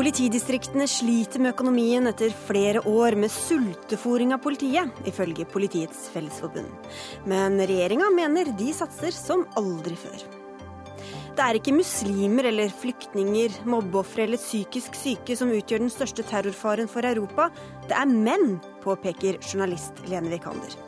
Politidistriktene 0.00 0.86
sliter 0.88 1.42
med 1.44 1.52
økonomien 1.52 2.08
etter 2.08 2.30
flere 2.32 2.80
år 2.88 3.12
med 3.20 3.28
sultefòring 3.28 4.30
av 4.32 4.40
politiet, 4.40 4.88
ifølge 5.04 5.44
Politiets 5.44 6.06
Fellesforbund. 6.14 6.70
Men 7.28 7.60
regjeringa 7.60 8.08
mener 8.14 8.48
de 8.56 8.70
satser 8.72 9.12
som 9.12 9.44
aldri 9.60 9.98
før. 10.00 10.24
Det 11.36 11.44
er 11.44 11.60
ikke 11.60 11.76
muslimer 11.76 12.48
eller 12.48 12.72
flyktninger, 12.80 13.60
mobbeofre 13.68 14.24
eller 14.24 14.40
psykisk 14.40 14.96
syke 14.96 15.36
som 15.36 15.52
utgjør 15.52 15.84
den 15.84 15.92
største 15.92 16.24
terrorfaren 16.32 16.88
for 16.88 17.04
Europa. 17.04 17.50
Det 17.84 18.00
er 18.00 18.08
menn, 18.08 18.56
påpeker 18.80 19.36
journalist 19.44 20.00
Lene 20.08 20.32
Vikander. 20.32 20.80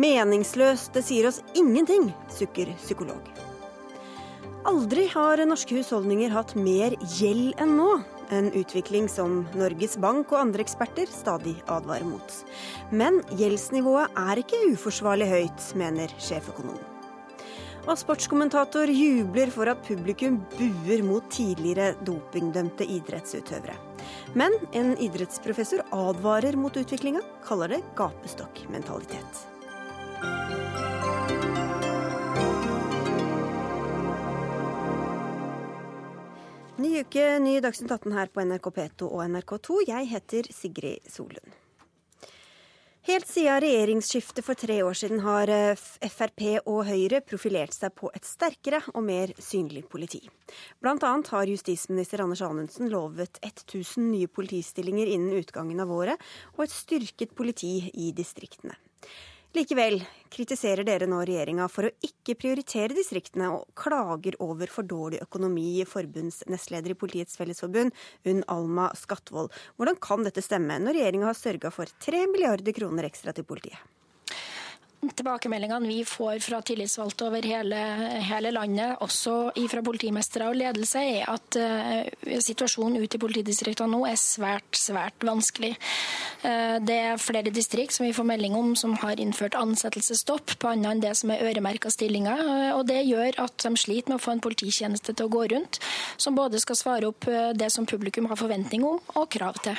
Meningsløst, 0.00 0.94
det 0.96 1.04
sier 1.04 1.28
oss 1.28 1.44
ingenting, 1.52 2.08
sukker 2.32 2.72
psykolog. 2.80 3.20
Aldri 4.66 5.10
har 5.12 5.44
norske 5.44 5.76
husholdninger 5.76 6.32
hatt 6.32 6.56
mer 6.56 6.96
gjeld 7.20 7.52
enn 7.60 7.76
nå. 7.84 7.90
En 8.34 8.50
utvikling 8.58 9.06
som 9.10 9.44
Norges 9.54 9.94
Bank 10.02 10.32
og 10.34 10.40
andre 10.40 10.64
eksperter 10.64 11.10
stadig 11.10 11.54
advarer 11.70 12.06
mot. 12.08 12.36
Men 12.90 13.20
gjeldsnivået 13.38 14.18
er 14.18 14.42
ikke 14.42 14.64
uforsvarlig 14.72 15.28
høyt, 15.30 15.66
mener 15.78 16.12
sjeføkonom. 16.18 16.78
Og 17.86 17.94
sportskommentator 18.00 18.90
jubler 18.90 19.52
for 19.54 19.70
at 19.70 19.82
publikum 19.86 20.40
buer 20.56 21.04
mot 21.06 21.28
tidligere 21.30 21.94
dopingdømte 22.06 22.88
idrettsutøvere. 22.96 23.76
Men 24.34 24.56
en 24.74 24.96
idrettsprofessor 24.98 25.84
advarer 25.94 26.58
mot 26.58 26.74
utviklinga, 26.76 27.22
kaller 27.46 27.76
det 27.76 27.84
gapestokkmentalitet. 27.98 29.46
Ny 36.76 36.90
uke, 37.00 37.22
ny 37.40 37.54
Dagsnytt 37.64 37.88
18 37.94 38.12
her 38.12 38.28
på 38.28 38.42
NRK 38.44 38.66
P2 38.76 39.06
og 39.08 39.22
NRK2. 39.32 39.76
Jeg 39.88 40.08
heter 40.10 40.48
Sigrid 40.52 41.06
Solund. 41.08 41.54
Helt 43.08 43.30
siden 43.30 43.62
regjeringsskiftet 43.64 44.44
for 44.44 44.60
tre 44.60 44.76
år 44.84 44.98
siden 45.00 45.22
har 45.24 45.48
eh, 45.48 45.84
Frp 46.12 46.42
og 46.66 46.82
Høyre 46.84 47.22
profilert 47.24 47.72
seg 47.72 47.94
på 47.96 48.10
et 48.12 48.28
sterkere 48.28 48.82
og 48.92 49.06
mer 49.06 49.32
synlig 49.40 49.86
politi. 49.88 50.20
Blant 50.84 51.06
annet 51.08 51.30
har 51.32 51.48
justisminister 51.48 52.20
Anders 52.26 52.42
Anundsen 52.44 52.92
lovet 52.92 53.40
1000 53.40 54.10
nye 54.10 54.28
politistillinger 54.28 55.14
innen 55.14 55.38
utgangen 55.38 55.80
av 55.80 55.94
året, 55.96 56.20
og 56.58 56.66
et 56.66 56.76
styrket 56.76 57.32
politi 57.38 57.86
i 57.94 58.10
distriktene. 58.12 58.76
Likevel 59.56 60.02
kritiserer 60.28 60.84
dere 60.84 61.06
nå 61.08 61.22
regjeringa 61.24 61.64
for 61.72 61.88
å 61.88 61.92
ikke 62.04 62.34
prioritere 62.36 62.92
distriktene, 62.92 63.46
og 63.54 63.70
klager 63.78 64.36
over 64.44 64.68
for 64.68 64.84
dårlig 64.84 65.22
økonomi 65.24 65.78
i 65.80 65.86
forbunds 65.88 66.42
nestleder 66.52 66.92
i 66.92 66.98
Politiets 67.00 67.38
Fellesforbund, 67.40 67.94
Unn 68.28 68.42
Alma 68.52 68.90
Skatvold. 69.00 69.54
Hvordan 69.78 69.96
kan 70.04 70.26
dette 70.28 70.44
stemme, 70.44 70.76
når 70.82 70.98
regjeringa 70.98 71.30
har 71.30 71.38
sørga 71.40 71.72
for 71.72 71.88
3 72.04 72.26
milliarder 72.34 72.76
kroner 72.76 73.08
ekstra 73.08 73.32
til 73.32 73.48
politiet? 73.48 73.80
Tilbakemeldingene 75.04 75.88
vi 75.88 76.04
får 76.08 76.40
fra 76.44 76.60
tillitsvalgte 76.64 77.26
over 77.28 77.44
hele, 77.46 77.78
hele, 78.26 78.50
landet, 78.54 78.96
også 79.04 79.52
fra 79.70 79.82
politimestere 79.84 80.48
og 80.50 80.56
ledelse, 80.58 81.02
er 81.20 81.28
at 81.30 81.58
uh, 81.60 82.38
situasjonen 82.42 82.98
ute 83.02 83.18
i 83.18 83.22
politidistriktene 83.22 83.92
nå 83.92 84.02
er 84.08 84.18
svært, 84.20 84.68
svært 84.76 85.26
vanskelig. 85.26 85.74
Uh, 86.42 86.78
det 86.84 86.96
er 87.10 87.22
flere 87.22 87.52
distrikt 87.54 87.96
som 87.96 88.06
vi 88.06 88.14
får 88.16 88.28
melding 88.28 88.56
om 88.58 88.74
som 88.78 88.96
har 89.02 89.20
innført 89.22 89.58
ansettelsesstopp 89.58 90.56
på 90.60 90.72
annet 90.72 90.94
enn 90.94 91.04
det 91.04 91.14
som 91.20 91.32
er 91.34 91.44
øremerka 91.50 91.92
stillinger. 91.92 92.42
Uh, 92.42 92.72
og 92.78 92.86
det 92.90 93.02
gjør 93.06 93.40
at 93.46 93.66
de 93.66 93.74
sliter 93.76 94.12
med 94.12 94.20
å 94.20 94.24
få 94.24 94.36
en 94.36 94.44
polititjeneste 94.44 95.12
til 95.14 95.28
å 95.28 95.34
gå 95.36 95.44
rundt, 95.52 95.80
som 96.16 96.38
både 96.38 96.62
skal 96.62 96.78
svare 96.78 97.10
opp 97.10 97.28
det 97.56 97.68
som 97.72 97.86
publikum 97.88 98.28
har 98.30 98.38
forventning 98.38 98.84
om 98.86 98.98
og 99.18 99.28
krav 99.32 99.58
til. 99.64 99.76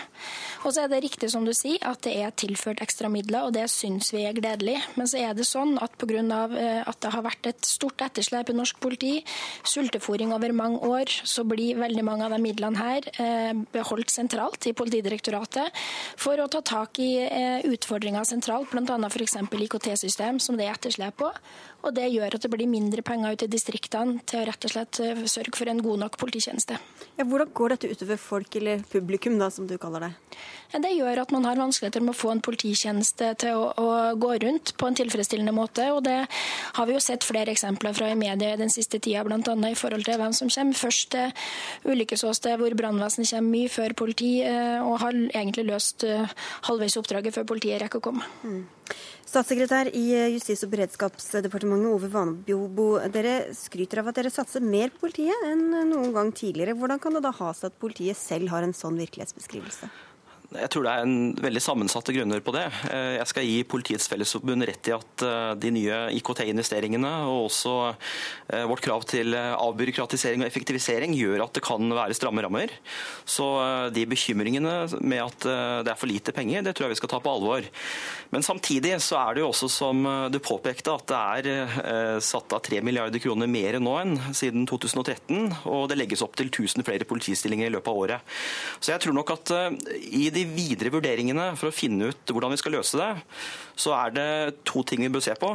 Og 0.65 0.73
så 0.73 0.83
er 0.83 0.91
det 0.91 1.01
riktig 1.03 1.29
som 1.31 1.45
du 1.45 1.53
sier, 1.55 1.81
at 1.87 2.03
det 2.05 2.13
er 2.19 2.33
tilført 2.37 2.81
ekstra 2.83 3.09
midler, 3.11 3.47
og 3.47 3.55
det 3.55 3.65
syns 3.71 4.11
vi 4.13 4.25
er 4.27 4.35
gledelig. 4.37 4.77
Men 4.97 5.06
så 5.07 5.17
så 5.17 5.23
er 5.25 5.37
det 5.37 5.47
sånn 5.47 5.77
at 5.81 5.95
pga. 5.97 6.17
Eh, 6.17 6.81
at 6.87 6.99
det 7.03 7.11
har 7.13 7.25
vært 7.25 7.49
et 7.49 7.67
stort 7.67 8.01
etterslep 8.05 8.51
i 8.51 8.55
norsk 8.55 8.79
politi, 8.81 9.13
sultefòring 9.67 10.33
over 10.35 10.53
mange 10.55 10.79
år, 10.85 11.11
så 11.27 11.43
blir 11.47 11.79
veldig 11.79 12.03
mange 12.05 12.25
av 12.25 12.35
de 12.35 12.39
midlene 12.41 12.79
her 12.79 13.07
eh, 13.21 13.53
beholdt 13.73 14.13
sentralt 14.13 14.69
i 14.69 14.75
Politidirektoratet 14.77 15.73
for 16.19 16.39
å 16.39 16.47
ta 16.51 16.61
tak 16.65 17.01
i 17.03 17.11
eh, 17.25 17.65
utfordringer 17.67 18.27
sentralt, 18.27 18.71
bl.a. 18.71 18.97
f.eks. 19.09 19.39
IKT-system, 19.67 20.41
som 20.43 20.57
det 20.57 20.67
er 20.67 20.77
etterslep 20.77 21.17
på. 21.19 21.31
Og 21.85 21.93
Det 21.95 22.07
gjør 22.09 22.35
at 22.35 22.43
det 22.43 22.51
blir 22.51 22.67
mindre 22.69 23.03
penger 23.05 23.35
ut 23.35 23.43
i 23.45 23.51
distriktene 23.51 24.21
til 24.27 24.41
å 24.41 24.47
rett 24.49 24.65
og 24.65 24.73
slett 24.73 25.01
sørge 25.29 25.55
for 25.55 25.69
en 25.69 25.81
god 25.83 26.01
nok 26.03 26.17
polititjeneste. 26.19 26.79
Ja, 27.17 27.25
hvordan 27.25 27.53
går 27.53 27.73
dette 27.73 27.91
utover 27.93 28.19
folk, 28.21 28.55
eller 28.59 28.81
publikum, 28.91 29.37
da, 29.39 29.49
som 29.53 29.67
du 29.69 29.77
kaller 29.81 30.07
det? 30.07 30.11
Det 30.67 30.91
gjør 30.91 31.21
at 31.21 31.31
man 31.31 31.45
har 31.47 31.57
vanskeligheter 31.57 32.03
med 32.03 32.11
å 32.11 32.17
få 32.17 32.33
en 32.33 32.41
polititjeneste 32.43 33.29
til 33.39 33.55
å, 33.55 33.69
å, 33.79 33.87
gå 34.19 34.33
rundt 34.43 34.73
på 34.77 34.89
en 34.89 34.97
tilfredsstillende 34.99 35.53
måte. 35.55 35.87
og 35.95 36.03
Det 36.05 36.17
har 36.27 36.89
vi 36.89 36.95
jo 36.95 37.01
sett 37.03 37.25
flere 37.25 37.53
eksempler 37.53 37.95
fra 37.95 38.11
i 38.11 38.19
media 38.19 38.57
den 38.59 38.73
siste 38.73 38.99
tida, 38.99 39.23
bl.a. 39.23 39.39
i 39.39 39.79
forhold 39.79 40.05
til 40.05 40.19
hvem 40.19 40.35
som 40.35 40.51
kommer 40.51 40.77
først 40.77 41.13
til 41.15 41.93
ulykkesåsted 41.93 42.59
hvor 42.59 42.75
brannvesenet 42.77 43.31
kommer 43.31 43.55
mye 43.55 43.71
før 43.71 43.95
politi, 43.97 44.33
eh, 44.45 44.81
og 44.83 44.99
har 45.05 45.15
egentlig 45.15 45.69
løst 45.69 46.03
eh, 46.07 46.27
halvveis 46.67 46.99
oppdraget 46.99 47.37
før 47.37 47.47
politiet 47.55 47.81
rekker 47.81 48.03
å 48.03 48.07
komme. 48.09 48.27
Mm. 48.43 48.65
Statssekretær 49.27 49.89
i 49.91 50.05
Justis- 50.31 50.61
og 50.63 50.69
beredskapsdepartementet 50.71 51.91
Ove 51.91 52.07
Vanebjobo, 52.13 52.85
dere 53.11 53.49
skryter 53.51 53.99
av 53.99 54.07
at 54.07 54.21
dere 54.21 54.31
satser 54.31 54.63
mer 54.63 54.93
på 54.93 55.01
politiet 55.03 55.49
enn 55.49 55.65
noen 55.89 56.13
gang 56.15 56.31
tidligere. 56.31 56.77
Hvordan 56.79 57.01
kan 57.03 57.17
det 57.17 57.25
da 57.25 57.33
ha 57.35 57.49
seg 57.51 57.73
at 57.73 57.81
politiet 57.81 58.15
selv 58.15 58.47
har 58.53 58.63
en 58.63 58.71
sånn 58.71 58.95
virkelighetsbeskrivelse? 58.95 59.91
Jeg 60.47 60.69
tror 60.71 60.85
det 60.85 60.91
er 60.93 61.03
en 61.03 61.15
veldig 61.43 61.59
sammensatte 61.59 62.13
grunner 62.15 62.39
på 62.39 62.53
det. 62.55 62.63
Eh, 62.87 63.17
jeg 63.17 63.27
skal 63.27 63.43
gi 63.43 63.55
Politiets 63.67 64.07
Fellesforbund 64.07 64.63
rett 64.63 64.87
i 64.87 64.93
at 64.95 65.23
eh, 65.27 65.49
de 65.59 65.71
nye 65.75 65.97
IKT-investeringene 66.15 67.09
og 67.27 67.49
også 67.49 67.73
eh, 67.91 68.63
vårt 68.69 68.85
krav 68.85 69.03
til 69.11 69.35
avbyråkratisering 69.35 70.45
og 70.45 70.47
effektivisering 70.47 71.17
gjør 71.17 71.43
at 71.43 71.57
det 71.57 71.65
kan 71.67 71.91
være 71.91 72.15
stramme 72.15 72.45
rammer. 72.45 72.71
Så 73.27 73.43
de 73.91 74.05
bekymringene 74.07 74.75
med 75.03 75.19
at 75.19 75.45
det 75.83 75.91
er 75.91 75.99
for 75.99 76.09
lite 76.09 76.31
penger, 76.35 76.63
det 76.63 76.73
tror 76.77 76.87
jeg 76.87 76.95
vi 76.95 76.99
skal 77.01 77.11
ta 77.11 77.19
på 77.23 77.33
alvor. 77.33 77.67
Men 78.31 78.45
samtidig 78.45 78.93
så 79.03 79.19
er 79.19 79.35
det 79.35 79.43
jo 79.43 79.49
også, 79.51 79.69
som 79.71 80.07
du 80.31 80.39
påpekte, 80.43 80.95
at 80.95 81.11
det 81.11 81.51
er 81.51 82.21
satt 82.23 82.55
av 82.55 82.63
3 82.63 82.79
milliarder 82.85 83.21
kroner 83.23 83.49
mer 83.51 83.79
nå 83.83 83.95
enn 83.99 84.15
siden 84.35 84.67
2013. 84.69 85.67
Og 85.67 85.87
det 85.91 85.99
legges 85.99 86.23
opp 86.25 86.37
til 86.39 86.51
1000 86.51 86.87
flere 86.87 87.07
politistillinger 87.09 87.67
i 87.67 87.75
løpet 87.75 87.91
av 87.91 88.01
året. 88.05 88.37
Så 88.79 88.93
jeg 88.93 89.03
tror 89.03 89.17
nok 89.17 89.35
at 89.35 89.53
i 90.07 90.29
de 90.37 90.45
videre 90.47 90.91
vurderingene 90.93 91.49
for 91.59 91.69
å 91.69 91.75
finne 91.75 92.11
ut 92.11 92.33
hvordan 92.33 92.53
vi 92.53 92.59
skal 92.61 92.77
løse 92.77 92.99
det, 92.99 93.09
så 93.77 93.93
er 93.97 94.13
det 94.15 94.29
to 94.67 94.83
ting 94.87 95.03
vi 95.03 95.11
bør 95.13 95.25
se 95.25 95.35
på. 95.39 95.51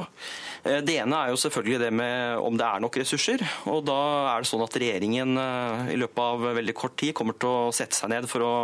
Eh, 0.67 0.81
det 0.85 0.99
ene 1.03 1.19
er 1.19 1.33
jo 1.33 1.41
selvfølgelig 1.41 1.81
det 1.85 1.91
med 2.03 2.43
om 2.43 2.59
det 2.59 2.69
er 2.69 2.83
nok 2.83 3.01
ressurser. 3.03 3.43
og 3.71 3.85
Da 3.89 4.01
er 4.35 4.43
det 4.43 4.51
sånn 4.51 4.67
at 4.67 4.79
regjeringen 4.83 5.39
eh, 5.39 5.89
i 5.95 5.99
løpet 6.03 6.23
av 6.27 6.47
veldig 6.61 6.77
kort 6.79 6.99
tid 7.01 7.15
kommer 7.19 7.39
til 7.39 7.51
å 7.51 7.75
sette 7.75 7.99
seg 7.99 8.13
ned 8.15 8.31
for 8.31 8.47
å 8.47 8.55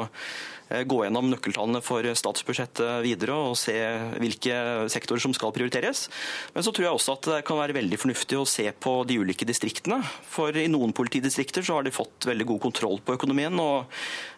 gå 0.69 0.99
gjennom 1.05 1.31
nøkkeltallene 1.33 1.81
for 1.85 2.05
statsbudsjettet 2.19 3.01
videre 3.05 3.37
og 3.49 3.57
se 3.59 3.75
hvilke 4.21 4.59
sektorer 4.93 5.23
som 5.23 5.35
skal 5.37 5.53
prioriteres. 5.57 6.07
Men 6.55 6.67
så 6.67 6.75
tror 6.75 6.89
jeg 6.89 6.99
også 6.99 7.17
at 7.17 7.29
det 7.31 7.39
kan 7.49 7.61
være 7.61 7.77
veldig 7.79 8.01
fornuftig 8.01 8.39
å 8.39 8.49
se 8.49 8.67
på 8.73 8.99
de 9.09 9.19
ulike 9.23 9.49
distriktene. 9.49 10.03
For 10.29 10.57
i 10.57 10.69
noen 10.71 10.93
politidistrikter 10.97 11.65
så 11.65 11.79
har 11.79 11.89
de 11.89 11.95
fått 11.95 12.29
veldig 12.29 12.49
god 12.53 12.63
kontroll 12.69 13.01
på 13.05 13.17
økonomien 13.17 13.57
og 13.63 13.89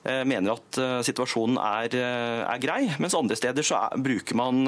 eh, 0.04 0.22
mener 0.28 0.54
at 0.54 0.80
eh, 0.80 0.96
situasjonen 1.10 1.58
er, 1.58 1.98
er 1.98 2.62
grei. 2.62 2.84
Mens 3.02 3.18
andre 3.18 3.38
steder 3.38 3.66
så 3.66 3.82
er, 3.88 4.00
bruker 4.00 4.38
man 4.38 4.64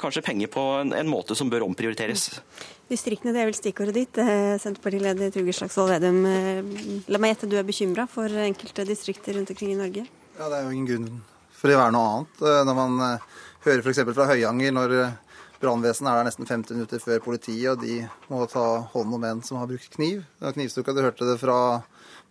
kanskje 0.00 0.22
penger 0.24 0.48
på 0.48 0.62
en, 0.80 0.94
en, 0.96 1.08
måte 1.12 1.34
som 1.36 1.50
bør 1.52 1.66
omprioriteres. 1.66 2.30
Distriktene, 2.88 3.34
det 3.36 3.42
er 3.42 3.50
vel 3.50 3.56
stikkordet 3.58 3.92
ditt. 3.98 4.16
Senterpartileder 4.16 5.28
Trygve 5.34 5.52
Slagsvold 5.52 5.92
Vedum. 5.92 6.24
La 7.12 7.20
meg 7.20 7.34
gjette, 7.34 7.50
du 7.52 7.58
er 7.60 7.68
bekymra 7.68 8.08
for 8.08 8.32
enkelte 8.46 8.88
distrikter 8.88 9.36
rundt 9.36 9.52
omkring 9.52 9.74
i 9.74 9.80
Norge? 9.82 10.06
Ja, 10.38 10.48
Det 10.48 10.56
er 10.56 10.64
jo 10.66 10.74
ingen 10.74 10.86
grunn 10.88 11.20
for 11.54 11.70
å 11.70 11.78
være 11.78 11.94
noe 11.94 12.06
annet. 12.10 12.40
Eh, 12.42 12.62
når 12.66 12.76
man 12.76 13.02
eh, 13.06 13.26
hører 13.68 13.84
f.eks. 13.84 14.00
fra 14.16 14.26
Høyanger, 14.32 14.72
når 14.74 14.94
eh, 14.98 15.12
brannvesenet 15.62 16.10
er 16.10 16.18
der 16.18 16.26
nesten 16.26 16.48
50 16.48 16.74
minutter 16.74 17.02
før 17.02 17.22
politiet, 17.22 17.68
og 17.70 17.84
de 17.84 18.00
må 18.32 18.40
ta 18.50 18.64
hånd 18.90 19.14
om 19.14 19.26
en 19.28 19.42
som 19.46 19.60
har 19.60 19.70
brukt 19.70 19.94
kniv. 19.94 20.24
Knivstukka, 20.42 20.92
du 20.92 21.04
hørte 21.04 21.28
det 21.28 21.38
fra 21.38 21.58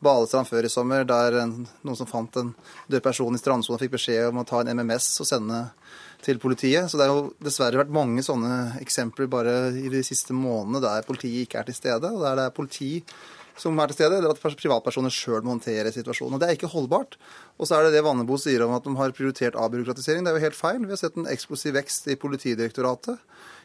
Balestrand 0.04 0.50
før 0.50 0.68
i 0.68 0.72
sommer, 0.74 1.08
der 1.08 1.40
noen 1.48 1.96
som 1.96 2.10
fant 2.10 2.36
en 2.42 2.52
død 2.92 3.06
person 3.06 3.38
i 3.38 3.40
strandsonen, 3.40 3.80
fikk 3.80 3.96
beskjed 3.96 4.34
om 4.34 4.42
å 4.44 4.48
ta 4.52 4.60
en 4.60 4.74
MMS 4.76 5.08
og 5.24 5.30
sende 5.30 5.62
til 6.24 6.44
politiet. 6.44 6.92
Så 6.92 7.00
det 7.00 7.08
har 7.08 7.16
jo 7.16 7.32
dessverre 7.40 7.80
vært 7.80 7.96
mange 7.96 8.26
sånne 8.26 8.82
eksempler 8.84 9.32
bare 9.32 9.56
i 9.80 9.88
de 9.92 10.04
siste 10.04 10.36
månedene 10.36 10.84
der 10.84 11.08
politiet 11.08 11.48
ikke 11.48 11.64
er 11.64 11.72
til 11.72 11.80
stede, 11.80 12.12
og 12.12 12.28
der 12.28 12.36
det 12.42 12.50
er 12.50 12.58
politi 12.60 12.92
som 13.60 13.78
er 13.80 13.92
til 13.92 14.00
stede, 14.00 14.20
eller 14.20 14.34
at 14.34 14.42
privatpersoner 14.42 15.14
sjøl 15.14 15.44
må 15.46 15.56
håndtere 15.56 15.92
situasjonen. 15.94 16.36
Og 16.36 16.42
Det 16.42 16.50
er 16.50 16.58
ikke 16.58 16.72
holdbart. 16.74 17.18
Og 17.60 17.70
så 17.70 17.78
er 17.78 17.86
det 17.88 17.98
det 17.98 18.04
Vannebo 18.06 18.38
sier 18.42 18.66
om 18.66 18.74
at 18.74 18.86
de 18.86 18.96
har 18.98 19.14
prioritert 19.14 19.58
avbyråkratisering. 19.60 20.26
Det 20.26 20.34
er 20.34 20.40
jo 20.40 20.48
helt 20.48 20.58
feil. 20.60 20.80
Vi 20.82 20.96
har 20.96 21.02
sett 21.02 21.20
en 21.20 21.30
eksplosiv 21.30 21.78
vekst 21.78 22.10
i 22.10 22.20
Politidirektoratet 22.20 23.22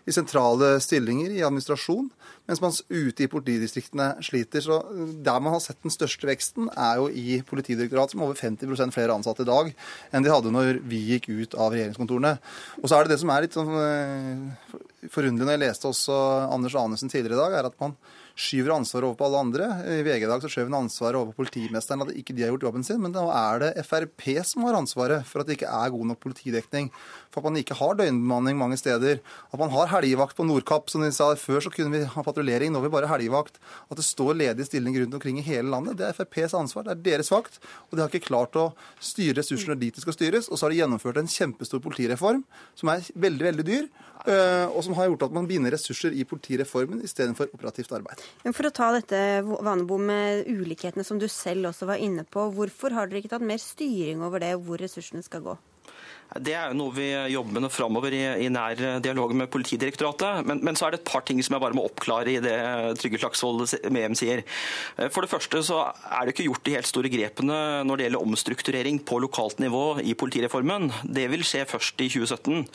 i 0.08 0.14
sentrale 0.14 0.76
stillinger 0.80 1.32
i 1.36 1.42
administrasjon, 1.44 2.06
mens 2.48 2.60
man 2.64 2.72
ute 2.88 3.24
i 3.24 3.30
politidistriktene 3.30 4.06
sliter. 4.24 4.62
Så 4.64 4.78
der 5.24 5.40
man 5.44 5.52
har 5.54 5.62
sett 5.64 5.80
den 5.84 5.92
største 5.92 6.28
veksten, 6.28 6.70
er 6.72 7.02
jo 7.02 7.08
i 7.12 7.40
Politidirektoratet, 7.48 8.14
som 8.14 8.24
har 8.24 8.30
over 8.30 8.40
50 8.40 8.94
flere 8.94 9.16
ansatte 9.16 9.44
i 9.44 9.48
dag 9.48 9.72
enn 10.12 10.24
de 10.24 10.32
hadde 10.32 10.52
når 10.54 10.80
vi 10.88 11.02
gikk 11.12 11.28
ut 11.28 11.58
av 11.60 11.74
regjeringskontorene. 11.74 12.36
Og 12.80 12.88
så 12.88 12.96
er 12.96 13.04
det 13.04 13.16
det 13.16 13.20
som 13.22 13.34
er 13.34 13.44
litt 13.44 13.58
sånn 13.58 13.74
eh, 13.82 14.78
forunderlig 15.12 15.44
når 15.44 15.56
jeg 15.56 15.64
leste 15.66 15.90
også 15.90 16.16
Anders 16.54 16.78
Anundsen 16.78 17.12
tidligere 17.12 17.36
i 17.36 17.42
dag, 17.42 17.58
er 17.58 17.68
at 17.68 17.76
man 17.82 17.96
skyver 18.38 18.70
ansvaret 18.76 19.08
over 19.08 19.18
på 19.18 19.26
alle 19.26 19.40
andre. 19.42 19.66
I 19.98 20.02
VG 20.06 20.24
i 20.24 20.30
dag 20.30 20.42
så 20.42 20.50
skjøv 20.52 20.68
han 20.68 20.84
ansvaret 20.84 21.18
over 21.18 21.32
på 21.32 21.42
politimesteren, 21.42 22.04
at 22.04 22.14
ikke 22.14 22.36
de 22.36 22.44
har 22.44 22.52
gjort 22.52 22.68
jobben 22.68 22.84
sin. 22.86 23.00
Men 23.02 23.14
nå 23.14 23.24
er 23.34 23.64
det 23.64 23.86
Frp 23.86 24.28
som 24.46 24.66
har 24.68 24.78
ansvaret 24.78 25.26
for 25.26 25.42
at 25.42 25.48
det 25.48 25.58
ikke 25.58 25.72
er 25.74 25.94
god 25.94 26.06
nok 26.12 26.20
politidekning. 26.22 26.90
For 27.34 27.42
at 27.42 27.48
man 27.48 27.58
ikke 27.60 27.76
har 27.78 27.98
døgnbemanning 27.98 28.58
mange 28.60 28.78
steder. 28.78 29.18
At 29.50 29.60
man 29.60 29.72
har 29.74 29.90
helgevakt 29.90 30.38
på 30.38 30.46
Nordkapp. 30.46 30.86
Som 30.92 31.02
de 31.02 31.10
sa 31.14 31.32
før 31.38 31.66
så 31.66 31.72
kunne 31.74 31.92
vi 31.96 32.04
ha 32.06 32.24
patruljering, 32.24 32.72
nå 32.72 32.80
har 32.80 32.86
vi 32.86 32.94
bare 32.94 33.10
helgevakt. 33.10 33.58
At 33.90 33.98
det 33.98 34.06
står 34.06 34.38
ledige 34.38 34.68
stillinger 34.70 35.04
rundt 35.04 35.18
omkring 35.18 35.42
i 35.42 35.46
hele 35.46 35.72
landet. 35.74 35.98
Det 35.98 36.06
er 36.06 36.14
FrPs 36.16 36.54
ansvar, 36.58 36.86
det 36.86 36.94
er 36.94 37.04
deres 37.10 37.32
vakt. 37.34 37.58
Og 37.88 37.98
de 37.98 38.04
har 38.04 38.12
ikke 38.12 38.30
klart 38.30 38.58
å 38.58 38.70
styre 39.02 39.40
ressursene 39.42 39.78
dit 39.80 39.94
de 39.94 40.04
skal 40.04 40.14
styres. 40.14 40.46
Og 40.48 40.58
så 40.58 40.68
har 40.68 40.74
de 40.74 40.82
gjennomført 40.84 41.18
en 41.18 41.30
kjempestor 41.30 41.82
politireform 41.82 42.44
som 42.78 42.94
er 42.94 43.02
veldig, 43.18 43.50
veldig 43.50 43.66
dyr. 43.66 43.90
Eh, 44.26 44.66
og 44.66 44.82
som 44.84 44.96
har 44.98 45.08
gjort 45.08 45.28
at 45.28 45.34
man 45.34 45.46
binder 45.48 45.72
ressurser 45.74 46.14
i 46.14 46.26
politireformen 46.28 47.04
istedenfor 47.06 47.52
operativt 47.54 47.92
arbeid. 47.94 48.22
For 48.48 48.68
å 48.68 48.74
ta 48.74 48.90
dette 48.94 49.18
Vanebo 49.44 49.98
med 50.00 50.46
ulikhetene 50.48 51.04
som 51.06 51.18
du 51.20 51.26
selv 51.32 51.70
også 51.70 51.88
var 51.90 52.02
inne 52.02 52.24
på. 52.28 52.48
Hvorfor 52.54 52.94
har 52.96 53.08
dere 53.08 53.22
ikke 53.22 53.34
tatt 53.34 53.46
mer 53.46 53.60
styring 53.62 54.22
over 54.24 54.42
det, 54.44 54.54
hvor 54.62 54.80
ressursene 54.80 55.24
skal 55.26 55.44
gå? 55.44 55.56
Det 56.28 56.52
er 56.52 56.70
jo 56.70 56.76
noe 56.76 56.92
vi 56.92 57.06
jobber 57.32 57.62
med 57.64 57.72
framover 57.72 58.12
i, 58.12 58.20
i, 58.44 58.48
nær 58.52 58.76
dialog 59.00 59.32
med 59.36 59.48
Politidirektoratet. 59.52 60.44
Men, 60.44 60.60
men, 60.64 60.76
så 60.76 60.86
er 60.86 60.94
det 60.94 61.00
et 61.00 61.08
par 61.08 61.24
ting 61.26 61.40
som 61.44 61.56
jeg 61.56 61.62
bare 61.62 61.76
må 61.76 61.86
oppklare 61.88 62.34
i 62.34 62.42
det 62.44 62.56
Trygve 63.00 63.20
Slagsvold 63.22 63.64
Mehem 63.94 64.16
sier. 64.18 64.44
For 65.08 65.24
det 65.24 65.30
første 65.32 65.62
så 65.64 65.80
er 65.88 66.26
det 66.26 66.34
ikke 66.34 66.48
gjort 66.50 66.66
de 66.66 66.74
helt 66.76 66.90
store 66.90 67.12
grepene 67.12 67.58
når 67.88 68.00
det 68.00 68.06
gjelder 68.06 68.26
omstrukturering 68.26 69.00
på 69.08 69.20
lokalt 69.24 69.62
nivå 69.62 70.02
i 70.04 70.12
politireformen. 70.18 70.90
Det 71.04 71.24
vil 71.32 71.46
skje 71.48 71.64
først 71.70 72.04
i 72.04 72.10
2017. 72.12 72.68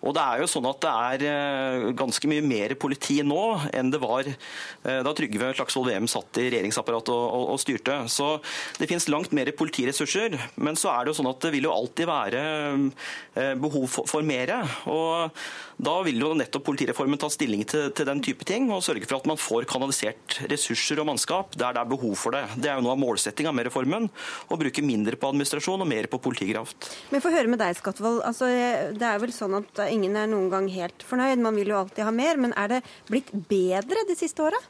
Og 0.00 0.16
det 0.16 0.24
er 0.24 0.42
jo 0.42 0.50
sånn 0.50 0.70
at 0.70 0.80
det 0.86 0.94
er 1.10 1.26
eh, 1.28 1.86
ganske 2.00 2.32
mye 2.32 2.46
mer 2.46 2.76
politi 2.80 3.18
nå 3.26 3.44
enn 3.76 3.92
det 3.92 4.00
var 4.02 4.24
eh, 4.24 5.02
da 5.04 5.14
Trygve 5.16 5.52
Slagsvold 5.58 5.92
Veum 5.92 6.08
satt 6.10 6.40
i 6.40 6.48
regjeringsapparatet 6.48 7.12
og, 7.12 7.28
og, 7.28 7.46
og 7.54 7.62
styrte. 7.62 8.00
Så 8.12 8.38
det 8.80 8.88
finnes 8.88 9.10
langt 9.12 9.36
mer 9.36 9.52
politiressurser. 9.56 10.40
Men 10.56 10.80
så 10.80 10.94
er 10.94 11.04
det 11.04 11.12
jo 11.12 11.20
sånn 11.20 11.32
at 11.34 11.44
det 11.44 11.52
vil 11.52 11.68
jo 11.68 11.76
alltid 11.76 12.08
være 12.08 12.44
Eh, 12.56 12.85
behov 13.34 13.86
for, 13.92 14.08
for 14.08 14.26
mer. 14.26 14.52
Og 14.90 15.32
da 15.76 15.94
vil 16.06 16.20
jo 16.22 16.32
nettopp 16.36 16.64
politireformen 16.66 17.20
ta 17.20 17.28
stilling 17.32 17.64
til, 17.68 17.90
til, 17.96 18.08
den 18.08 18.22
type 18.24 18.46
ting 18.48 18.70
og 18.72 18.84
sørge 18.84 19.04
for 19.08 19.18
at 19.18 19.28
man 19.28 19.40
får 19.40 19.66
kanalisert 19.68 20.38
ressurser 20.50 21.02
og 21.02 21.10
mannskap 21.10 21.56
der 21.58 21.76
det 21.76 21.82
er 21.82 21.90
behov 21.90 22.14
for 22.18 22.36
det. 22.36 22.44
Det 22.56 22.70
er 22.70 22.78
jo 22.78 22.86
noe 22.86 22.94
av 22.96 23.02
målsettinga 23.02 23.52
med 23.56 23.68
reformen. 23.68 24.08
Å 24.48 24.60
bruke 24.60 24.84
mindre 24.84 25.18
på 25.20 25.30
administrasjon 25.32 25.84
og 25.84 25.90
mer 25.90 26.08
på 26.10 26.20
politikraft. 26.22 26.90
Men 27.12 27.24
få 27.24 27.34
høre 27.34 27.50
med 27.52 27.60
deg, 27.62 27.76
Skatvold. 27.78 28.22
Altså, 28.26 28.48
det 28.96 29.10
er 29.10 29.20
vel 29.22 29.34
sånn 29.34 29.58
at 29.60 29.84
ingen 29.90 30.16
er 30.16 30.30
noen 30.30 30.48
gang 30.52 30.70
helt 30.72 31.04
fornøyd. 31.06 31.42
Man 31.44 31.58
vil 31.58 31.74
jo 31.74 31.80
alltid 31.82 32.06
ha 32.06 32.14
mer. 32.14 32.40
Men 32.40 32.56
er 32.56 32.76
det 32.76 32.82
blitt 33.10 33.32
bedre 33.50 34.06
de 34.08 34.18
siste 34.18 34.44
åra? 34.44 34.60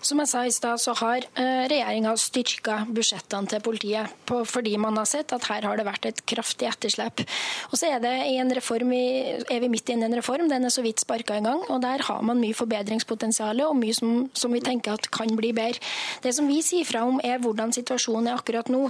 Som 0.00 0.20
jeg 0.22 0.30
sa 0.30 0.42
i 0.48 0.52
stad, 0.52 0.80
så 0.80 0.94
har 0.96 1.26
eh, 1.36 1.66
regjeringa 1.68 2.14
styrka 2.16 2.78
budsjettene 2.88 3.50
til 3.52 3.60
politiet 3.60 4.12
på, 4.24 4.38
fordi 4.48 4.72
man 4.80 4.96
har 4.96 5.08
sett 5.08 5.34
at 5.36 5.44
her 5.50 5.66
har 5.68 5.76
det 5.76 5.84
vært 5.84 6.06
et 6.08 6.22
kraftig 6.24 6.70
etterslep. 6.70 7.20
Og 7.68 7.76
så 7.76 7.90
er, 7.90 8.00
det 8.00 8.14
en 8.30 8.52
reform, 8.56 8.94
er 8.96 9.60
vi 9.60 9.68
midt 9.68 9.92
inne 9.92 10.08
i 10.08 10.08
en 10.08 10.16
reform, 10.16 10.48
den 10.48 10.64
er 10.64 10.72
så 10.72 10.80
vidt 10.84 11.04
sparka 11.04 11.36
i 11.36 11.44
gang. 11.44 11.60
og 11.68 11.82
Der 11.84 12.04
har 12.06 12.22
man 12.24 12.40
mye 12.40 12.56
forbedringspotensial 12.56 13.60
og 13.66 13.76
mye 13.76 13.96
som, 13.96 14.14
som, 14.32 14.54
vi 14.56 14.62
tenker 14.64 14.96
at 14.96 15.10
kan 15.12 15.36
bli 15.36 15.52
bedre. 15.56 15.84
Det 16.24 16.32
som 16.32 16.48
vi 16.48 16.62
sier 16.64 16.88
fra 16.88 17.04
om, 17.04 17.20
er 17.20 17.36
hvordan 17.44 17.76
situasjonen 17.76 18.32
er 18.32 18.40
akkurat 18.40 18.72
nå, 18.72 18.86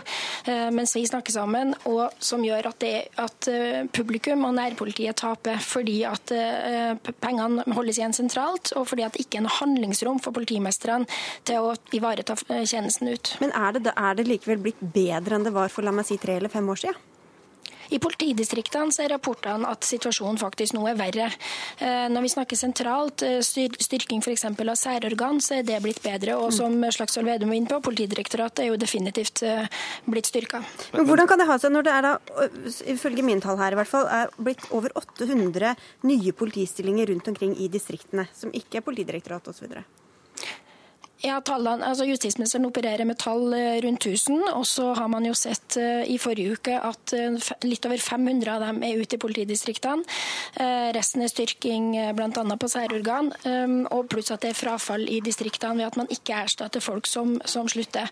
eh, 0.47 0.71
mens 0.71 0.95
vi 0.95 1.05
snakker 1.11 1.35
sammen, 1.35 1.75
og 1.91 2.15
som 2.23 2.47
gjør 2.47 2.71
at, 2.71 2.79
det, 2.87 2.95
at 3.19 3.51
eh, 3.51 3.83
publikum 3.91 4.47
og 4.47 4.55
nærpolitiet 4.61 5.19
taper 5.19 5.59
fordi 5.59 5.99
at 6.07 6.31
pengene 7.21 7.65
holdes 7.75 7.99
igjen 7.99 8.15
sentralt, 8.15 8.71
og 8.79 8.87
fordi 8.89 9.03
at 9.05 9.17
det 9.17 9.27
ikke 9.27 9.41
er 9.41 9.47
noe 9.49 9.59
handlingsrom 9.59 10.23
for 10.23 10.35
politimesterne 10.37 11.00
mulighetene 11.01 11.45
til 11.45 11.67
å 11.67 11.75
ivareta 11.97 12.37
tjenesten 12.65 13.09
ut. 13.09 13.37
Men 13.41 13.53
er 13.53 13.79
det, 13.79 13.95
er 13.97 14.17
det 14.19 14.29
likevel 14.29 14.61
blitt 14.63 14.81
bedre 14.81 15.37
enn 15.37 15.47
det 15.47 15.55
var 15.55 15.69
for 15.69 15.87
la 15.87 15.93
meg 15.93 16.07
si 16.07 16.19
tre 16.19 16.37
eller 16.37 16.53
fem 16.53 16.69
år 16.69 16.85
siden? 16.85 17.07
I 17.91 17.99
politidistriktene 17.99 18.95
er 19.03 19.11
rapportene 19.11 19.67
at 19.67 19.83
situasjonen 19.83 20.39
faktisk 20.39 20.77
nå 20.77 20.85
er 20.87 20.95
verre. 20.95 21.25
Eh, 21.83 22.07
når 22.13 22.23
vi 22.23 22.31
snakker 22.31 22.59
sentralt, 22.59 23.25
eh, 23.27 23.41
styrking 23.43 24.23
f.eks. 24.23 24.45
av 24.47 24.77
særorgan, 24.79 25.41
så 25.43 25.57
er 25.59 25.65
det 25.67 25.81
blitt 25.83 25.99
bedre. 26.05 26.37
Og 26.39 26.53
som 26.55 26.71
Slagsvold 26.71 27.27
Vedum 27.27 27.51
var 27.51 27.59
inne 27.59 27.73
på, 27.73 27.81
Politidirektoratet 27.91 28.63
er 28.63 28.69
jo 28.71 28.79
definitivt 28.79 29.43
eh, 29.43 29.67
blitt 30.07 30.31
styrka. 30.31 30.63
Men 30.95 31.09
hvordan 31.09 31.27
kan 31.27 31.43
det 31.43 31.49
ha 31.51 31.57
seg 31.59 31.75
når 31.75 31.89
det 31.89 31.97
er 31.97 32.07
da, 32.07 32.13
ifølge 32.95 33.27
min 33.27 33.43
tall 33.43 33.59
her 33.59 33.75
i 33.75 33.81
hvert 33.81 33.91
fall, 33.91 34.07
er 34.07 34.31
blitt 34.39 34.71
over 34.71 34.95
800 34.95 35.75
nye 36.07 36.37
politistillinger 36.37 37.11
rundt 37.11 37.35
omkring 37.35 37.59
i 37.59 37.67
distriktene, 37.73 38.29
som 38.39 38.55
ikke 38.55 38.79
er 38.79 38.87
Politidirektoratet 38.87 39.51
osv.? 39.51 39.83
Ja, 41.21 41.37
tallene, 41.45 41.85
altså 41.85 42.07
Justisministeren 42.09 42.65
opererer 42.65 43.05
med 43.05 43.19
tall 43.21 43.53
eh, 43.53 43.77
rundt 43.85 44.07
1000. 44.07 44.41
Og 44.57 44.65
så 44.69 44.87
har 44.97 45.09
man 45.13 45.27
jo 45.29 45.35
sett 45.37 45.77
uh, 45.77 46.01
i 46.09 46.17
forrige 46.21 46.57
uke 46.57 46.79
at 46.81 47.13
uh, 47.13 47.51
litt 47.67 47.85
over 47.85 48.01
500 48.01 48.49
av 48.55 48.65
dem 48.65 48.81
er 48.87 48.97
ute 48.97 49.19
i 49.19 49.21
politidistriktene. 49.21 50.07
Resten 50.95 51.23
er 51.23 51.31
styrking 51.31 51.93
bl.a. 52.17 52.57
på 52.61 52.69
særorgan. 52.71 53.31
Og 53.93 54.09
pluss 54.11 54.31
at 54.35 54.43
det 54.43 54.51
er 54.53 54.59
frafall 54.59 55.05
i 55.09 55.21
distriktene 55.25 55.79
ved 55.79 55.87
at 55.87 55.99
man 56.01 56.11
ikke 56.13 56.41
erstatter 56.45 56.83
folk 56.83 57.09
som, 57.09 57.37
som 57.49 57.69
slutter. 57.71 58.09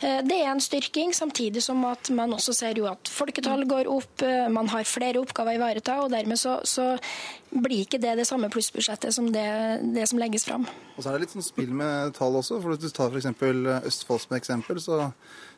det 0.00 0.36
er 0.36 0.50
en 0.50 0.62
styrking, 0.62 1.14
samtidig 1.16 1.62
som 1.64 1.82
at 1.88 2.10
man 2.14 2.34
også 2.36 2.54
ser 2.56 2.78
jo 2.78 2.88
at 2.90 3.10
folketall 3.10 3.64
går 3.68 3.90
opp, 3.90 4.24
man 4.54 4.70
har 4.72 4.88
flere 4.88 5.22
oppgaver 5.22 5.56
å 5.56 5.60
ivareta. 5.60 5.98
og 6.04 6.12
dermed 6.14 6.40
så, 6.40 6.58
så 6.64 6.90
blir 7.50 7.84
ikke 7.84 8.00
det 8.02 8.16
det 8.20 8.26
samme 8.28 8.50
plussbudsjettet 8.52 9.14
som 9.14 9.30
det, 9.32 9.48
det, 9.94 10.06
som 10.10 10.20
legges 10.20 10.46
fram. 10.48 10.66
Og 10.96 11.02
så 11.02 11.10
er 11.10 11.16
det 11.16 11.26
litt 11.26 11.36
sånn 11.36 11.46
spill 11.46 11.72
med 11.76 12.14
tall 12.18 12.36
også. 12.38 12.60
for 12.62 12.74
Hvis 12.74 12.84
du 12.84 12.96
tar 12.96 13.14
f.eks. 13.14 13.30
Østfold 13.88 14.24
som 14.26 14.36
eksempel, 14.38 14.80
så 14.82 15.10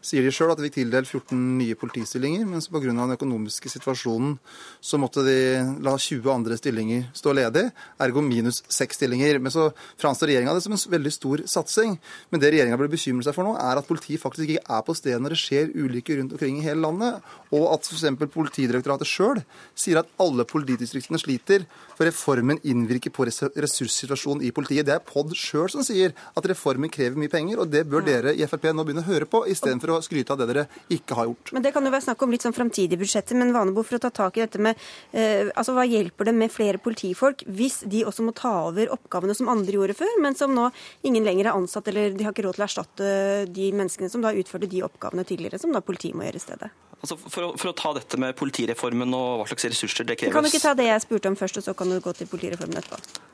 sier 0.04 0.24
de 0.24 0.32
sjøl 0.32 0.52
at 0.52 0.60
de 0.60 0.66
fikk 0.66 0.78
tildelt 0.78 1.08
14 1.08 1.40
nye 1.58 1.76
politistillinger, 1.78 2.46
men 2.48 2.62
pga. 2.64 2.80
den 2.88 3.14
økonomiske 3.16 3.68
situasjonen 3.72 4.38
så 4.80 4.98
måtte 5.00 5.24
de 5.26 5.36
la 5.84 5.96
20 6.00 6.30
andre 6.32 6.56
stillinger 6.56 7.08
stå 7.16 7.34
ledig, 7.36 7.66
ergo 8.00 8.24
minus 8.24 8.62
6 8.72 9.00
stillinger. 9.00 9.38
Men 9.38 9.52
så 9.52 9.68
framstår 10.00 10.32
regjeringa 10.32 10.54
det 10.56 10.64
som 10.64 10.76
en 10.76 10.84
veldig 10.96 11.12
stor 11.12 11.44
satsing. 11.44 11.98
Men 12.30 12.42
det 12.42 12.52
regjeringa 12.54 12.78
burde 12.80 12.94
bekymre 12.94 13.26
seg 13.26 13.36
for 13.36 13.46
nå, 13.46 13.56
er 13.60 13.80
at 13.80 13.88
politiet 13.88 14.22
faktisk 14.22 14.48
ikke 14.48 14.64
er 14.78 14.86
på 14.86 14.96
stedet 14.96 15.20
når 15.20 15.36
det 15.36 15.42
skjer 15.42 15.74
ulykker 15.76 16.20
rundt 16.20 16.36
omkring 16.36 16.60
i 16.60 16.64
hele 16.64 16.84
landet, 16.86 17.20
og 17.52 17.68
at 17.74 17.86
f.eks. 17.86 18.08
Politidirektoratet 18.30 19.08
sjøl 19.08 19.42
sier 19.78 20.00
at 20.00 20.10
alle 20.22 20.46
politidistriktene 20.48 21.20
sliter, 21.20 21.66
for 22.00 22.08
reformen 22.08 22.56
innvirker 22.64 23.12
på 23.12 23.26
ressurssituasjonen 23.28 24.46
i 24.48 24.50
politiet. 24.56 24.86
Det 24.88 24.94
er 24.94 25.02
POD 25.04 25.34
sjøl 25.36 25.68
som 25.68 25.84
sier 25.84 26.14
at 26.16 26.46
reformen 26.48 26.88
krever 26.88 27.20
mye 27.20 27.28
penger, 27.28 27.60
og 27.60 27.68
det 27.68 27.82
bør 27.92 28.06
dere 28.06 28.32
i 28.32 28.46
Frp 28.48 28.70
nå 28.72 28.86
begynne 28.88 29.04
å 29.04 29.08
høre 29.10 29.28
på, 29.28 29.42
istedenfor 29.52 29.92
for 29.92 29.98
å 30.00 30.06
skryte 30.06 30.32
av 30.32 30.40
det 30.40 30.48
dere 30.48 30.64
ikke 30.96 31.18
har 31.18 31.28
gjort. 31.28 31.52
Men 31.52 31.66
Det 31.66 31.74
kan 31.74 31.84
jo 31.84 31.92
være 31.92 32.06
snakk 32.06 32.24
om 32.24 32.32
litt 32.32 32.46
sånn 32.46 32.56
framtidige 32.56 33.00
budsjetter, 33.02 33.36
men 33.36 33.52
Vanebo, 33.52 33.84
for 33.84 33.98
å 33.98 34.02
ta 34.06 34.12
tak 34.16 34.38
i 34.38 34.44
dette 34.46 34.62
med 34.62 34.80
eh, 35.12 35.52
altså 35.52 35.76
Hva 35.76 35.84
hjelper 35.84 36.30
det 36.30 36.36
med 36.40 36.52
flere 36.54 36.80
politifolk 36.80 37.44
hvis 37.46 37.82
de 37.90 38.04
også 38.08 38.24
må 38.24 38.32
ta 38.36 38.52
over 38.70 38.92
oppgavene 38.96 39.36
som 39.36 39.52
andre 39.52 39.76
gjorde 39.76 39.98
før, 40.00 40.16
men 40.24 40.38
som 40.38 40.56
nå 40.56 40.70
ingen 41.04 41.26
lenger 41.28 41.50
er 41.50 41.58
ansatt, 41.58 41.92
eller 41.92 42.16
de 42.16 42.24
har 42.24 42.32
ikke 42.32 42.48
råd 42.48 42.56
til 42.56 42.64
å 42.64 42.70
erstatte 42.70 43.16
de 43.52 43.72
menneskene 43.76 44.12
som 44.12 44.24
da 44.24 44.32
utførte 44.32 44.70
de 44.70 44.86
oppgavene 44.88 45.26
tidligere, 45.28 45.60
som 45.60 45.76
da 45.76 45.84
politiet 45.84 46.16
må 46.16 46.24
gjøre 46.24 46.40
i 46.40 46.48
stedet? 46.48 46.72
Altså 47.00 47.16
for, 47.16 47.46
å, 47.46 47.52
for, 47.56 47.70
å, 47.70 47.76
ta 47.76 47.94
dette 47.96 48.18
med 48.20 48.34
politireformen 48.36 49.14
og 49.16 49.40
hva 49.40 49.46
slags 49.48 49.64
ressurser 49.70 50.04
det 50.04 50.18
kreves 50.20 50.36
Kan 50.36 50.44
ikke 50.44 50.60
ta 50.60 50.74
det 50.76 50.84
jeg 50.90 51.04
spurte 51.06 51.30
om 51.32 51.36
først, 51.38 51.60
og 51.62 51.64
så 51.64 51.72
kan 51.76 51.89
du 51.90 52.04
gå 52.04 52.14
til 52.16 52.30
politireformen 52.30 52.80
etterpå? 52.80 53.26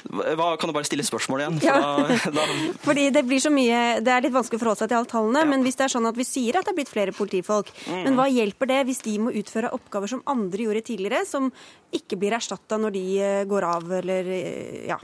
Hva, 0.00 0.54
kan 0.56 0.70
du 0.70 0.74
bare 0.74 0.86
stille 0.88 1.04
spørsmål 1.04 1.42
igjen? 1.42 1.56
For 1.60 1.68
ja. 1.68 2.30
da, 2.32 2.32
da... 2.38 2.44
Fordi 2.86 3.08
Det 3.14 3.22
blir 3.26 3.42
så 3.42 3.52
mye, 3.52 4.00
det 4.04 4.12
er 4.14 4.24
litt 4.24 4.34
vanskelig 4.34 4.60
å 4.60 4.62
forholde 4.64 4.82
seg 4.82 4.92
til 4.92 5.00
alle 5.00 5.10
tallene. 5.10 5.44
Ja. 5.44 5.50
Men 5.52 5.64
hvis 5.66 5.78
det 5.78 5.86
er 5.86 5.94
sånn 5.94 6.08
at 6.10 6.18
vi 6.18 6.26
sier 6.26 6.58
at 6.58 6.68
det 6.68 6.74
er 6.74 6.78
blitt 6.80 6.92
flere 6.92 7.14
politifolk, 7.16 7.72
mm. 7.86 8.02
men 8.06 8.18
hva 8.18 8.28
hjelper 8.30 8.70
det 8.70 8.82
hvis 8.90 9.02
de 9.06 9.16
må 9.26 9.34
utføre 9.40 9.72
oppgaver 9.76 10.14
som 10.14 10.22
andre 10.30 10.66
gjorde 10.66 10.84
tidligere, 10.90 11.24
som 11.28 11.50
ikke 11.94 12.18
blir 12.20 12.36
erstatta 12.38 12.78
når 12.80 12.94
de 12.96 13.04
eh, 13.18 13.42
går 13.50 13.66
av 13.66 13.90
eller 14.00 14.30
eh, 14.36 14.86
ja, 14.90 15.00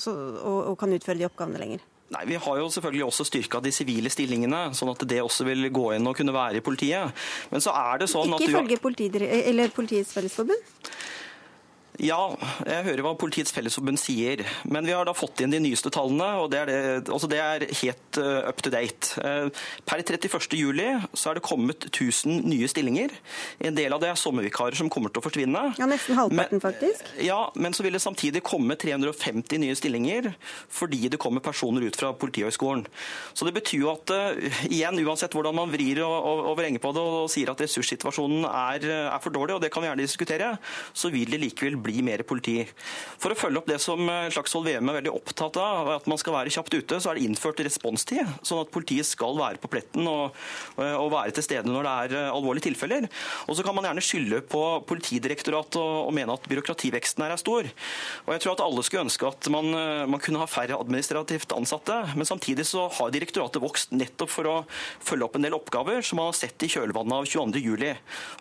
så, 0.00 0.12
og, 0.12 0.60
og 0.72 0.76
kan 0.80 0.92
utføre 0.94 1.18
de 1.20 1.28
oppgavene 1.28 1.60
lenger? 1.62 1.88
Nei, 2.12 2.26
Vi 2.28 2.36
har 2.44 2.58
jo 2.60 2.68
selvfølgelig 2.68 3.06
også 3.06 3.24
styrka 3.24 3.60
de 3.64 3.72
sivile 3.72 4.10
stillingene, 4.12 4.66
sånn 4.76 4.90
at 4.92 5.04
det 5.08 5.22
også 5.24 5.46
vil 5.48 5.70
gå 5.72 5.86
inn 5.96 6.08
og 6.08 6.18
kunne 6.18 6.34
være 6.34 6.60
i 6.60 6.64
politiet. 6.64 7.24
Men 7.48 7.64
så 7.64 7.72
er 7.72 8.02
det 8.02 8.10
sånn 8.12 8.28
ikke 8.28 8.36
at 8.36 8.44
Ikke 8.44 9.30
ifølge 9.32 9.70
Politiets 9.72 10.12
Fellesforbund? 10.12 10.72
Ja, 12.00 12.32
jeg 12.64 12.84
hører 12.86 13.02
hva 13.04 13.10
Politiets 13.20 13.52
Fellesforbund 13.52 14.00
sier. 14.00 14.40
Men 14.64 14.86
vi 14.88 14.94
har 14.96 15.04
da 15.04 15.12
fått 15.12 15.42
inn 15.44 15.52
de 15.52 15.58
nyeste 15.60 15.90
tallene, 15.92 16.28
og 16.40 16.48
det 16.52 16.62
er, 16.62 16.70
det, 16.70 17.10
altså 17.12 17.28
det 17.28 17.40
er 17.42 17.66
helt 17.82 18.18
uh, 18.20 18.48
up 18.48 18.62
to 18.64 18.72
date. 18.72 19.12
Uh, 19.20 19.50
per 19.84 20.00
31.07 20.00 21.12
så 21.12 21.30
er 21.30 21.36
det 21.36 21.44
kommet 21.44 21.84
1000 21.90 22.46
nye 22.48 22.70
stillinger. 22.70 23.12
En 23.60 23.76
del 23.76 23.92
av 23.92 24.00
det 24.00 24.08
er 24.08 24.20
sommervikarer 24.20 24.78
som 24.78 24.88
kommer 24.92 25.12
til 25.12 25.20
å 25.20 25.26
forsvinne. 25.26 25.64
Ja, 25.76 25.88
Nesten 25.90 26.16
halvparten, 26.16 26.62
men, 26.62 26.64
faktisk. 26.64 27.12
Ja, 27.20 27.42
men 27.60 27.76
så 27.76 27.84
vil 27.84 27.98
det 27.98 28.02
samtidig 28.04 28.40
komme 28.46 28.78
350 28.80 29.60
nye 29.60 29.76
stillinger 29.76 30.32
fordi 30.72 31.10
det 31.12 31.20
kommer 31.20 31.44
personer 31.44 31.84
ut 31.84 31.98
fra 31.98 32.14
Politihøgskolen. 32.16 32.86
Så 33.36 33.44
det 33.44 33.54
betyr 33.58 33.84
jo 33.84 33.92
at 33.92 34.14
uh, 34.16 34.58
igjen, 34.70 35.02
uansett 35.04 35.36
hvordan 35.36 35.60
man 35.60 35.72
vrir 35.74 36.00
og, 36.06 36.16
og, 36.16 36.42
og 36.54 36.58
vrenger 36.62 36.80
på 36.80 36.96
det 36.96 37.04
og 37.04 37.28
sier 37.32 37.52
at 37.52 37.60
ressurssituasjonen 37.60 38.48
er, 38.48 38.88
er 39.12 39.20
for 39.20 39.36
dårlig, 39.36 39.58
og 39.58 39.64
det 39.64 39.72
kan 39.74 39.84
vi 39.84 39.92
gjerne 39.92 40.08
diskutere, 40.08 40.52
så 40.96 41.12
vil 41.12 41.36
det 41.36 41.44
likevel 41.44 41.81
bli 41.84 42.02
mer 42.04 42.22
politi. 42.26 42.62
For 43.22 43.32
å 43.32 43.38
følge 43.38 43.60
opp 43.60 43.68
det 43.70 43.78
som 43.82 44.00
eh, 44.08 44.28
Slagsvold 44.32 44.68
Vedum 44.68 44.90
er 44.90 44.98
veldig 45.00 45.14
opptatt 45.14 45.58
av, 45.60 45.90
at 45.98 46.08
man 46.10 46.20
skal 46.20 46.36
være 46.36 46.52
kjapt 46.54 46.76
ute, 46.76 47.00
så 47.02 47.10
er 47.10 47.18
det 47.18 47.26
innført 47.26 47.62
responstid. 47.64 48.28
Sånn 48.46 48.62
at 48.62 48.72
politiet 48.74 49.08
skal 49.08 49.36
være 49.38 49.60
på 49.62 49.70
pletten 49.72 50.08
og, 50.10 50.38
eh, 50.78 50.96
og 50.96 51.12
være 51.14 51.36
til 51.36 51.46
stede 51.46 51.70
når 51.70 51.88
det 51.88 51.94
er 52.06 52.16
eh, 52.20 52.30
alvorlige 52.32 52.68
tilfeller. 52.70 53.08
Og 53.48 53.58
så 53.58 53.66
kan 53.66 53.76
man 53.76 53.88
gjerne 53.88 54.06
skylde 54.06 54.42
på 54.52 54.62
Politidirektoratet 54.88 55.80
og, 55.80 56.08
og 56.08 56.14
mene 56.16 56.34
at 56.34 56.48
byråkrativeksten 56.50 57.26
her 57.26 57.34
er 57.34 57.40
stor. 57.40 57.68
Og 58.26 58.32
jeg 58.34 58.44
tror 58.44 58.56
at 58.56 58.64
alle 58.64 58.86
skulle 58.86 59.06
ønske 59.06 59.28
at 59.28 59.50
man, 59.52 59.70
man 60.10 60.20
kunne 60.22 60.40
ha 60.42 60.48
færre 60.50 60.78
administrativt 60.78 61.54
ansatte, 61.56 61.96
men 62.18 62.28
samtidig 62.28 62.66
så 62.68 62.86
har 62.98 63.12
direktoratet 63.14 63.62
vokst 63.62 63.94
nettopp 63.94 64.32
for 64.32 64.48
å 64.48 64.56
følge 65.02 65.26
opp 65.26 65.38
en 65.38 65.46
del 65.46 65.56
oppgaver 65.56 66.02
som 66.04 66.20
man 66.20 66.30
har 66.30 66.38
sett 66.38 66.66
i 66.66 66.70
kjølvannet 66.72 67.18
av 67.18 67.28
22.07. 67.28 67.92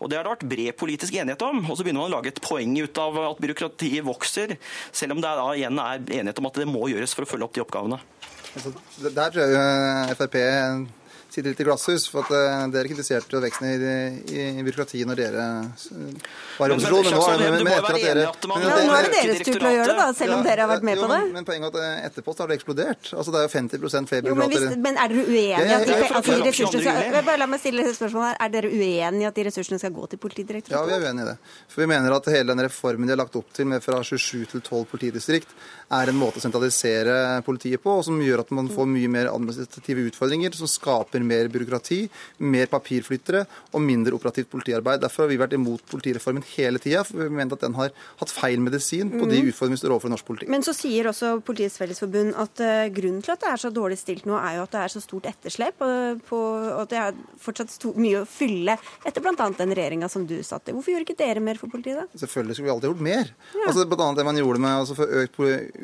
Og 0.01 0.11
det 0.11 0.17
har 0.17 0.25
det 0.25 0.33
vært 0.33 0.47
bred 0.51 0.77
politisk 0.79 1.17
enighet 1.17 1.45
om. 1.45 1.63
Og 1.67 1.77
så 1.77 1.85
begynner 1.85 2.03
man 2.03 2.11
å 2.11 2.15
lage 2.17 2.31
et 2.33 2.41
poeng 2.43 2.73
ut 2.81 3.01
av 3.01 3.19
at 3.33 3.43
byråkratiet 3.43 4.05
vokser, 4.07 4.55
selv 4.91 5.15
om 5.15 5.21
det 5.23 5.35
da 5.41 5.49
igjen 5.57 5.81
er 5.83 6.01
enighet 6.21 6.41
om 6.41 6.49
at 6.51 6.61
det 6.61 6.69
må 6.69 6.87
gjøres 6.91 7.15
for 7.17 7.27
å 7.27 7.31
følge 7.33 7.47
opp 7.47 7.57
de 7.57 7.65
oppgavene. 7.65 8.01
Altså, 8.51 8.73
der 9.07 9.31
tror 9.31 9.53
jeg 9.55 10.17
Frp 10.19 10.37
sitter 11.33 11.51
litt 11.51 11.61
i 11.63 11.67
glasshus. 11.67 12.07
For 12.11 12.25
at 12.25 12.31
uh, 12.35 12.65
dere 12.73 12.91
kritiserte 12.91 13.35
jo 13.35 13.41
veksten 13.43 13.67
i, 13.69 13.95
i, 14.31 14.45
i 14.59 14.65
byråkratiet 14.65 15.09
når 15.09 15.21
dere 15.21 15.45
uh, 15.71 16.33
var 16.57 16.73
i 16.73 16.75
opposisjon. 16.75 17.07
Men, 17.07 17.41
nå, 17.41 17.51
men, 17.55 17.65
men 17.67 17.73
etter 17.75 17.97
at 17.97 18.05
dere 18.05 18.25
men, 18.51 18.65
ja, 18.65 18.79
Nå 18.81 18.97
er 18.97 19.07
det 19.07 19.13
deres 19.15 19.43
tur 19.45 19.57
til 19.57 19.67
å 19.69 19.73
gjøre 19.75 19.89
det, 19.91 19.97
da, 20.01 20.07
selv 20.17 20.37
om 20.37 20.45
dere 20.45 20.65
har 20.65 20.71
vært 20.71 20.87
med 20.87 20.97
jo, 20.99 21.05
på 21.05 21.11
det. 21.13 21.19
Men, 21.23 21.33
men 21.39 21.47
poenget 21.47 21.79
er 21.81 21.87
at 21.91 22.09
etterpå 22.11 22.35
har 22.41 22.51
det 22.51 22.57
eksplodert. 22.59 23.11
Altså 23.15 23.35
Det 23.35 23.41
er 23.41 23.47
jo 23.47 23.53
50 23.55 24.09
flere 24.11 24.25
byråkrater. 24.27 24.67
Men, 24.71 24.83
men, 24.87 25.01
er 25.01 25.13
dere 25.13 25.25
uenige 25.27 25.47
i 25.47 25.75
at, 25.77 25.87
de, 25.87 25.97
at 26.21 26.29
de 26.29 26.39
ressursene 26.49 26.85
skal 26.85 27.19
Bare 27.21 27.37
la 27.37 27.47
meg 27.49 27.61
stille 27.61 27.85
et 27.85 27.97
spørsmål 27.97 28.27
her. 28.27 28.39
Er 28.45 28.53
dere 28.55 28.71
uenige 28.71 29.25
i 29.25 29.29
at 29.29 29.37
de 29.37 29.47
ressursene 29.47 29.81
skal 29.81 29.93
gå 29.95 30.07
til 30.11 30.21
Politidirektoratet? 30.21 30.77
Ja, 30.77 30.87
vi 30.87 30.97
er 30.97 31.07
uenige 31.11 31.27
i 31.27 31.31
det. 31.31 31.37
For 31.71 31.83
vi 31.83 31.89
mener 31.91 32.17
at 32.17 32.29
hele 32.33 32.51
den 32.51 32.65
reformen 32.65 33.07
de 33.07 33.15
har 33.15 33.21
lagt 33.21 33.37
opp 33.39 33.53
til 33.55 33.69
med 33.71 33.83
fra 33.83 34.01
27 34.03 34.45
til 34.51 34.63
12 34.63 34.85
politidistrikt, 34.91 35.53
er 35.91 36.11
en 36.11 36.17
måte 36.17 36.39
å 36.39 36.43
sentralisere 36.43 37.15
politiet 37.45 37.81
på, 37.83 37.97
og 37.99 38.05
som 38.07 38.19
gjør 38.23 38.45
at 38.45 38.53
man 38.55 38.69
får 38.71 38.87
mye 38.89 39.11
mer 39.11 39.31
administrative 39.31 40.07
utfordringer, 40.09 40.55
som 40.55 40.69
skaper 40.69 41.20
mer 41.27 41.49
byråkrati 41.51 42.01
mer 42.51 42.69
papirflyttere 42.71 43.43
og 43.71 43.83
mindre 43.83 44.15
operativt 44.17 44.49
politiarbeid. 44.51 45.01
Derfor 45.03 45.25
har 45.25 45.31
vi 45.31 45.39
vært 45.41 45.55
imot 45.57 45.83
politireformen 45.91 46.45
hele 46.55 46.81
tida, 46.81 47.03
for 47.07 47.21
vi 47.23 47.29
mener 47.29 47.57
at 47.57 47.65
den 47.65 47.77
har 47.77 47.91
hatt 48.21 48.33
feil 48.33 48.61
medisin 48.63 49.11
på 49.13 49.25
de 49.29 49.41
mm. 49.41 49.51
utfordringene 49.51 49.77
vi 49.77 49.81
står 49.83 49.95
overfor 49.95 50.11
i 50.11 50.15
norsk 50.15 50.27
politi. 50.27 50.49
Men 50.51 50.65
så 50.65 50.75
sier 50.75 51.09
også 51.11 51.33
Politiets 51.45 51.79
Fellesforbund 51.81 52.35
at 52.41 52.63
uh, 52.63 52.85
grunnen 52.93 53.23
til 53.25 53.35
at 53.35 53.43
det 53.43 53.51
er 53.51 53.63
så 53.63 53.71
dårlig 53.73 53.99
stilt 54.01 54.27
nå, 54.29 54.37
er 54.39 54.59
jo 54.59 54.65
at 54.65 54.75
det 54.75 54.83
er 54.83 54.95
så 54.95 55.03
stort 55.03 55.29
etterslep, 55.31 55.83
og, 55.85 56.23
på, 56.27 56.39
og 56.39 56.83
at 56.85 56.93
det 56.93 57.01
er 57.01 57.21
fortsatt 57.41 57.87
mye 58.01 58.23
å 58.23 58.27
fylle 58.29 58.77
etter 59.07 59.23
bl.a. 59.23 59.49
den 59.57 59.75
regjeringa 59.77 60.09
som 60.11 60.25
du 60.29 60.37
satt 60.45 60.69
i. 60.69 60.75
Hvorfor 60.75 60.95
gjorde 60.95 61.07
ikke 61.09 61.19
dere 61.21 61.43
mer 61.43 61.59
for 61.61 61.71
politiet 61.71 62.01
da? 62.01 62.21
Selvfølgelig 62.23 62.57
skulle 62.57 62.69
vi 62.69 62.75
alltid 62.75 62.91
gjort 62.91 63.05
mer. 63.07 63.33
Ja. 63.55 63.67
Altså, 63.67 63.85
blant 63.89 64.05
annet 64.05 64.21
det 64.21 64.27
man 64.27 64.39
gjorde 64.39 64.63
med 64.63 64.77
altså, 64.83 64.97
for 64.97 65.21
økt 65.21 65.39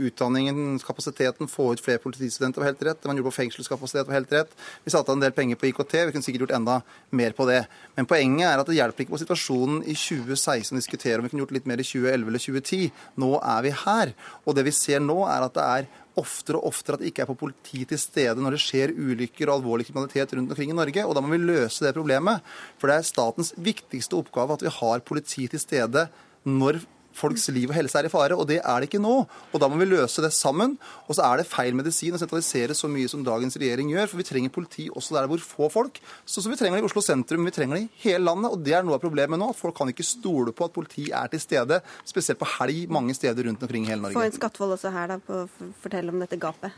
utdanningen, 0.08 0.78
kapasiteten, 0.86 1.50
få 1.52 1.72
ut 1.74 1.84
flere 1.84 2.02
politistudenter 2.04 2.62
var 2.62 2.72
helt 2.72 2.84
rett. 2.86 3.02
Det 3.02 3.10
man 3.10 3.20
gjorde 3.20 3.32
på 3.32 3.40
fengselskapasitet 3.42 4.10
var 4.10 4.20
helt 4.20 4.34
rett. 4.34 4.54
Vi 4.86 4.94
satte 4.94 5.12
av 5.12 5.18
en 5.18 5.26
del 5.26 5.27
penger 5.36 5.60
på 5.60 5.70
IKT. 5.70 5.94
Vi 6.08 6.14
kunne 6.16 6.26
sikkert 6.26 6.46
gjort 6.46 6.56
enda 6.58 6.80
mer 7.16 7.36
på 7.38 7.48
det. 7.50 7.62
Men 7.98 8.08
poenget 8.10 8.48
er 8.50 8.62
at 8.62 8.70
det 8.70 8.78
hjelper 8.78 9.04
ikke 9.04 9.16
på 9.16 9.22
situasjonen 9.22 9.84
i 9.84 9.96
2016 9.98 10.76
å 10.76 10.80
diskutere 10.80 11.20
om 11.20 11.28
vi 11.28 11.34
kunne 11.34 11.46
gjort 11.46 11.56
litt 11.58 11.70
mer 11.70 11.84
i 11.84 11.88
2011 11.88 12.28
eller 12.32 12.44
2010. 12.44 12.92
Nå 13.24 13.32
er 13.40 13.64
vi 13.66 13.74
her. 13.84 14.14
Og 14.46 14.58
det 14.58 14.68
vi 14.68 14.76
ser 14.76 15.04
nå, 15.04 15.22
er 15.28 15.48
at 15.48 15.58
det 15.58 15.70
er 15.78 15.90
oftere 16.18 16.58
og 16.58 16.72
oftere 16.72 16.98
at 16.98 17.04
det 17.04 17.12
ikke 17.12 17.24
er 17.26 17.30
på 17.30 17.38
politi 17.38 17.84
til 17.86 18.00
stede 18.02 18.42
når 18.42 18.58
det 18.58 18.62
skjer 18.64 18.94
ulykker 18.96 19.50
og 19.50 19.60
alvorlig 19.60 19.88
kriminalitet 19.88 20.34
rundt 20.34 20.54
omkring 20.54 20.74
i 20.74 20.78
Norge. 20.78 21.06
Og 21.06 21.16
da 21.16 21.24
må 21.24 21.34
vi 21.36 21.42
løse 21.44 21.86
det 21.86 21.96
problemet. 21.98 22.46
For 22.82 22.90
det 22.90 23.00
er 23.00 23.10
statens 23.12 23.54
viktigste 23.56 24.18
oppgave 24.18 24.58
at 24.58 24.66
vi 24.66 24.74
har 24.80 25.06
politi 25.06 25.48
til 25.52 25.62
stede 25.62 26.08
når 26.48 26.82
folks 27.18 27.48
liv 27.54 27.72
og 27.72 27.78
helse 27.78 28.00
er 28.00 28.08
i 28.08 28.12
fare, 28.14 28.38
og 28.38 28.48
det 28.50 28.60
er 28.62 28.82
det 28.82 28.90
ikke 28.90 29.02
nå. 29.02 29.16
Og 29.52 29.62
da 29.62 29.70
må 29.72 29.80
vi 29.82 29.90
løse 29.90 30.24
det 30.24 30.32
sammen. 30.36 30.76
Og 31.08 31.18
så 31.18 31.26
er 31.26 31.42
det 31.42 31.50
feil 31.50 31.78
medisin 31.78 32.16
å 32.16 32.22
sentralisere 32.22 32.78
så 32.78 32.90
mye 32.92 33.10
som 33.12 33.26
dagens 33.26 33.58
regjering 33.60 33.92
gjør, 33.94 34.12
for 34.12 34.22
vi 34.22 34.28
trenger 34.28 34.54
politi 34.54 34.88
også 34.92 35.18
der 35.18 35.30
hvor 35.32 35.44
få 35.44 35.70
folk. 35.74 36.02
Så, 36.26 36.42
så 36.42 36.52
vi 36.52 36.60
trenger 36.60 36.80
det 36.80 36.86
i 36.86 36.90
Oslo 36.90 37.04
sentrum, 37.06 37.48
vi 37.48 37.56
trenger 37.56 37.80
det 37.80 37.86
i 37.88 38.04
hele 38.08 38.26
landet. 38.28 38.54
Og 38.54 38.66
det 38.66 38.78
er 38.78 38.86
noe 38.88 39.00
av 39.00 39.04
problemet 39.04 39.42
nå. 39.42 39.52
at 39.54 39.62
Folk 39.62 39.78
kan 39.78 39.94
ikke 39.94 40.06
stole 40.08 40.54
på 40.56 40.68
at 40.68 40.76
politi 40.76 41.10
er 41.16 41.32
til 41.32 41.44
stede, 41.44 41.82
spesielt 42.08 42.42
på 42.42 42.50
helg 42.58 42.86
mange 42.94 43.16
steder 43.18 43.50
rundt 43.50 43.64
omkring 43.66 43.88
i 43.88 43.94
hele 43.94 44.06
Norge. 44.06 44.20
Få 44.20 44.28
en 44.28 44.38
Skattvold 44.38 44.78
også 44.78 44.94
her 44.94 45.16
da, 45.16 45.22
på 45.24 45.44
å 45.44 45.72
fortelle 45.82 46.14
om 46.14 46.22
dette 46.22 46.40
gapet. 46.42 46.76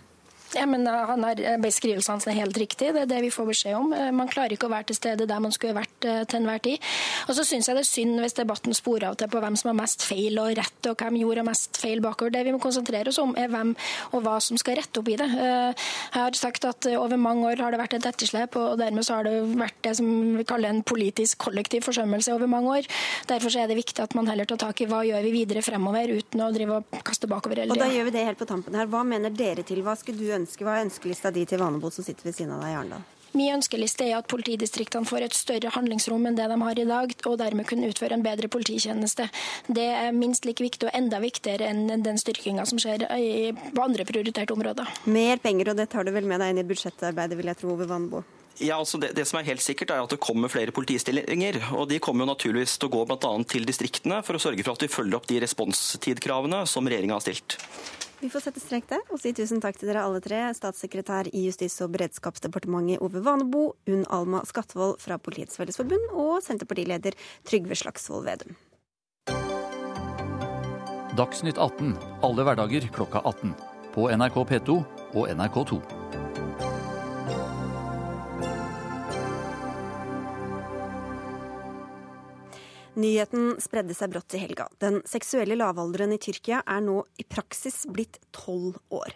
Ja, 0.58 0.66
men 0.66 0.88
eh, 0.88 1.06
han 1.10 1.24
er, 1.28 1.42
eh, 1.46 1.58
Beskrivelsen 1.62 2.16
hans 2.16 2.28
er 2.28 2.38
helt 2.40 2.58
riktig. 2.58 2.92
Det 2.96 3.04
er 3.04 3.10
det 3.10 3.22
vi 3.22 3.32
får 3.34 3.50
beskjed 3.52 3.78
om. 3.78 3.92
Eh, 3.94 4.10
man 4.16 4.30
klarer 4.32 4.56
ikke 4.56 4.70
å 4.70 4.74
være 4.74 4.90
til 4.90 4.98
stede 4.98 5.28
der 5.30 5.42
man 5.44 5.54
skulle 5.54 5.78
vært 5.78 5.98
til 6.00 6.40
enhver 6.40 6.62
tid. 6.64 6.86
Og 7.30 7.36
så 7.38 7.46
syns 7.46 7.70
jeg 7.70 7.78
det 7.78 7.84
er 7.84 7.90
synd 7.90 8.24
hvis 8.24 8.38
debatten 8.38 8.74
sporer 8.74 9.10
av 9.12 9.18
til 9.20 9.30
på 9.30 9.42
hvem 9.44 9.58
som 9.60 9.70
har 9.72 9.78
mest 9.82 10.06
feil 10.08 10.40
og 10.42 10.56
rett, 10.58 10.90
og 10.90 10.98
hvem 10.98 11.20
gjorde 11.22 11.46
mest 11.46 11.78
feil 11.82 12.02
bakover. 12.02 12.34
Det 12.34 12.44
vi 12.48 12.54
må 12.56 12.62
konsentrere 12.64 13.12
oss 13.12 13.20
om, 13.22 13.36
er 13.38 13.52
hvem 13.52 13.76
og 14.16 14.24
hva 14.26 14.38
som 14.42 14.58
skal 14.60 14.80
rette 14.80 15.02
opp 15.02 15.12
i 15.12 15.18
det. 15.20 15.28
Jeg 15.30 15.76
har 16.16 16.38
sagt 16.38 16.66
at 16.66 16.88
over 16.96 17.20
mange 17.20 17.52
år 17.52 17.62
har 17.62 17.74
det 17.74 17.82
vært 17.82 17.98
et 18.00 18.08
etterslep, 18.10 18.58
og 18.60 18.80
dermed 18.82 19.06
så 19.06 19.20
har 19.20 19.28
det 19.28 19.36
vært 19.60 19.78
det 19.86 19.96
som 20.00 20.10
vi 20.38 20.46
kaller 20.48 20.74
en 20.74 20.82
politisk 20.88 21.44
kollektiv 21.46 21.86
forsømmelse 21.86 22.34
over 22.34 22.50
mange 22.50 22.80
år. 22.80 22.90
Derfor 23.30 23.54
er 23.60 23.70
det 23.70 23.78
viktig 23.80 24.04
at 24.04 24.16
man 24.18 24.30
heller 24.32 24.50
tar 24.50 24.62
tak 24.64 24.82
i 24.82 24.90
hva 24.90 25.04
gjør 25.08 25.26
vi 25.28 25.36
videre 25.36 25.64
fremover, 25.66 26.16
uten 26.20 26.46
å 26.46 26.50
drive 26.56 26.80
og 26.80 27.00
kaste 27.06 27.30
bakover 27.30 27.64
hele 27.64 27.76
tida. 27.76 27.86
Og 27.86 27.86
da 27.86 27.98
gjør 27.98 28.10
vi 28.10 28.16
det 28.18 28.26
helt 28.32 28.42
på 28.42 28.50
tampen 28.50 28.78
her. 28.80 28.90
Hva 28.90 29.04
mener 29.08 29.34
dere 29.34 29.66
til? 29.68 29.84
Hva 29.86 29.98
skulle 30.00 30.22
du 30.22 30.32
ønske? 30.34 30.39
Hva 30.40 30.78
er 30.78 30.86
ønskelista 30.88 31.32
di 31.36 31.46
til 31.50 31.60
Vanebo 31.60 31.92
som 31.92 32.06
sitter 32.06 32.30
ved 32.30 32.38
siden 32.38 32.56
av 32.56 32.64
deg 32.64 32.74
i 32.74 32.78
Arendal? 32.80 33.08
Min 33.38 33.54
ønskeliste 33.54 34.08
er 34.08 34.16
at 34.18 34.30
politidistriktene 34.32 35.06
får 35.06 35.28
et 35.28 35.36
større 35.38 35.70
handlingsrom 35.76 36.26
enn 36.26 36.38
det 36.38 36.48
de 36.50 36.58
har 36.64 36.82
i 36.82 36.88
dag, 36.90 37.14
og 37.30 37.38
dermed 37.38 37.68
kunne 37.70 37.92
utføre 37.92 38.18
en 38.18 38.26
bedre 38.26 38.50
polititjeneste. 38.50 39.28
Det 39.68 39.86
er 39.86 40.16
minst 40.18 40.50
like 40.50 40.66
viktig 40.66 40.90
og 40.90 40.98
enda 40.98 41.22
viktigere 41.22 41.70
enn 41.70 42.02
den 42.06 42.18
styrkinga 42.18 42.66
som 42.70 42.82
skjer 42.82 43.06
på 43.06 43.86
andre 43.86 44.08
prioriterte 44.10 44.56
områder. 44.58 44.90
Mer 45.06 45.38
penger, 45.44 45.74
og 45.74 45.78
det 45.78 45.92
tar 45.94 46.08
du 46.08 46.14
vel 46.16 46.26
med 46.30 46.42
deg 46.42 46.56
inn 46.56 46.64
i 46.64 46.68
budsjettarbeidet, 46.72 47.38
vil 47.38 47.54
jeg 47.54 47.62
tro, 47.62 47.78
ved 47.78 47.92
Vanebo? 47.92 48.26
Ja, 48.60 48.76
altså 48.76 49.00
det, 49.00 49.14
det, 49.16 49.24
som 49.28 49.40
er 49.40 49.48
helt 49.48 49.64
sikkert 49.64 49.94
er 49.96 50.04
at 50.04 50.12
det 50.12 50.20
kommer 50.20 50.52
flere 50.52 50.74
politistillinger. 50.76 51.62
og 51.80 51.88
De 51.90 52.00
kommer 52.04 52.26
jo 52.26 52.34
naturligvis 52.34 52.76
til 52.76 52.90
å 52.90 52.94
gå 52.98 53.06
bl.a. 53.08 53.32
til 53.48 53.68
distriktene 53.68 54.20
for 54.26 54.36
å 54.36 54.42
sørge 54.44 54.66
for 54.66 54.76
at 54.76 54.84
vi 54.84 54.92
følger 54.92 55.16
opp 55.20 55.30
de 55.30 55.40
responstidkravene 55.46 56.66
som 56.68 56.88
regjeringa 56.90 57.16
har 57.16 57.24
stilt. 57.24 57.56
Vi 58.20 58.28
får 58.28 58.44
sette 58.50 58.60
strek 58.60 58.90
der 58.90 59.14
og 59.14 59.22
si 59.22 59.32
tusen 59.32 59.62
takk 59.64 59.78
til 59.80 59.88
dere 59.88 60.04
alle 60.04 60.20
tre. 60.20 60.42
Statssekretær 60.58 61.30
i 61.32 61.46
Justis- 61.46 61.80
og 61.86 61.94
beredskapsdepartementet 61.94 63.00
Ove 63.06 63.24
Vanebo, 63.24 63.64
Unn 63.88 64.04
Alma 64.12 64.44
Skatvold 64.48 65.00
fra 65.00 65.16
Politiets 65.24 65.56
Fellesforbund 65.60 66.12
og 66.12 66.42
Senterpartileder 66.44 67.16
Trygve 67.48 67.80
Slagsvold 67.80 68.28
Vedum. 68.28 68.60
Dagsnytt 71.16 71.58
18 71.58 71.96
alle 72.28 72.48
hverdager 72.48 72.92
klokka 72.96 73.24
18. 73.24 73.56
På 73.96 74.12
NRK 74.12 74.44
P2 74.52 74.78
og 75.16 75.32
NRK2. 75.32 75.80
Nyheten 83.00 83.54
spredde 83.64 83.96
seg 83.96 84.12
brått 84.12 84.34
i 84.36 84.42
helga. 84.42 84.66
Den 84.84 85.00
seksuelle 85.08 85.56
lavalderen 85.56 86.12
i 86.12 86.20
Tyrkia 86.20 86.60
er 86.68 86.82
nå 86.84 86.98
i 87.22 87.24
praksis 87.24 87.86
blitt 87.88 88.18
tolv 88.36 88.76
år. 88.92 89.14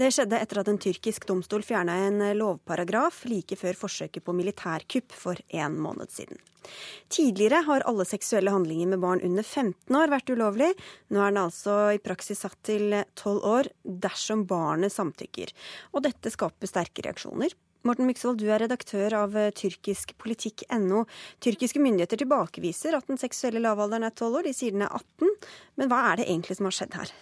Det 0.00 0.08
skjedde 0.10 0.40
etter 0.40 0.62
at 0.62 0.70
en 0.72 0.80
tyrkisk 0.82 1.28
domstol 1.28 1.62
fjerna 1.62 1.94
en 2.08 2.24
lovparagraf 2.34 3.22
like 3.30 3.58
før 3.60 3.78
forsøket 3.84 4.24
på 4.26 4.34
militærkupp 4.34 5.14
for 5.14 5.38
en 5.62 5.78
måned 5.78 6.10
siden. 6.10 6.42
Tidligere 7.12 7.62
har 7.68 7.86
alle 7.88 8.08
seksuelle 8.08 8.50
handlinger 8.50 8.90
med 8.90 9.04
barn 9.04 9.22
under 9.24 9.46
15 9.46 10.00
år 10.00 10.10
vært 10.10 10.34
ulovlig. 10.34 10.72
Nå 11.14 11.22
er 11.22 11.30
den 11.30 11.42
altså 11.44 11.78
i 11.94 12.02
praksis 12.02 12.42
satt 12.42 12.58
til 12.66 12.98
tolv 13.14 13.46
år 13.46 13.70
dersom 13.84 14.42
barnet 14.50 14.96
samtykker. 14.96 15.54
Og 15.94 16.02
dette 16.08 16.34
skaper 16.34 16.70
sterke 16.70 17.06
reaksjoner. 17.06 17.54
Morten 17.88 18.08
Myksvold, 18.10 18.42
du 18.42 18.50
er 18.52 18.60
redaktør 18.60 19.14
av 19.22 19.36
eh, 19.40 19.52
tyrkiskpolitikk.no. 19.56 21.06
Tyrkiske 21.40 21.80
myndigheter 21.80 22.20
tilbakeviser 22.20 22.98
at 22.98 23.08
den 23.08 23.20
seksuelle 23.20 23.62
lavalderen 23.64 24.04
er 24.04 24.12
12 24.12 24.36
år, 24.42 24.48
de 24.48 24.54
sier 24.56 24.76
den 24.76 24.84
er 24.84 24.92
18. 24.92 25.34
Men 25.80 25.92
hva 25.92 26.04
er 26.10 26.20
det 26.20 26.28
egentlig 26.28 26.58
som 26.58 26.68
har 26.68 26.76
skjedd 26.76 26.98
her? 27.00 27.14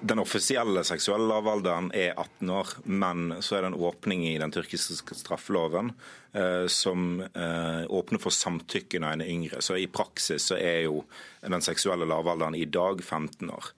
Den 0.00 0.22
offisielle 0.22 0.84
seksuelle 0.86 1.26
lavalderen 1.26 1.88
er 1.90 2.12
18 2.14 2.50
år, 2.54 2.68
men 2.86 3.32
så 3.42 3.56
er 3.56 3.64
det 3.64 3.72
en 3.72 3.80
åpning 3.88 4.22
i 4.28 4.36
den 4.38 4.54
tyrkiske 4.54 5.16
straffeloven 5.18 5.90
eh, 6.30 6.70
som 6.70 7.18
eh, 7.26 7.82
åpner 7.90 8.22
for 8.22 8.30
samtykke 8.30 9.02
når 9.02 9.16
en 9.16 9.26
yngre. 9.26 9.62
Så 9.66 9.80
i 9.82 9.88
praksis 9.90 10.46
så 10.52 10.60
er 10.60 10.84
jo 10.86 11.02
den 11.42 11.66
seksuelle 11.66 12.06
lavalderen 12.06 12.54
i 12.54 12.68
dag 12.70 13.02
15 13.02 13.50
år. 13.50 13.72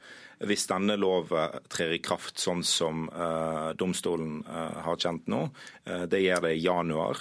Hvis 0.46 0.68
denne 0.70 0.94
loven 1.00 1.64
trer 1.72 1.96
i 1.96 2.02
kraft 2.04 2.38
sånn 2.38 2.62
som 2.66 3.08
uh, 3.10 3.74
domstolen 3.78 4.42
uh, 4.46 4.84
har 4.86 5.00
kjent 5.00 5.26
nå, 5.26 5.48
det 6.08 6.20
gjør 6.20 6.44
det 6.44 6.52
i 6.54 6.62
januar, 6.62 7.20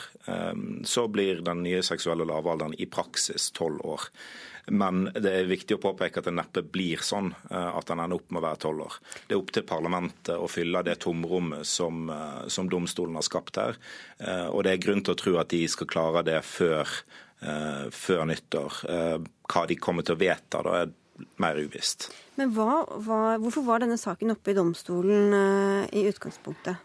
så 0.84 1.06
blir 1.08 1.40
den 1.46 1.62
nye 1.64 1.80
seksuelle 1.86 2.26
lavalderen 2.28 2.76
i 2.76 2.86
praksis 2.92 3.48
tolv 3.56 3.80
år. 3.88 4.10
Men 4.68 5.06
det 5.16 5.32
er 5.32 5.48
viktig 5.48 5.78
å 5.78 5.82
påpeke 5.82 6.20
at 6.20 6.28
det 6.28 6.34
neppe 6.36 6.64
blir 6.68 7.00
sånn 7.04 7.30
eh, 7.32 7.70
at 7.70 7.88
den 7.88 8.02
ender 8.04 8.20
opp 8.20 8.34
med 8.34 8.42
å 8.42 8.48
være 8.50 8.62
tolv 8.66 8.84
år. 8.84 8.98
Det 9.28 9.36
er 9.36 9.40
opp 9.40 9.54
til 9.56 9.66
parlamentet 9.68 10.34
å 10.36 10.50
fylle 10.52 10.84
det 10.84 10.98
tomrommet 11.06 11.68
som, 11.68 12.10
eh, 12.12 12.42
som 12.52 12.68
domstolen 12.72 13.16
har 13.16 13.26
skapt 13.26 13.62
her. 13.62 13.80
Eh, 14.20 14.48
og 14.52 14.66
det 14.68 14.76
er 14.76 14.84
grunn 14.84 15.06
til 15.06 15.16
å 15.16 15.22
tro 15.22 15.38
at 15.40 15.54
de 15.56 15.64
skal 15.72 15.90
klare 15.90 16.26
det 16.28 16.42
før, 16.48 17.00
før 17.94 18.24
nyttår. 18.26 18.80
Hva 19.46 19.62
de 19.70 19.76
kommer 19.78 20.02
til 20.02 20.16
å 20.16 20.20
vedta, 20.24 20.64
da 20.66 20.88
mer 21.42 21.60
uvisst. 21.60 22.10
Men 22.38 22.52
hva, 22.54 22.84
hva, 23.02 23.22
hvorfor 23.42 23.66
var 23.66 23.84
denne 23.84 23.98
saken 23.98 24.36
oppe 24.36 24.54
i 24.54 24.58
domstolen 24.58 25.34
i 25.90 26.06
utgangspunktet? 26.10 26.84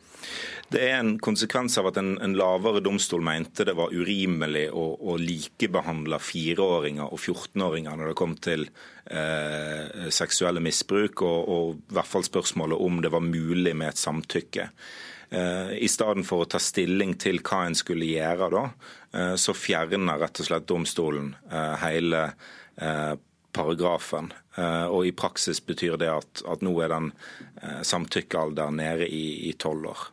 Det 0.73 0.81
er 0.81 1.01
en 1.03 1.17
konsekvens 1.21 1.77
av 1.81 1.91
at 1.91 1.99
en, 2.01 2.15
en 2.25 2.35
lavere 2.39 2.81
domstol 2.85 3.23
mente 3.25 3.67
det 3.69 3.75
var 3.77 3.93
urimelig 3.93 4.69
å, 4.73 4.85
å 5.13 5.19
likebehandle 5.21 6.19
fireåringer 6.23 7.13
og 7.13 7.21
14-åringer 7.21 7.99
når 7.99 8.13
det 8.13 8.19
kom 8.19 8.37
til 8.41 8.65
eh, 9.05 10.09
seksuelle 10.15 10.63
misbruk, 10.65 11.25
og, 11.27 11.41
og, 11.53 11.83
i 11.91 11.97
hvert 11.99 12.13
fall 12.15 12.25
spørsmålet 12.27 12.87
om 12.87 13.03
det 13.05 13.13
var 13.13 13.27
mulig 13.27 13.75
med 13.77 13.93
et 13.93 14.01
samtykke. 14.01 14.69
Eh, 15.29 15.75
I 15.85 15.91
stedet 15.93 16.25
for 16.29 16.45
å 16.45 16.49
ta 16.55 16.63
stilling 16.63 17.19
til 17.21 17.43
hva 17.45 17.67
en 17.67 17.77
skulle 17.77 18.09
gjøre 18.09 18.49
da, 18.55 18.65
eh, 19.13 19.35
så 19.37 19.57
fjerner 19.57 20.25
rett 20.25 20.41
og 20.41 20.49
slett 20.49 20.71
domstolen 20.71 21.35
hele 21.83 22.31
paragrafen. 23.55 24.33
Eh, 24.57 24.87
og 24.89 25.07
i 25.09 25.15
praksis 25.17 25.63
betyr 25.65 25.99
det 26.01 26.11
at, 26.13 26.43
at 26.49 26.65
nå 26.65 26.75
er 26.83 26.93
den 26.93 27.13
samtykkealderen 27.87 28.81
nede 28.81 29.07
i 29.07 29.53
tolv 29.61 29.93
år. 29.93 30.11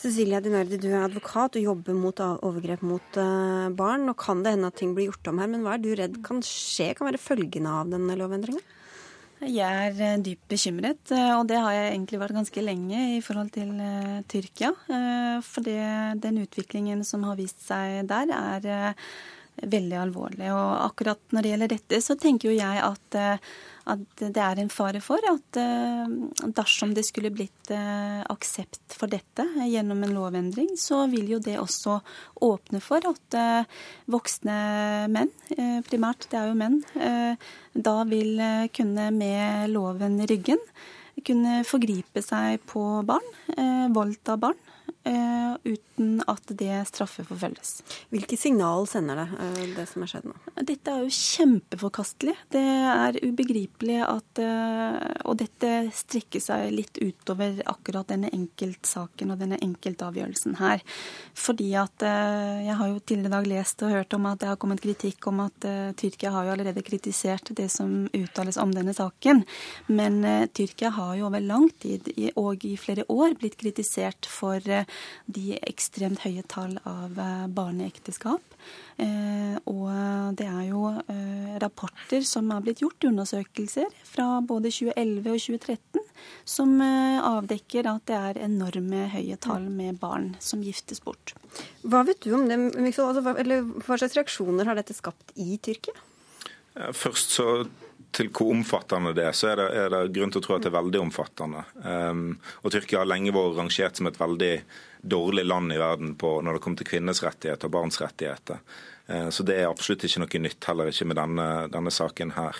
Cecilia 0.00 0.38
Dinardi, 0.40 0.78
du 0.80 0.86
er 0.88 1.02
advokat 1.04 1.58
og 1.58 1.64
jobber 1.66 1.96
mot 1.98 2.20
overgrep 2.24 2.80
mot 2.88 3.16
uh, 3.20 3.68
barn. 3.76 4.06
Nå 4.08 4.14
kan 4.16 4.40
det 4.40 4.54
hende 4.54 4.70
at 4.72 4.78
ting 4.80 4.94
blir 4.96 5.10
gjort 5.10 5.28
om 5.28 5.40
her, 5.42 5.50
men 5.52 5.66
hva 5.66 5.74
er 5.76 5.82
du 5.84 5.90
redd 5.92 6.16
kan 6.24 6.40
skje, 6.46 6.94
kan 6.96 7.10
være 7.10 7.20
følgene 7.20 7.74
av 7.82 7.90
denne 7.92 8.16
lovendringen? 8.16 8.64
Jeg 9.40 9.60
er 9.90 10.00
eh, 10.04 10.16
dypt 10.20 10.48
bekymret, 10.52 11.12
eh, 11.16 11.30
og 11.32 11.46
det 11.48 11.60
har 11.60 11.72
jeg 11.72 11.92
egentlig 11.92 12.20
vært 12.20 12.36
ganske 12.36 12.64
lenge 12.64 13.04
i 13.18 13.20
forhold 13.24 13.52
til 13.54 13.70
Tyrkia. 14.28 14.72
For 15.44 15.64
det, 15.64 15.78
den 16.24 16.42
utviklingen 16.42 17.04
som 17.08 17.24
har 17.28 17.38
vist 17.40 17.60
seg 17.64 18.08
der, 18.08 18.32
er 18.36 19.06
veldig 19.62 19.98
alvorlig. 20.00 20.48
Og 20.54 20.70
akkurat 20.86 21.34
når 21.34 21.42
det 21.42 21.52
gjelder 21.54 21.74
dette, 21.74 22.00
så 22.04 22.16
tenker 22.20 22.50
jo 22.50 22.58
jeg 22.58 22.82
at 22.84 23.20
at 23.90 24.22
det 24.34 24.42
er 24.42 24.60
en 24.60 24.70
fare 24.72 25.00
for 25.02 25.24
at 25.30 25.58
eh, 25.58 26.12
dersom 26.56 26.92
det 26.96 27.04
skulle 27.08 27.32
blitt 27.34 27.72
eh, 27.74 28.20
aksept 28.32 28.96
for 28.96 29.10
dette 29.10 29.46
gjennom 29.66 30.04
en 30.04 30.14
lovendring, 30.14 30.74
så 30.78 31.04
vil 31.10 31.34
jo 31.34 31.40
det 31.42 31.58
også 31.60 31.98
åpne 32.46 32.82
for 32.84 33.04
at 33.10 33.38
eh, 33.38 33.80
voksne 34.10 34.56
menn, 35.12 35.32
primært 35.88 36.28
det 36.30 36.38
er 36.38 36.50
jo 36.50 36.58
menn, 36.58 36.80
da 37.74 37.96
vil 38.08 38.40
kunne 38.74 39.10
med 39.14 39.70
loven 39.72 40.18
i 40.22 40.28
ryggen 40.30 40.60
kunne 41.26 41.60
forgripe 41.68 42.22
seg 42.24 42.62
på 42.70 42.82
barn, 43.06 43.26
voldta 43.94 44.38
barn. 44.40 44.58
Uh, 45.00 45.56
uten 45.64 46.18
at 46.28 46.50
det 46.60 46.74
straffeforfølges. 46.90 47.70
Hvilke 48.12 48.36
signal 48.36 48.84
sender 48.88 49.16
det, 49.16 49.26
uh, 49.32 49.62
det 49.78 49.86
som 49.88 50.04
er 50.04 50.10
skjedd 50.12 50.26
nå? 50.28 50.34
Dette 50.68 50.92
er 50.92 51.06
jo 51.06 51.14
kjempeforkastelig. 51.16 52.34
Det 52.52 52.60
er 52.60 53.16
ubegripelig 53.24 53.96
at 54.04 54.42
uh, 54.44 54.98
Og 55.24 55.38
dette 55.40 55.70
strekker 55.96 56.42
seg 56.44 56.68
litt 56.74 57.00
utover 57.00 57.62
akkurat 57.70 58.12
denne 58.12 58.28
enkeltsaken 58.36 59.32
og 59.32 59.40
denne 59.40 59.58
enkeltavgjørelsen 59.64 60.58
her. 60.60 60.84
Fordi 61.38 61.70
at 61.78 62.02
jeg 62.02 62.74
har 62.76 62.88
jo 62.90 62.98
tidligere 62.98 63.30
i 63.30 63.34
dag 63.34 63.48
lest 63.50 63.82
og 63.84 63.92
hørt 63.94 64.14
om 64.16 64.26
at 64.28 64.40
det 64.42 64.48
har 64.50 64.58
kommet 64.60 64.82
kritikk 64.82 65.26
om 65.30 65.42
at 65.44 65.66
Tyrkia 66.00 66.32
har 66.34 66.46
jo 66.46 66.54
allerede 66.54 66.84
kritisert 66.84 67.52
det 67.56 67.68
som 67.72 68.08
uttales 68.16 68.58
om 68.60 68.72
denne 68.74 68.94
saken. 68.96 69.44
Men 69.88 70.20
Tyrkia 70.56 70.92
har 70.96 71.14
jo 71.18 71.28
over 71.28 71.44
lang 71.44 71.68
tid 71.82 72.10
og 72.40 72.64
i 72.66 72.74
flere 72.80 73.06
år 73.12 73.36
blitt 73.40 73.58
kritisert 73.60 74.28
for 74.28 74.64
de 75.26 75.56
ekstremt 75.68 76.22
høye 76.24 76.44
tall 76.50 76.76
av 76.88 77.18
eh, 77.18 77.46
barneekteskap. 77.54 78.56
Eh, 79.00 79.56
og 79.70 80.36
det 80.38 80.46
er 80.46 80.64
jo 80.68 80.84
eh, 80.90 81.56
rapporter 81.62 82.24
som 82.26 82.50
er 82.54 82.64
blitt 82.64 82.82
gjort, 82.84 83.08
undersøkelser 83.08 83.88
fra 84.06 84.28
både 84.44 84.72
2011 84.72 85.30
og 85.30 85.42
2013, 85.46 86.06
som 86.44 86.74
avdekker 86.80 87.88
at 87.88 88.04
det 88.10 88.18
er 88.18 88.42
enorme 88.44 89.06
høye 89.14 89.38
tall 89.40 89.68
med 89.72 90.00
barn 90.02 90.34
som 90.42 90.64
giftes 90.64 91.00
bort. 91.04 91.34
Hva 91.82 92.04
vet 92.06 92.20
du 92.24 92.34
om 92.36 92.46
det, 92.50 92.58
altså, 92.92 93.24
eller 93.40 93.64
hva 93.64 93.96
slags 93.96 94.18
reaksjoner 94.18 94.68
har 94.68 94.76
dette 94.78 94.96
skapt 94.96 95.32
i 95.40 95.56
Tyrkia? 95.62 95.96
Først 96.94 97.32
så 97.34 97.46
til 98.14 98.30
hvor 98.34 98.52
omfattende 98.54 99.12
det 99.14 99.26
er, 99.28 99.34
så 99.36 99.52
er 99.52 99.60
det, 99.60 99.66
er 99.78 99.90
det, 99.92 100.04
grunn 100.16 100.32
til 100.34 100.42
å 100.42 100.44
tro 100.44 100.56
at 100.56 100.64
det 100.64 100.70
er 100.70 100.78
veldig 100.78 101.02
omfattende. 101.04 101.64
Um, 101.84 102.24
og 102.62 102.72
Tyrkia 102.74 103.02
har 103.02 103.10
lenge 103.10 103.34
vært 103.34 103.58
rangert 103.58 103.98
som 103.98 104.10
et 104.10 104.18
veldig 104.20 104.54
dårlig 105.00 105.44
land 105.46 105.72
i 105.72 105.80
verden 105.80 106.14
på, 106.18 106.38
når 106.44 106.56
det 106.56 106.62
kommer 106.64 106.80
til 106.80 106.90
kvinners 106.90 107.22
rettigheter 107.24 107.70
og 107.70 107.76
barns 107.76 108.00
rettigheter. 108.02 108.58
Uh, 109.10 109.28
så 109.30 109.46
det 109.46 109.60
er 109.60 109.70
absolutt 109.70 110.08
ikke 110.08 110.24
noe 110.24 110.42
nytt, 110.46 110.70
heller 110.70 110.90
ikke 110.90 111.06
med 111.10 111.20
denne, 111.20 111.46
denne 111.70 111.94
saken 111.94 112.34
her. 112.34 112.58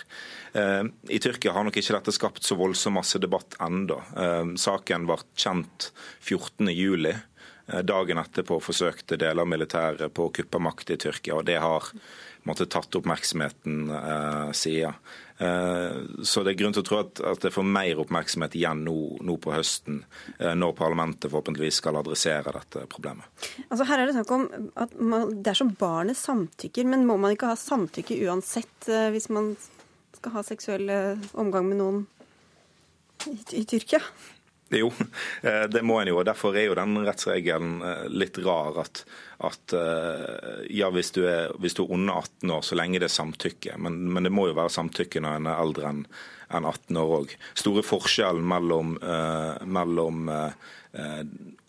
Uh, 0.55 0.87
I 1.11 1.19
Tyrkia 1.23 1.55
har 1.57 1.67
nok 1.67 1.81
ikke 1.81 1.97
dette 1.97 2.15
skapt 2.15 2.47
så 2.47 2.57
voldsomt 2.59 3.01
masse 3.01 3.21
debatt 3.21 3.59
ennå. 3.59 3.99
Uh, 4.15 4.55
saken 4.59 5.09
ble 5.09 5.19
kjent 5.35 5.91
14.07. 6.23 7.11
Dagen 7.87 8.19
etterpå 8.19 8.57
forsøkte 8.59 9.15
deler 9.21 9.45
av 9.45 9.47
militæret 9.47 10.11
på 10.11 10.25
å 10.27 10.31
kuppe 10.33 10.59
makt 10.59 10.89
i 10.91 10.97
Tyrkia, 10.99 11.37
og 11.37 11.45
det 11.47 11.59
har 11.61 11.85
måtte 12.43 12.65
tatt 12.65 12.95
oppmerksomheten 12.95 13.89
eh, 13.89 14.51
siden. 14.51 14.93
Eh, 15.41 16.23
så 16.23 16.43
det 16.43 16.53
er 16.53 16.59
grunn 16.59 16.75
til 16.75 16.83
å 16.83 16.85
tro 16.85 16.99
at, 17.01 17.19
det 17.41 17.49
får 17.53 17.65
mer 17.65 18.01
oppmerksomhet 18.03 18.53
igjen 18.59 18.83
nå, 18.85 18.95
nå 19.25 19.37
på 19.41 19.53
høsten, 19.55 20.03
eh, 20.37 20.53
når 20.53 20.75
parlamentet 20.77 21.31
forhåpentligvis 21.31 21.79
skal 21.81 21.97
adressere 21.97 22.53
dette 22.53 22.83
problemet. 22.91 23.25
Altså 23.67 23.87
Her 23.89 24.03
er 24.03 24.09
det 24.09 24.17
snakk 24.19 24.33
om 24.35 24.45
at 24.83 24.93
man, 25.01 25.31
dersom 25.41 25.73
barnet 25.79 26.19
samtykker, 26.19 26.85
men 26.91 27.07
må 27.09 27.17
man 27.21 27.33
ikke 27.33 27.49
ha 27.49 27.57
samtykke 27.57 28.19
uansett 28.27 28.91
eh, 28.91 29.09
hvis 29.15 29.31
man 29.33 29.55
skal 30.19 30.37
ha 30.37 30.45
seksuell 30.45 30.93
omgang 31.33 31.65
med 31.71 31.81
noen 31.81 32.05
i, 33.31 33.39
i 33.63 33.65
Tyrkia? 33.65 34.03
Jo, 34.81 34.91
eh, 35.41 35.63
det 35.63 35.83
må 35.83 35.99
en 35.99 36.11
jo. 36.11 36.19
og 36.21 36.27
Derfor 36.27 36.55
er 36.55 36.69
jo 36.69 36.77
den 36.79 36.95
rettsregelen 37.03 37.81
eh, 37.83 38.05
litt 38.11 38.39
rar. 38.45 38.79
At, 38.85 39.03
at 39.43 39.75
eh, 39.75 40.67
ja, 40.71 40.91
hvis 40.95 41.11
du, 41.17 41.25
er, 41.27 41.51
hvis 41.59 41.75
du, 41.75 41.83
er, 41.85 41.95
under 41.97 42.21
18 42.23 42.53
år, 42.55 42.61
så 42.65 42.77
lenge 42.79 43.01
det 43.01 43.09
er 43.09 43.17
samtykke. 43.17 43.75
Men, 43.83 44.05
men 44.13 44.27
det 44.27 44.33
må 44.33 44.47
jo 44.49 44.59
være 44.59 44.71
samtykke 44.77 45.23
når 45.23 45.41
en 45.41 45.49
er 45.51 45.65
eldre 45.65 45.89
enn 45.91 46.05
en 46.51 46.65
18 46.67 46.97
år 46.99 47.11
òg. 47.15 47.33
Store 47.55 47.79
forskjellen 47.79 48.43
mellom, 48.43 48.97
uh, 48.99 49.61
mellom 49.63 50.25
uh, 50.27 50.49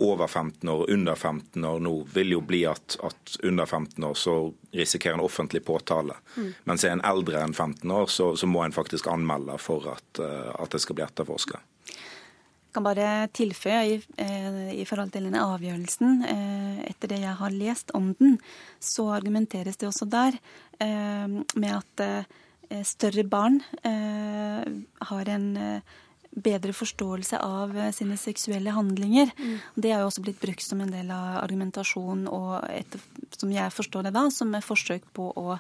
over 0.03 0.27
15 0.27 0.67
år 0.67 0.83
og 0.83 0.91
under 0.91 1.15
15 1.15 1.69
år 1.69 1.85
nå 1.87 1.93
vil 2.11 2.35
jo 2.35 2.41
bli 2.43 2.65
at, 2.67 2.97
at 3.07 3.37
under 3.47 3.63
15 3.63 4.09
år 4.09 4.19
så 4.19 4.35
risikerer 4.75 5.15
en 5.15 5.23
offentlig 5.23 5.63
påtale. 5.69 6.19
Mm. 6.35 6.49
Mens 6.67 6.83
er 6.83 6.97
en 6.97 7.05
eldre 7.07 7.45
enn 7.45 7.55
15 7.55 7.95
år, 7.95 8.11
så, 8.11 8.33
så 8.35 8.51
må 8.51 8.65
en 8.67 8.75
faktisk 8.75 9.07
anmelde 9.07 9.55
for 9.63 9.87
at, 9.95 10.19
at 10.19 10.75
det 10.75 10.83
skal 10.83 10.99
bli 10.99 11.07
etterforska 11.07 11.63
kan 12.73 12.85
bare 12.87 13.09
tilføye 13.35 13.81
i, 13.89 13.97
eh, 14.19 14.61
i, 14.81 14.85
forhold 14.89 15.13
til 15.13 15.29
denne 15.29 15.43
avgjørelsen. 15.45 16.23
Eh, 16.29 16.79
etter 16.91 17.13
det 17.13 17.23
jeg 17.23 17.35
har 17.39 17.57
lest 17.57 17.93
om 17.95 18.13
den, 18.19 18.39
så 18.81 19.11
argumenteres 19.17 19.77
det 19.77 19.89
også 19.89 20.09
der 20.11 20.39
eh, 20.81 21.29
med 21.55 21.73
at 21.73 22.07
større 22.89 23.23
barn 23.29 23.59
har 23.85 25.29
en 25.29 25.83
bedre 26.33 26.73
forståelse 26.73 27.37
av 27.45 27.75
sine 27.93 28.17
seksuelle 28.17 28.73
handlinger. 28.73 29.29
Mm. 29.37 29.59
Det 29.77 29.91
har 29.93 30.01
jo 30.01 30.07
også 30.09 30.23
blitt 30.25 30.41
brukt 30.41 30.65
som 30.65 30.81
en 30.81 30.95
del 30.95 31.11
av 31.13 31.43
argumentasjonen, 31.43 32.31
og 32.33 32.65
etter, 32.73 33.03
som 33.37 33.53
jeg 33.53 33.75
forstår 33.77 34.09
det 34.09 34.15
da, 34.17 34.23
som 34.33 34.55
et 34.57 34.65
forsøk 34.65 35.05
på 35.13 35.29
å 35.37 35.59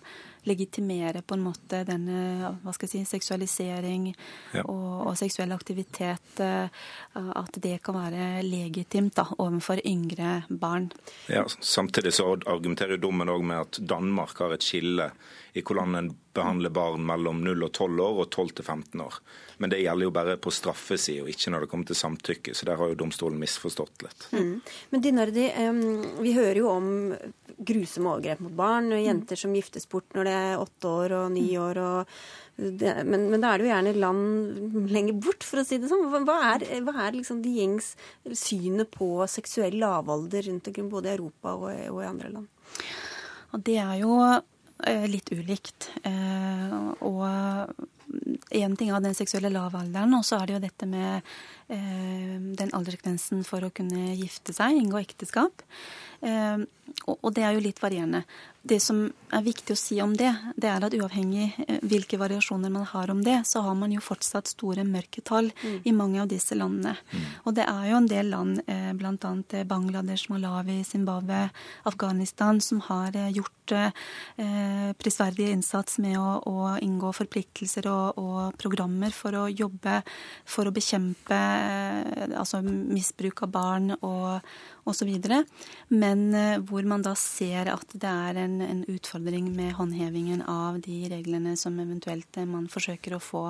legitimere 0.49 1.23
på 1.23 1.37
en 1.37 1.45
måte 1.45 1.83
denne 1.87 2.53
hva 2.63 2.75
skal 2.75 2.89
jeg 2.89 3.07
si, 3.07 3.17
seksualisering 3.17 4.09
ja. 4.11 4.65
og, 4.65 4.89
og, 5.09 5.13
seksuell 5.19 5.55
aktivitet. 5.55 6.41
Eh, 6.43 6.83
at 7.13 7.59
det 7.63 7.77
kan 7.85 7.99
være 7.99 8.27
legitimt 8.47 9.17
da, 9.19 9.27
overfor 9.37 9.83
yngre 9.87 10.43
barn. 10.49 10.91
Ja, 11.31 11.45
Samtidig 11.61 12.15
så 12.17 12.33
argumenterer 12.35 13.01
dommen 13.01 13.31
òg 13.31 13.45
med 13.47 13.61
at 13.61 13.81
Danmark 13.87 14.39
har 14.43 14.57
et 14.57 14.67
skille 14.67 15.11
i 15.53 15.61
hvordan 15.61 15.95
en 15.99 16.11
behandler 16.33 16.73
barn 16.73 17.05
mellom 17.05 17.43
0 17.45 17.67
og 17.67 17.73
12 17.77 18.01
år 18.01 18.21
og 18.23 18.31
12 18.31 18.55
til 18.57 18.65
15 18.65 19.03
år. 19.05 19.19
Men 19.61 19.71
det 19.71 19.83
gjelder 19.83 20.09
jo 20.09 20.15
bare 20.17 20.37
på 20.41 20.51
straffesida, 20.51 21.27
ikke 21.29 21.53
når 21.53 21.65
det 21.65 21.69
kommer 21.71 21.91
til 21.91 21.99
samtykke. 21.99 22.55
Så 22.57 22.67
der 22.67 22.81
har 22.81 22.89
jo 22.89 22.97
domstolen 23.03 23.41
misforstått 23.41 24.07
litt. 24.07 24.25
Mm. 24.33 24.55
Men 24.91 25.05
Dinardi, 25.05 25.45
vi 26.25 26.33
hører 26.39 26.63
jo 26.63 26.71
om 26.73 26.89
grusomme 27.59 28.15
overgrep 28.15 28.41
mot 28.47 28.57
barn, 28.57 28.89
og 28.97 29.05
jenter 29.05 29.39
som 29.39 29.53
giftes 29.55 29.87
bort 29.93 30.17
når 30.17 30.31
de 30.31 30.32
er 30.33 30.61
åtte 30.61 30.89
år 30.89 31.17
og 31.21 31.35
ni 31.35 31.51
år. 31.61 31.79
og 31.83 32.17
det, 32.57 33.05
men, 33.09 33.31
men, 33.31 33.41
da 33.41 33.53
er 33.53 33.59
det 33.59 33.67
jo 33.67 33.73
gjerne 33.73 33.93
land 33.97 34.91
lenger 34.93 35.17
bort, 35.25 35.45
for 35.47 35.63
å 35.63 35.65
si 35.67 35.79
det 35.81 35.89
sånn. 35.91 36.05
Hva 36.13 36.37
er, 36.53 36.67
hva 36.85 36.95
er 37.07 37.17
liksom 37.17 37.41
de 37.45 37.55
gjengs 37.57 37.95
synet 38.39 38.93
på 38.93 39.09
seksuell 39.31 39.79
lavalder 39.81 40.47
rundt 40.51 40.69
omkring 40.69 40.91
både 40.93 41.11
i 41.11 41.17
Europa 41.17 41.57
og, 41.57 41.71
og 41.73 42.03
i 42.03 42.11
andre 42.11 42.33
land? 42.35 42.51
Det 43.65 43.79
er 43.81 43.97
jo 44.03 44.19
eh, 44.29 45.09
litt 45.09 45.33
ulikt. 45.33 45.91
Eh, 46.05 46.77
og 47.09 47.25
én 48.53 48.77
ting 48.77 48.93
av 48.93 49.01
den 49.05 49.17
seksuelle 49.17 49.53
lavalderen, 49.53 50.13
og 50.19 50.25
så 50.29 50.39
er 50.39 50.49
det 50.49 50.57
jo 50.59 50.63
dette 50.67 50.89
med 50.89 51.33
eh, 51.73 52.37
den 52.61 52.73
aldersgrensen 52.77 53.43
for 53.49 53.65
å 53.65 53.73
kunne 53.75 54.13
gifte 54.13 54.53
seg, 54.57 54.77
inngå 54.77 55.01
ekteskap. 55.01 55.65
Og 56.23 57.33
det 57.35 57.43
er 57.43 57.57
jo 57.57 57.63
litt 57.65 57.81
varierende 57.83 58.21
det 58.63 58.79
som 58.81 58.99
er 59.33 59.43
viktig 59.43 59.75
å 59.75 59.79
si 59.79 59.97
om 60.05 60.13
det, 60.15 60.31
det 60.61 60.69
er 60.71 60.85
at 60.87 60.95
uavhengig 60.95 61.49
eh, 61.65 61.81
hvilke 61.89 62.19
variasjoner 62.21 62.71
man 62.71 62.85
har 62.87 63.11
om 63.11 63.23
det, 63.25 63.41
så 63.49 63.65
har 63.67 63.75
man 63.79 63.91
jo 63.95 64.03
fortsatt 64.05 64.53
store 64.53 64.85
mørketall 64.87 65.51
mm. 65.51 65.79
i 65.89 65.95
mange 65.97 66.21
av 66.23 66.29
disse 66.31 66.55
landene. 66.59 66.95
Mm. 67.11 67.25
Og 67.49 67.57
det 67.57 67.67
er 67.67 67.89
jo 67.91 67.99
en 67.99 68.11
del 68.11 68.31
land, 68.31 68.61
eh, 68.71 68.93
bl.a. 68.99 69.33
Eh, 69.57 69.65
Bangladesh, 69.69 70.31
Malawi, 70.31 70.83
Zimbabwe, 70.87 71.49
Afghanistan, 71.91 72.61
som 72.63 72.83
har 72.89 73.17
gjort 73.33 73.51
prisverdig 74.99 75.47
innsats 75.53 76.01
med 76.03 76.17
å, 76.19 76.43
å 76.51 76.73
inngå 76.83 77.13
forpliktelser 77.15 77.87
og, 77.89 78.19
og, 78.19 78.57
programmer 78.61 79.15
for 79.15 79.39
å 79.39 79.45
jobbe 79.49 80.01
for 80.45 80.69
å 80.69 80.75
bekjempe 80.75 81.39
altså 82.37 82.61
misbruk 82.67 83.45
av 83.47 83.53
barn 83.55 83.95
og 84.01 84.43
osv. 84.91 85.15
Men 85.95 86.25
hvor 86.67 86.91
man 86.91 87.07
da 87.07 87.15
ser 87.17 87.71
at 87.73 87.95
det 87.95 88.13
er 88.27 88.43
en 88.43 88.52
en, 88.53 88.61
en, 88.67 88.83
utfordring 88.93 89.49
med 89.57 89.73
håndhevingen 89.79 90.43
av 90.43 90.81
de 90.85 90.99
reglene 91.11 91.57
som 91.57 91.79
eventuelt 91.81 92.37
eh, 92.37 92.49
man 92.49 92.69
forsøker 92.73 93.17
å 93.17 93.23
få 93.23 93.47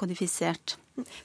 kodifisert. 0.00 0.76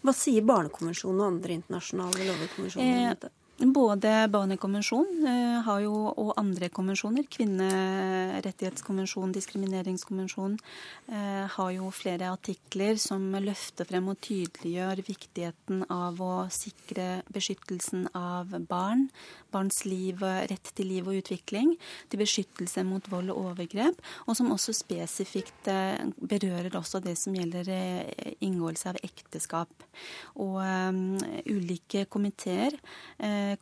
Hva 0.02 0.16
sier 0.16 0.48
Barnekonvensjonen 0.48 1.22
og 1.22 1.36
andre 1.36 1.60
internasjonale 1.60 2.32
lovkonvensjoner 2.32 2.96
om 2.96 3.12
dette? 3.12 3.36
Både 3.60 4.30
Barnekonvensjonen 4.32 5.26
eh, 5.28 5.68
og 5.68 6.32
andre 6.40 6.70
konvensjoner, 6.72 7.26
kvinnerettighetskonvensjon, 7.28 9.34
diskrimineringskonvensjon, 9.36 10.56
eh, 11.12 11.44
har 11.52 11.72
jo 11.76 11.92
flere 11.92 12.32
artikler 12.32 12.96
som 12.96 13.36
løfter 13.36 13.84
frem 13.90 14.08
og 14.14 14.22
tydeliggjør 14.24 15.04
viktigheten 15.04 15.84
av 15.92 16.16
å 16.24 16.48
sikre 16.48 17.20
beskyttelsen 17.36 18.08
av 18.16 18.56
barn, 18.70 19.10
barns 19.52 19.84
liv, 19.88 20.22
rett 20.22 20.72
til 20.76 20.90
liv 20.92 21.08
og 21.10 21.20
utvikling, 21.22 21.74
til 22.10 22.22
beskyttelse 22.22 22.84
mot 22.88 23.06
vold 23.12 23.32
og 23.34 23.52
overgrep, 23.52 24.00
og 24.28 24.38
som 24.38 24.52
også 24.54 24.76
spesifikt 24.78 25.70
eh, 25.72 26.00
berører 26.20 26.76
også 26.80 27.02
det 27.04 27.16
som 27.20 27.36
gjelder 27.38 27.70
inngåelse 28.44 28.94
av 28.94 29.00
ekteskap. 29.04 29.86
Og 30.40 30.60
um, 30.64 31.18
ulike 31.50 32.06
komiteer 32.12 32.76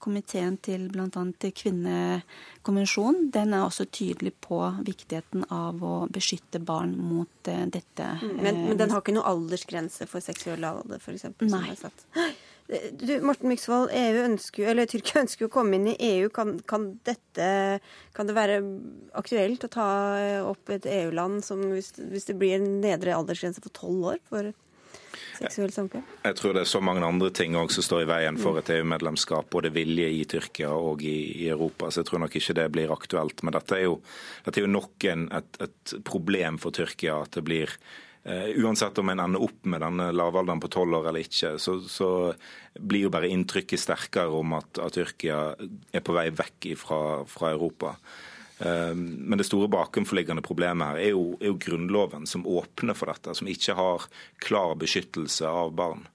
komiteen 0.04 0.58
til 0.62 0.86
bl.a. 0.92 1.24
kvinnekonvensjonen, 1.62 3.30
den 3.34 3.56
er 3.56 3.66
også 3.66 3.88
tydelig 3.90 4.36
på 4.44 4.60
viktigheten 4.86 5.48
av 5.54 5.82
å 5.84 5.96
beskytte 6.14 6.62
barn 6.64 6.94
mot 7.00 7.32
dette. 7.48 8.10
Mm, 8.22 8.36
men, 8.36 8.62
men, 8.68 8.78
den 8.80 8.94
har 8.94 9.02
ikke 9.02 9.16
noen 9.18 9.32
aldersgrense 9.32 10.08
for 10.10 10.24
seksuell 10.24 10.68
alder, 10.68 11.02
f.eks.? 11.02 11.26
Nei. 11.48 12.30
Du, 12.68 13.14
Morten 13.24 13.48
Myksvold, 13.48 13.94
ønsker, 13.96 14.68
eller 14.74 14.90
Tyrkia 14.92 15.22
ønsker 15.26 15.48
å 15.48 15.52
komme 15.52 15.78
inn 15.78 15.88
i 15.94 15.98
EU. 16.18 16.30
Kan, 16.34 16.58
kan, 16.68 16.90
dette, 17.08 17.50
kan 18.16 18.28
det 18.28 18.36
være 18.36 18.60
aktuelt 19.16 19.64
å 19.64 19.72
ta 19.72 19.90
opp 20.50 20.74
et 20.76 20.88
EU-land 20.98 21.46
som 21.48 21.64
hvis, 21.72 21.94
hvis, 21.98 22.28
det 22.28 22.36
blir 22.40 22.58
en 22.60 22.80
nedre 22.84 23.16
aldersgrense 23.16 23.64
for 23.64 23.76
tolv 23.78 24.12
år 24.14 24.24
for 24.28 24.52
seksuelt 25.38 25.76
samkvem? 25.76 26.04
Jeg 26.26 26.38
tror 26.40 26.56
det 26.56 26.64
er 26.64 26.70
så 26.70 26.82
mange 26.84 27.06
andre 27.08 27.30
ting 27.36 27.56
som 27.56 27.86
står 27.86 28.04
i 28.04 28.10
veien 28.10 28.40
for 28.42 28.60
et 28.60 28.72
EU-medlemskap. 28.74 29.50
Både 29.54 29.72
vilje 29.76 30.10
i 30.18 30.26
Tyrkia 30.30 30.74
og 30.74 31.06
i, 31.06 31.46
i, 31.46 31.48
Europa. 31.54 31.92
Så 31.92 32.02
jeg 32.02 32.10
tror 32.12 32.26
nok 32.26 32.36
ikke 32.40 32.58
det 32.58 32.68
blir 32.74 32.94
aktuelt. 32.94 33.44
Men 33.46 33.56
dette 33.56 33.78
er 33.78 33.86
jo, 33.88 34.00
dette 34.46 34.62
er 34.62 34.68
jo 34.68 34.74
nok 34.74 35.08
en, 35.12 35.30
et, 35.40 35.62
et, 35.64 35.96
problem 36.08 36.60
for 36.62 36.76
Tyrkia 36.76 37.22
at 37.24 37.38
det 37.38 37.46
blir 37.48 37.78
Uansett 38.28 38.98
om 39.00 39.08
en 39.10 39.22
ender 39.24 39.44
opp 39.46 39.68
med 39.72 39.80
denne 39.80 40.10
lavalderen 40.12 40.60
på 40.60 40.68
tolv 40.74 40.98
år 40.98 41.06
eller 41.10 41.24
ikke, 41.24 41.54
så, 41.64 41.78
så, 41.88 42.10
blir 42.76 43.06
jo 43.06 43.12
bare 43.14 43.30
inntrykket 43.32 43.80
sterkere 43.80 44.34
om 44.36 44.58
at, 44.58 44.82
at 44.84 44.98
Tyrkia 44.98 45.38
er 45.96 46.04
på 46.04 46.16
vei 46.18 46.26
vekk 46.36 46.68
fra, 46.82 47.00
fra 47.32 47.54
Europa. 47.56 47.94
Ehm, 48.60 49.04
men 49.06 49.38
det 49.38 49.46
store 49.46 49.70
bakenforliggende 49.70 50.42
problemet 50.42 50.88
her 50.88 51.02
er 51.02 51.14
jo, 51.14 51.38
er 51.42 51.52
jo, 51.52 51.60
grunnloven, 51.62 52.26
som 52.30 52.48
åpner 52.48 52.98
for 52.98 53.12
dette, 53.12 53.36
som 53.38 53.50
ikke 53.50 53.78
har 53.78 54.08
klar 54.44 54.76
beskyttelse 54.80 55.50
av 55.50 55.74
barn. 55.78 56.08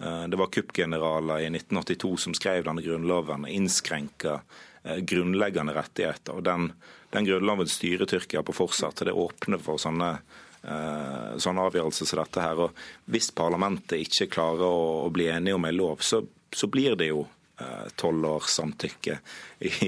Ehm, 0.00 0.30
det 0.30 0.40
var 0.40 0.52
kuppgeneraler 0.54 1.44
i 1.44 1.50
1982 1.52 2.16
som 2.26 2.36
skrev 2.36 2.64
denne 2.64 2.84
grunnloven 2.84 3.44
og 3.44 3.56
innskrenka 3.56 4.40
eh, 4.84 5.02
grunnleggende 5.04 5.76
rettigheter. 5.76 6.38
Og 6.38 6.46
den, 6.48 6.70
den, 7.12 7.28
grunnloven 7.28 7.68
styrer 7.68 8.08
Tyrkia 8.08 8.42
på 8.42 8.56
fortsatt. 8.56 9.04
Det 9.04 9.12
åpner 9.12 9.60
for 9.60 9.80
sånne, 9.80 10.14
eh, 10.62 11.48
avgjørelse 11.64 12.06
som 12.06 12.22
dette 12.22 12.44
her. 12.44 12.64
Og 12.66 13.10
hvis 13.10 13.30
parlamentet 13.36 14.00
ikke 14.04 14.30
klarer 14.36 14.66
å, 14.68 14.84
å 15.06 15.10
bli 15.14 15.30
enige 15.32 15.56
om 15.58 15.68
en 15.68 15.76
lov, 15.76 16.04
så, 16.04 16.22
så 16.52 16.68
blir 16.70 16.96
det 17.00 17.10
jo 17.10 17.24
eh, 17.60 17.88
tolv 17.96 18.28
års 18.34 18.54
samtykke 18.58 19.20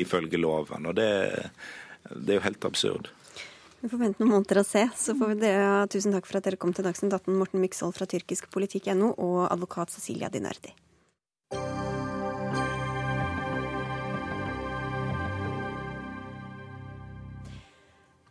ifølge 0.02 0.40
loven. 0.40 0.90
Og 0.90 0.98
det 0.98 1.12
det 2.10 2.34
er 2.34 2.40
jo 2.40 2.46
helt 2.46 2.64
absurd. 2.64 3.10
Vi 3.82 3.90
får 3.90 3.98
vente 3.98 4.22
noen 4.22 4.36
måneder 4.36 4.62
og 4.62 4.66
se. 4.66 4.84
Så 4.98 5.14
får 5.18 5.32
vi 5.32 5.40
dere, 5.42 5.88
tusen 5.90 6.14
takk 6.14 6.28
for 6.28 6.38
at 6.38 6.46
dere 6.46 6.60
kom 6.60 6.74
til 6.74 6.86
Dagsnytt 6.86 7.14
18, 7.16 7.34
Morten 7.38 7.62
Myksvold 7.62 7.96
fra 7.96 8.06
tyrkiskpolitikk.no 8.10 9.14
og 9.16 9.38
advokat 9.48 9.94
Cecilia 9.94 10.30
Dinardi. 10.30 10.74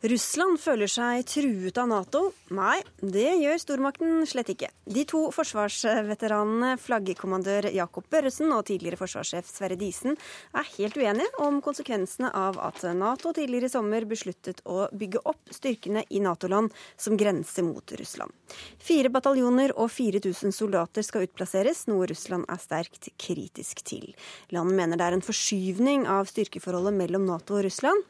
Russland 0.02 0.58
føler 0.58 0.90
seg 0.90 1.28
truet 1.30 1.78
av 1.78 1.86
Nato. 1.86 2.22
Nei, 2.58 2.80
det 3.06 3.36
gjør 3.38 3.60
stormakten 3.62 4.24
slett 4.26 4.48
ikke. 4.50 4.72
De 4.90 5.04
to 5.06 5.28
forsvarsveteranene, 5.30 6.72
flaggekommandør 6.82 7.68
Jakob 7.70 8.08
Børresen 8.10 8.50
og 8.56 8.64
tidligere 8.66 8.98
forsvarssjef 8.98 9.46
Sverre 9.46 9.78
Disen, 9.78 10.18
er 10.58 10.72
helt 10.80 10.98
uenige 10.98 11.30
om 11.46 11.60
konsekvensene 11.62 12.32
av 12.34 12.58
at 12.66 12.82
Nato 12.98 13.30
tidligere 13.38 13.70
i 13.70 13.74
sommer 13.76 14.08
besluttet 14.10 14.64
å 14.66 14.88
bygge 14.90 15.22
opp 15.22 15.54
styrkene 15.54 16.04
i 16.10 16.24
Nato-land 16.26 16.74
som 16.98 17.20
grenser 17.20 17.68
mot 17.70 17.94
Russland. 18.02 18.34
Fire 18.82 19.14
bataljoner 19.14 19.76
og 19.78 19.94
4000 19.94 20.58
soldater 20.58 21.06
skal 21.06 21.28
utplasseres, 21.28 21.86
noe 21.92 22.10
Russland 22.10 22.50
er 22.50 22.64
sterkt 22.66 23.12
kritisk 23.22 23.86
til. 23.86 24.10
Landet 24.50 24.82
mener 24.82 24.98
det 24.98 25.12
er 25.12 25.20
en 25.20 25.26
forskyvning 25.30 26.10
av 26.10 26.26
styrkeforholdet 26.34 26.98
mellom 26.98 27.30
Nato 27.30 27.60
og 27.60 27.68
Russland. 27.70 28.02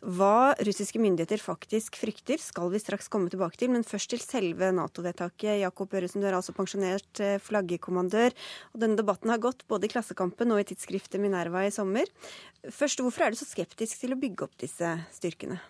Hva 0.00 0.54
russiske 0.64 1.00
myndigheter 1.00 1.33
myndigheter 1.34 1.42
faktisk 1.42 1.96
frykter, 1.96 2.38
skal 2.38 2.70
vi 2.70 2.78
straks 2.78 3.08
komme 3.08 3.30
tilbake 3.30 3.56
til. 3.58 3.70
Men 3.70 3.84
først 3.84 4.10
til 4.10 4.20
selve 4.20 4.72
Nato-vedtaket. 4.72 5.62
Jakob 5.62 5.92
Øresen, 5.92 6.20
du 6.20 6.26
er 6.26 6.34
altså 6.34 6.54
pensjonert 6.54 7.20
eh, 7.20 7.40
flaggekommandør. 7.40 8.32
Og 8.74 8.80
denne 8.80 8.96
debatten 8.96 9.30
har 9.30 9.38
gått 9.38 9.66
både 9.68 9.86
i 9.86 9.92
Klassekampen 9.92 10.52
og 10.52 10.60
i 10.60 10.64
tidsskriftet 10.64 11.20
Minerva 11.20 11.64
i 11.66 11.72
sommer. 11.72 12.06
Først, 12.70 13.00
hvorfor 13.00 13.26
er 13.26 13.30
du 13.30 13.36
så 13.36 13.46
skeptisk 13.46 14.00
til 14.00 14.14
å 14.14 14.20
bygge 14.20 14.46
opp 14.46 14.58
disse 14.58 14.98
styrkene? 15.12 15.60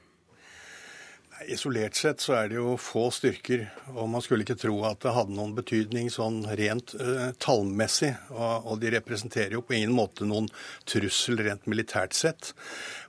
Isolert 1.48 1.96
sett 1.98 2.20
så 2.20 2.32
er 2.38 2.48
det 2.50 2.56
jo 2.56 2.76
få 2.80 3.10
styrker, 3.12 3.70
og 3.92 4.08
man 4.12 4.22
skulle 4.24 4.42
ikke 4.44 4.60
tro 4.60 4.84
at 4.88 5.00
det 5.04 5.14
hadde 5.16 5.36
noen 5.36 5.54
betydning 5.56 6.06
sånn 6.12 6.38
rent 6.58 6.94
uh, 7.00 7.30
tallmessig. 7.42 8.12
Og, 8.32 8.66
og, 8.70 8.76
de 8.82 8.88
representerer 8.94 9.52
jo 9.56 9.62
på 9.64 9.74
ingen 9.78 9.96
måte 9.96 10.22
noen 10.28 10.48
trussel 10.88 11.36
rent 11.44 11.64
militært 11.70 12.12
sett. 12.16 12.42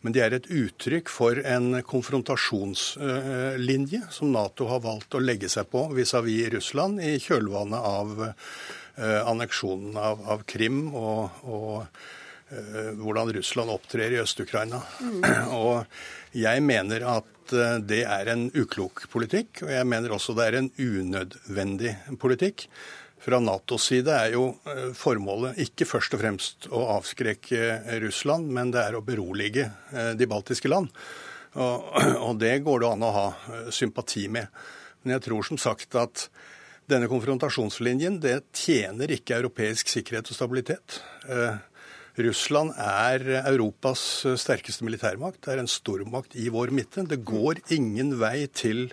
Men 0.03 0.11
de 0.15 0.19
er 0.25 0.31
et 0.35 0.51
uttrykk 0.51 1.07
for 1.11 1.33
en 1.41 1.67
konfrontasjonslinje 1.85 4.01
uh, 4.03 4.13
som 4.13 4.31
Nato 4.35 4.63
har 4.71 4.81
valgt 4.85 5.15
å 5.15 5.23
legge 5.23 5.49
seg 5.51 5.65
på 5.71 5.81
vis-à-vis 5.95 6.45
-vis 6.45 6.53
Russland 6.57 6.93
i 7.01 7.19
kjølvannet 7.19 7.79
av 7.79 8.33
uh, 8.99 9.21
anneksjonen 9.25 9.97
av, 9.97 10.21
av, 10.27 10.43
Krim 10.49 10.95
og, 10.95 11.29
og 11.43 11.85
hvordan 12.99 13.31
Russland 13.35 13.73
opptrer 13.73 14.13
i 14.15 14.19
Øst-Ukraina. 14.21 14.81
Mm. 15.01 15.23
Og 15.61 16.35
jeg 16.35 16.63
mener 16.63 17.05
at 17.17 17.31
Eh, 17.53 17.79
det 17.85 18.03
er 18.09 18.29
en 18.31 18.47
uklok 18.57 19.05
politikk, 19.11 19.63
og 19.65 19.73
jeg 19.73 19.87
mener 19.87 20.13
også 20.15 20.35
det 20.37 20.47
er 20.47 20.59
en 20.59 20.71
unødvendig 20.79 21.93
politikk. 22.21 22.67
Fra 23.25 23.39
Natos 23.41 23.87
side 23.89 24.13
er 24.13 24.33
jo 24.35 24.47
eh, 24.69 24.89
formålet 24.97 25.59
ikke 25.65 25.87
først 25.89 26.17
og 26.17 26.21
fremst 26.21 26.67
å 26.73 26.83
avskrekke 26.97 27.99
Russland, 28.03 28.49
men 28.53 28.73
det 28.73 28.83
er 28.83 28.97
å 28.97 29.05
berolige 29.05 29.69
eh, 29.93 30.13
de 30.17 30.29
baltiske 30.29 30.71
land. 30.71 30.91
Og 31.55 32.33
det 32.43 32.57
går 32.65 32.83
det 32.83 32.91
an 32.91 33.05
å 33.05 33.13
ha 33.15 33.27
sympati 33.73 34.27
med. 34.31 34.49
Men 35.03 35.17
jeg 35.17 35.27
tror 35.29 35.49
som 35.53 35.61
sagt 35.61 35.97
at 35.99 36.29
Denne 36.85 37.07
konfrontasjonslinjen 37.09 38.19
det 38.21 38.35
tjener 38.53 39.09
ikke 39.09 39.39
europeisk 39.39 39.89
sikkerhet 39.89 40.27
og 40.29 40.37
stabilitet. 40.37 40.99
Russland 42.15 42.71
er 42.79 43.25
Europas 43.41 43.99
sterkeste 44.39 44.85
militærmakt. 44.87 45.41
Det 45.43 45.51
er 45.51 45.59
en 45.59 45.67
stormakt 45.67 46.37
i 46.39 46.47
vår 46.53 46.71
midte. 46.71 47.03
Det 47.03 47.17
går 47.27 47.59
ingen 47.75 48.13
vei 48.21 48.47
til 48.47 48.85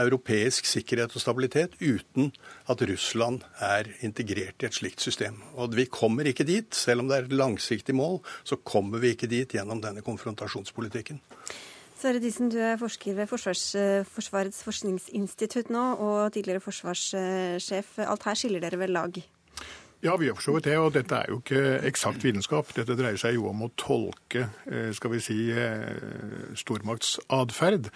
europeisk 0.00 0.66
sikkerhet 0.66 1.14
og 1.14 1.22
stabilitet 1.22 1.76
uten 1.78 2.32
at 2.66 2.82
Russland 2.90 3.44
er 3.62 3.92
integrert 4.02 4.64
i 4.64 4.66
et 4.66 4.74
slikt 4.74 5.04
system. 5.04 5.38
Og 5.54 5.76
vi 5.78 5.86
kommer 5.86 6.26
ikke 6.26 6.46
dit. 6.48 6.74
Selv 6.74 7.04
om 7.04 7.12
det 7.12 7.20
er 7.20 7.28
et 7.28 7.36
langsiktig 7.38 7.94
mål, 7.94 8.18
så 8.42 8.58
kommer 8.58 8.98
vi 8.98 9.14
ikke 9.14 9.30
dit 9.30 9.54
gjennom 9.54 9.78
denne 9.84 10.02
konfrontasjonspolitikken. 10.02 11.22
Sverre 11.94 12.18
Disen, 12.18 12.50
du 12.50 12.58
er 12.58 12.74
forsker 12.76 13.14
ved 13.14 13.30
Forsvars, 13.30 13.68
Forsvarets 14.10 14.64
forskningsinstitutt 14.66 15.70
nå, 15.72 15.84
og 16.02 16.34
tidligere 16.34 16.60
forsvarssjef. 16.60 17.94
Alt 18.02 18.26
her 18.26 18.42
skiller 18.42 18.66
dere 18.66 18.82
vel 18.82 18.98
lag? 18.98 19.22
Ja, 20.04 20.18
vi 20.20 20.26
gjør 20.28 20.36
for 20.36 20.44
så 20.44 20.52
vidt 20.58 20.66
det. 20.68 20.74
Og 20.76 20.90
dette 20.92 21.16
er 21.16 21.30
jo 21.32 21.38
ikke 21.40 21.60
eksakt 21.88 22.24
vitenskap. 22.26 22.68
Dette 22.76 22.92
dreier 22.98 23.16
seg 23.20 23.38
jo 23.38 23.46
om 23.48 23.62
å 23.64 23.70
tolke 23.80 24.42
eh, 24.68 24.90
skal 24.92 25.14
vi 25.14 25.20
si, 25.24 25.36
eh, 25.48 26.50
stormaktsatferd. 26.60 27.88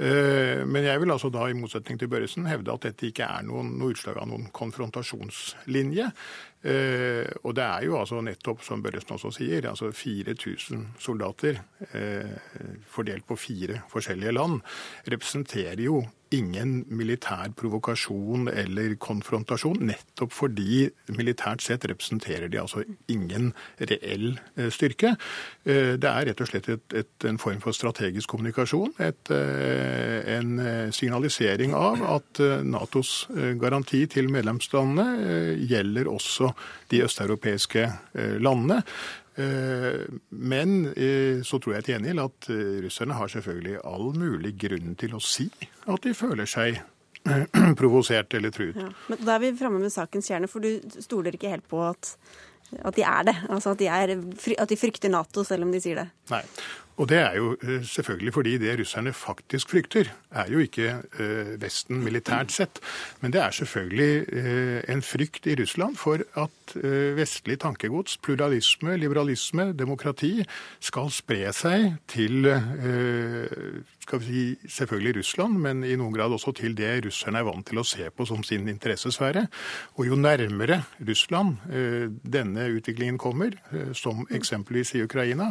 Eh, 0.00 0.62
men 0.64 0.86
jeg 0.88 1.02
vil 1.02 1.12
altså 1.12 1.28
da, 1.28 1.44
i 1.50 1.58
motsetning 1.58 2.00
til 2.00 2.08
Børresen, 2.08 2.48
hevde 2.48 2.72
at 2.72 2.86
dette 2.86 3.10
ikke 3.10 3.28
er 3.28 3.44
noen, 3.44 3.74
noe 3.76 3.92
utslag 3.92 4.22
av 4.22 4.30
noen 4.30 4.48
konfrontasjonslinje. 4.56 6.08
Og 6.60 7.54
det 7.56 7.64
er 7.64 7.84
jo 7.86 7.94
altså 7.96 8.18
nettopp, 8.24 8.60
som 8.64 8.82
Børresen 8.84 9.14
også 9.14 9.30
sier, 9.32 9.64
altså 9.70 9.88
4000 9.96 10.82
soldater 11.00 11.56
fordelt 12.92 13.24
på 13.24 13.38
fire 13.40 13.78
forskjellige 13.88 14.34
land 14.36 14.58
representerer 15.08 15.80
jo 15.86 16.02
ingen 16.34 16.84
militær 16.94 17.50
provokasjon 17.58 18.48
eller 18.52 18.94
konfrontasjon, 19.02 19.80
nettopp 19.88 20.32
fordi 20.34 20.84
militært 21.16 21.64
sett 21.64 21.86
representerer 21.90 22.50
de 22.50 22.60
altså 22.62 22.84
ingen 23.10 23.50
reell 23.90 24.36
eh, 24.56 24.70
styrke. 24.72 25.16
Eh, 25.64 25.96
det 26.00 26.10
er 26.10 26.28
rett 26.30 26.42
og 26.42 26.50
slett 26.50 26.70
et, 26.70 26.96
et, 27.02 27.26
en 27.26 27.40
form 27.40 27.58
for 27.64 27.76
strategisk 27.76 28.30
kommunikasjon. 28.30 28.94
Et, 29.02 29.32
eh, 29.34 30.36
en 30.36 30.62
signalisering 30.94 31.74
av 31.76 32.02
at 32.06 32.40
Natos 32.66 33.26
garanti 33.60 34.04
til 34.10 34.30
medlemslandene 34.32 35.56
gjelder 35.68 36.08
også 36.10 36.52
de 36.92 37.02
østeuropeiske 37.06 37.86
landene. 38.42 38.80
Eh, 39.40 40.00
men 40.28 40.92
eh, 40.92 41.42
så 41.46 41.60
tror 41.62 41.76
jeg 41.76 41.86
til 41.86 41.94
gjengjeld 41.96 42.22
at 42.22 42.48
eh, 42.52 42.78
russerne 42.84 43.16
har 43.16 43.30
selvfølgelig 43.32 43.78
all 43.88 44.10
mulig 44.18 44.54
grunn 44.60 44.96
til 45.00 45.16
å 45.16 45.20
si 45.24 45.46
at 45.86 46.04
de 46.04 46.12
føler 46.16 46.50
seg 46.50 46.80
provosert 47.80 48.34
eller 48.36 48.52
truet. 48.54 48.78
Ja, 48.80 48.90
men 49.08 49.24
Da 49.24 49.36
er 49.36 49.44
vi 49.44 49.52
framme 49.60 49.80
med 49.82 49.92
sakens 49.94 50.30
kjerne, 50.30 50.48
for 50.50 50.64
du 50.64 51.00
stoler 51.04 51.36
ikke 51.36 51.52
helt 51.52 51.68
på 51.70 51.82
at, 51.86 52.14
at 52.84 52.96
de 52.96 53.02
er 53.06 53.26
det? 53.30 53.36
Altså 53.48 53.74
at 53.74 53.82
de, 53.82 53.88
er, 53.90 54.14
at 54.58 54.70
de 54.70 54.78
frykter 54.78 55.12
Nato, 55.12 55.44
selv 55.44 55.66
om 55.66 55.72
de 55.74 55.82
sier 55.82 56.02
det? 56.02 56.08
Nei. 56.30 56.44
Og 57.00 57.08
det 57.08 57.16
er 57.16 57.36
jo 57.38 57.54
selvfølgelig 57.88 58.32
fordi 58.34 58.58
det 58.60 58.74
russerne 58.76 59.12
faktisk 59.16 59.70
frykter, 59.72 60.10
er 60.36 60.50
jo 60.52 60.60
ikke 60.60 60.98
Vesten 61.62 62.02
militært 62.04 62.52
sett. 62.52 62.76
Men 63.22 63.32
det 63.32 63.40
er 63.40 63.56
selvfølgelig 63.56 64.84
en 64.92 65.00
frykt 65.02 65.48
i 65.48 65.56
Russland 65.62 65.96
for 65.96 66.20
at 66.36 66.60
Eh, 66.76 67.16
vestlig 67.16 67.58
tankegods, 67.58 68.16
pluralisme, 68.22 68.96
liberalisme, 68.96 69.72
demokrati, 69.72 70.44
skal 70.80 71.10
spre 71.10 71.50
seg 71.56 71.96
til 72.10 72.46
eh, 72.46 73.80
skal 74.10 74.22
vi 74.24 74.26
si, 74.26 74.70
selvfølgelig 74.74 75.20
Russland, 75.20 75.58
men 75.62 75.84
i 75.86 75.94
noen 75.98 76.14
grad 76.16 76.34
også 76.34 76.52
til 76.58 76.74
det 76.74 76.90
russerne 77.06 77.38
er 77.38 77.46
vant 77.46 77.66
til 77.66 77.78
å 77.78 77.86
se 77.86 78.08
på 78.10 78.26
som 78.26 78.42
sin 78.46 78.66
interessesfære. 78.72 79.46
Og 80.00 80.10
jo 80.10 80.18
nærmere 80.18 80.82
Russland 80.98 81.62
eh, 81.70 82.10
denne 82.10 82.66
utviklingen 82.74 83.20
kommer, 83.20 83.54
som 83.94 84.24
eksempelvis 84.30 84.96
i 84.98 85.04
Ukraina, 85.06 85.50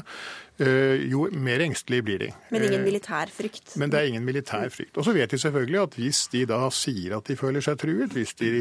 jo 0.59 1.21
mer 1.39 1.61
engstelige 1.63 2.03
blir 2.03 2.17
de. 2.19 2.27
Men 2.51 2.65
ingen 2.67 2.81
militær 2.83 3.29
frykt? 3.31 3.77
Men 3.79 3.93
det 3.93 4.01
er 4.01 4.09
ingen 4.09 4.25
militær 4.27 4.67
frykt. 4.73 4.97
Og 4.99 5.05
så 5.07 5.13
vet 5.15 5.31
de 5.31 5.39
selvfølgelig 5.39 5.79
at 5.79 5.95
hvis 5.95 6.25
de 6.33 6.41
da 6.49 6.57
sier 6.75 7.15
at 7.15 7.31
de 7.31 7.37
føler 7.39 7.63
seg 7.63 7.79
truet, 7.79 8.11
hvis 8.11 8.35
de 8.41 8.51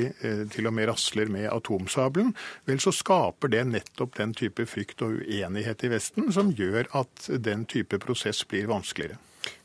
til 0.52 0.70
og 0.70 0.76
med 0.78 0.87
rasler 0.92 1.32
med 1.32 1.48
atomsabelen, 1.50 2.30
vel 2.70 2.78
så 2.84 2.94
skaper 2.94 3.50
det 3.50 3.64
nettopp 3.72 4.14
den 4.20 4.37
type 4.38 4.68
frykt 4.70 5.02
og 5.02 5.24
uenighet 5.24 5.82
i 5.88 5.90
Vesten 5.96 6.30
som 6.34 6.54
gjør 6.54 6.87
at 7.02 7.32
den 7.42 7.66
type 7.66 7.98
prosess 8.04 8.44
blir 8.46 8.70
vanskeligere. 8.70 9.18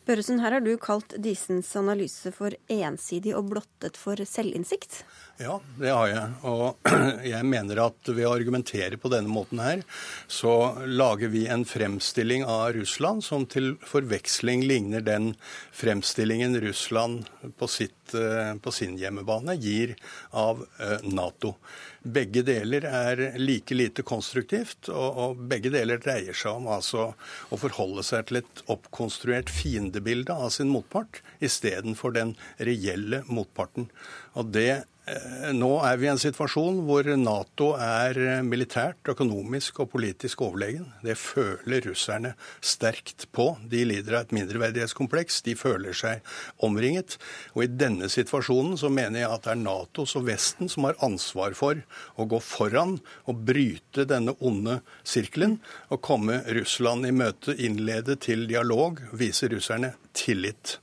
Børresen, 0.04 0.42
her 0.44 0.52
har 0.52 0.60
du 0.60 0.74
kalt 0.76 1.14
Disens 1.24 1.70
analyse 1.80 2.32
for 2.36 2.52
ensidig 2.68 3.32
og 3.38 3.46
blottet 3.54 3.96
for 3.96 4.20
selvinnsikt? 4.28 4.98
Ja, 5.42 5.56
det 5.80 5.90
har 5.90 6.08
jeg. 6.12 6.34
Og 6.46 6.90
jeg 7.26 7.46
mener 7.50 7.80
at 7.88 8.10
ved 8.12 8.28
å 8.28 8.36
argumentere 8.36 9.00
på 9.02 9.10
denne 9.10 9.34
måten 9.34 9.58
her, 9.64 9.82
så 10.30 10.76
lager 10.86 11.32
vi 11.34 11.48
en 11.50 11.66
fremstilling 11.66 12.46
av 12.46 12.76
Russland 12.78 13.26
som 13.26 13.48
til 13.50 13.74
forveksling 13.82 14.62
ligner 14.70 15.02
den 15.02 15.32
fremstillingen 15.74 16.60
Russland 16.62 17.26
på, 17.58 17.66
sitt, 17.66 18.14
eh, 18.14 18.54
på 18.62 18.76
sin 18.76 18.94
hjemmebane 19.02 19.58
gir 19.58 19.96
av 20.30 20.62
eh, 20.78 21.10
Nato. 21.10 21.56
Begge 22.04 22.46
deler 22.46 22.86
er 22.86 23.26
like 23.42 23.74
lite 23.74 24.06
konstruktivt, 24.06 24.92
og, 24.94 25.10
og 25.18 25.44
begge 25.50 25.74
deler 25.74 26.02
dreier 26.04 26.38
seg 26.38 26.62
om 26.62 26.70
altså 26.78 27.10
å 27.50 27.58
forholde 27.58 28.06
seg 28.06 28.30
til 28.30 28.44
et 28.44 28.66
oppkonstruert 28.70 29.50
fiendebilde 29.50 30.38
av 30.38 30.54
sin 30.54 30.70
motpart 30.70 31.24
istedenfor 31.42 32.14
den 32.22 32.38
reelle 32.62 33.26
motparten. 33.34 33.90
Og 34.38 34.54
det 34.54 34.84
nå 35.04 35.70
er 35.84 35.98
vi 36.00 36.08
i 36.08 36.12
en 36.14 36.20
situasjon 36.22 36.78
hvor 36.88 37.08
Nato 37.20 37.74
er 37.76 38.16
militært, 38.48 39.02
økonomisk 39.12 39.82
og 39.84 39.90
politisk 39.92 40.46
overlegen. 40.46 40.86
Det 41.04 41.18
føler 41.20 41.84
russerne 41.90 42.32
sterkt 42.64 43.26
på. 43.36 43.50
De 43.68 43.82
lider 43.90 44.16
av 44.16 44.24
et 44.24 44.36
mindreverdighetskompleks. 44.38 45.42
De 45.44 45.58
føler 45.60 45.98
seg 45.98 46.24
omringet. 46.64 47.18
Og 47.52 47.66
i 47.66 47.74
denne 47.84 48.08
situasjonen 48.08 48.80
så 48.80 48.94
mener 48.94 49.26
jeg 49.26 49.34
at 49.34 49.44
det 49.44 49.54
er 49.58 49.62
Natos 49.66 50.16
og 50.20 50.30
Vesten 50.30 50.72
som 50.72 50.88
har 50.88 51.00
ansvar 51.04 51.60
for 51.60 51.84
å 52.16 52.30
gå 52.30 52.40
foran 52.40 52.96
og 53.28 53.44
bryte 53.44 54.08
denne 54.08 54.38
onde 54.40 54.80
sirkelen 55.04 55.60
og 55.92 56.00
komme 56.06 56.40
Russland 56.56 57.12
i 57.12 57.12
møte, 57.12 57.58
innlede 57.60 58.16
til 58.24 58.48
dialog, 58.48 59.04
vise 59.12 59.52
russerne 59.52 59.98
tillit. 60.16 60.78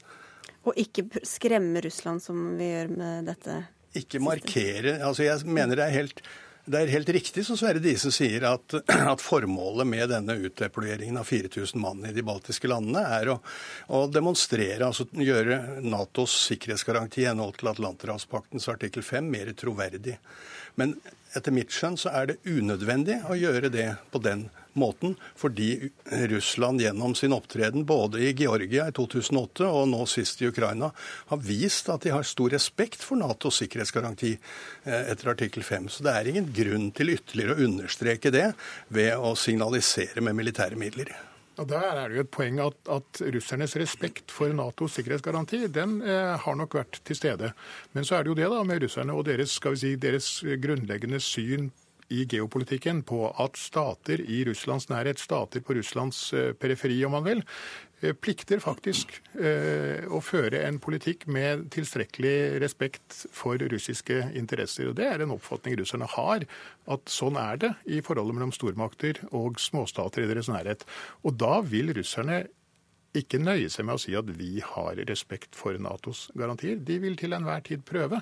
Og 0.68 0.76
ikke 0.76 1.08
skremme 1.24 1.80
Russland 1.80 2.20
som 2.20 2.50
vi 2.60 2.68
gjør 2.68 2.96
med 3.00 3.30
dette? 3.32 3.62
Ikke 3.96 4.20
markere 4.22 5.00
altså 5.02 5.24
Jeg 5.26 5.50
mener 5.50 5.78
det 5.78 5.88
er 5.88 5.98
helt 6.02 6.22
det 6.70 6.78
er 6.78 6.92
helt 6.92 7.08
riktig 7.10 7.42
som 7.46 7.56
Sverre 7.58 7.80
Dise 7.82 8.12
sier, 8.14 8.44
at, 8.46 8.74
at, 9.12 9.22
formålet 9.22 9.88
med 9.88 10.10
denne 10.12 10.36
utdeployeringen 10.46 11.18
av 11.18 11.26
4000 11.26 11.80
mann 11.80 12.04
i 12.06 12.12
de 12.14 12.22
baltiske 12.26 12.68
landene 12.70 13.02
er 13.16 13.30
å, 13.32 13.38
å 13.96 14.04
demonstrere, 14.12 14.84
altså 14.86 15.08
gjøre 15.10 15.80
Natos 15.82 16.36
sikkerhetsgaranti 16.50 17.24
i 17.24 17.30
henhold 17.30 17.58
til 17.58 17.72
Atlanterhavspaktens 17.72 18.68
artikkel 18.70 19.02
5 19.06 19.32
mer 19.32 19.50
troverdig. 19.58 20.18
Men 20.78 20.94
etter 21.34 21.54
mitt 21.54 21.74
skjønn 21.74 21.98
så 21.98 22.12
er 22.14 22.30
det 22.30 22.40
unødvendig 22.46 23.22
å 23.30 23.38
gjøre 23.40 23.72
det 23.72 23.88
på 24.12 24.22
den 24.22 24.46
måten, 24.78 25.16
fordi 25.36 25.90
Russland 26.30 26.80
gjennom 26.80 27.14
sin 27.14 27.32
opptreden 27.32 27.84
både 27.84 28.20
i 28.20 28.32
Georgia 28.36 28.88
i 28.88 28.94
2008 28.96 29.68
og 29.68 29.88
nå 29.90 30.04
sist 30.10 30.42
i 30.42 30.50
Ukraina 30.50 30.90
har 31.30 31.42
vist 31.44 31.88
at 31.92 32.04
de 32.06 32.14
har 32.14 32.26
stor 32.26 32.52
respekt 32.54 33.02
for 33.04 33.20
Natos 33.20 33.60
sikkerhetsgaranti 33.62 34.34
eh, 34.36 35.10
etter 35.12 35.32
artikkel 35.34 35.64
5. 35.66 35.88
Så 35.88 36.06
det 36.06 36.14
er 36.14 36.30
ingen 36.30 36.52
grunn 36.54 36.90
til 36.96 37.14
ytterligere 37.16 37.56
å 37.56 37.66
understreke 37.68 38.32
det 38.34 38.50
ved 38.88 39.16
å 39.16 39.34
signalisere 39.38 40.22
med 40.24 40.38
militære 40.38 40.78
midler. 40.80 41.12
Og 41.60 41.68
Der 41.68 41.82
er 41.92 42.08
det 42.08 42.16
jo 42.16 42.22
et 42.24 42.32
poeng 42.32 42.60
at, 42.64 42.78
at 42.88 43.20
russernes 43.34 43.74
respekt 43.76 44.32
for 44.32 44.52
Natos 44.56 44.94
sikkerhetsgaranti 44.96 45.66
den 45.68 45.98
eh, 46.00 46.36
har 46.40 46.56
nok 46.56 46.78
vært 46.78 47.02
til 47.04 47.18
stede. 47.18 47.52
Men 47.92 48.06
så 48.08 48.16
er 48.16 48.24
det 48.24 48.32
jo 48.32 48.38
det 48.38 48.48
da 48.54 48.62
med 48.64 48.80
russerne 48.86 49.16
og 49.16 49.26
deres, 49.28 49.58
skal 49.58 49.76
vi 49.76 49.82
si, 49.82 49.94
deres 50.00 50.32
grunnleggende 50.62 51.20
syn 51.20 51.68
i 52.10 52.24
geopolitikken 52.28 53.04
på 53.06 53.28
at 53.40 53.58
stater 53.58 54.20
i 54.20 54.42
Russlands 54.48 54.88
nærhet, 54.90 55.20
stater 55.22 55.62
på 55.64 55.76
Russlands 55.78 56.32
eh, 56.34 56.52
periferi 56.58 56.98
om 57.06 57.14
man 57.14 57.26
vil, 57.26 57.42
eh, 58.00 58.14
plikter 58.18 58.62
faktisk 58.62 59.14
eh, 59.38 60.06
å 60.10 60.22
føre 60.24 60.64
en 60.66 60.80
politikk 60.82 61.28
med 61.30 61.68
tilstrekkelig 61.74 62.60
respekt 62.62 63.24
for 63.36 63.62
russiske 63.72 64.22
interesser. 64.34 64.90
Og 64.90 64.98
Det 64.98 65.06
er 65.06 65.22
en 65.22 65.36
oppfatning 65.36 65.78
russerne 65.80 66.10
har, 66.16 66.46
at 66.90 67.12
sånn 67.12 67.38
er 67.38 67.60
det 67.62 67.74
i 67.86 68.02
forholdet 68.02 68.38
mellom 68.38 68.54
stormakter 68.54 69.22
og 69.30 69.62
småstater 69.62 70.26
i 70.26 70.32
deres 70.32 70.50
nærhet. 70.50 70.86
Og 71.22 71.38
da 71.38 71.60
vil 71.62 71.94
russerne 71.94 72.44
ikke 73.16 73.40
nøye 73.42 73.70
seg 73.70 73.86
med 73.86 73.98
å 73.98 74.02
si 74.02 74.14
at 74.14 74.28
vi 74.38 74.60
har 74.62 74.98
respekt 75.08 75.56
for 75.58 75.74
Natos 75.82 76.28
garantier. 76.38 76.78
De 76.78 76.98
vil 77.02 77.16
til 77.18 77.34
enhver 77.34 77.62
tid 77.66 77.82
prøve 77.86 78.20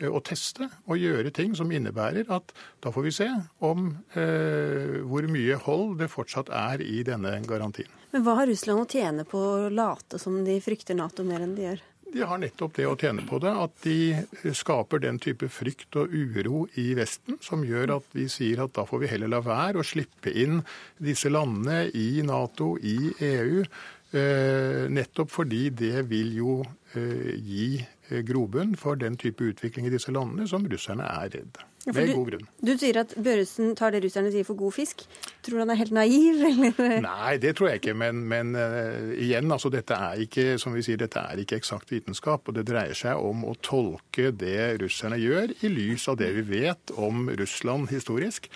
Eh, 0.00 0.08
å 0.08 0.22
teste 0.24 0.68
og 0.88 0.96
gjøre 0.96 1.32
ting 1.34 1.52
som 1.58 1.70
innebærer 1.72 2.30
at 2.32 2.54
da 2.80 2.92
får 2.94 3.04
vi 3.04 3.14
se 3.18 3.28
om 3.64 3.90
eh, 4.16 5.00
hvor 5.04 5.26
mye 5.28 5.58
hold 5.66 5.98
det 6.00 6.08
fortsatt 6.12 6.52
er 6.52 6.84
i 6.84 7.02
denne 7.04 7.36
garantien. 7.48 7.90
Men 8.12 8.24
hva 8.24 8.38
har 8.40 8.48
Russland 8.48 8.84
å 8.84 8.88
tjene 8.88 9.26
på 9.28 9.40
å 9.40 9.72
late 9.72 10.20
som 10.20 10.38
de 10.46 10.58
frykter 10.64 10.96
Nato 10.96 11.26
mer 11.28 11.44
enn 11.44 11.56
de 11.56 11.66
gjør? 11.68 11.82
De 12.12 12.24
har 12.28 12.40
nettopp 12.40 12.74
det 12.76 12.84
å 12.84 12.96
tjene 13.00 13.22
på 13.24 13.38
det, 13.40 13.52
at 13.56 13.84
de 13.86 14.52
skaper 14.52 15.00
den 15.00 15.16
type 15.22 15.48
frykt 15.48 15.96
og 15.96 16.12
uro 16.12 16.66
i 16.76 16.90
Vesten 16.96 17.38
som 17.40 17.64
gjør 17.64 17.94
at 17.94 18.10
vi 18.12 18.26
sier 18.32 18.60
at 18.64 18.74
da 18.76 18.84
får 18.88 19.00
vi 19.00 19.10
heller 19.14 19.32
la 19.32 19.40
være 19.44 19.80
å 19.80 19.86
slippe 19.86 20.28
inn 20.28 20.60
disse 21.00 21.32
landene 21.32 21.86
i 21.96 22.20
Nato, 22.28 22.74
i 22.76 23.14
EU. 23.16 23.64
Eh, 24.12 24.90
nettopp 24.92 25.30
fordi 25.32 25.70
det 25.72 26.02
vil 26.10 26.34
jo 26.36 26.58
eh, 26.92 27.32
gi 27.40 27.68
eh, 27.80 28.20
grobunn 28.28 28.74
for 28.76 28.98
den 29.00 29.16
type 29.16 29.46
utvikling 29.54 29.88
i 29.88 29.92
disse 29.94 30.12
landene 30.12 30.44
som 30.50 30.66
russerne 30.68 31.06
er 31.08 31.30
redd. 31.32 31.60
Ja, 31.84 31.92
Med 31.96 32.06
du, 32.06 32.12
god 32.14 32.28
grunn. 32.30 32.44
Du 32.62 32.70
sier 32.78 33.00
at 33.00 33.12
Børresen 33.18 33.72
tar 33.74 33.90
det 33.90 34.04
russerne 34.04 34.30
sier 34.30 34.46
for 34.46 34.58
god 34.58 34.74
fisk. 34.76 35.02
Tror 35.42 35.56
du 35.56 35.62
han 35.64 35.72
er 35.74 35.80
helt 35.80 35.94
naiv, 35.96 36.38
eller? 36.50 37.00
Nei, 37.02 37.32
det 37.42 37.56
tror 37.58 37.72
jeg 37.72 37.82
ikke. 37.82 37.96
Men, 37.98 38.20
men 38.30 38.54
uh, 38.54 39.10
igjen, 39.18 39.50
altså 39.50 39.72
dette 39.72 39.98
er 39.98 40.22
ikke 40.22 40.60
som 40.62 40.76
vi 40.76 40.84
sier, 40.86 41.00
dette 41.02 41.18
er 41.18 41.42
ikke 41.42 41.58
eksakt 41.58 41.90
vitenskap. 41.90 42.46
Og 42.46 42.54
det 42.54 42.68
dreier 42.70 42.94
seg 42.94 43.18
om 43.18 43.42
å 43.50 43.56
tolke 43.58 44.30
det 44.30 44.78
russerne 44.84 45.18
gjør, 45.18 45.56
i 45.58 45.72
lys 45.74 46.06
av 46.12 46.22
det 46.22 46.30
vi 46.38 46.46
vet 46.54 46.94
om 46.94 47.26
Russland 47.42 47.90
historisk. 47.90 48.46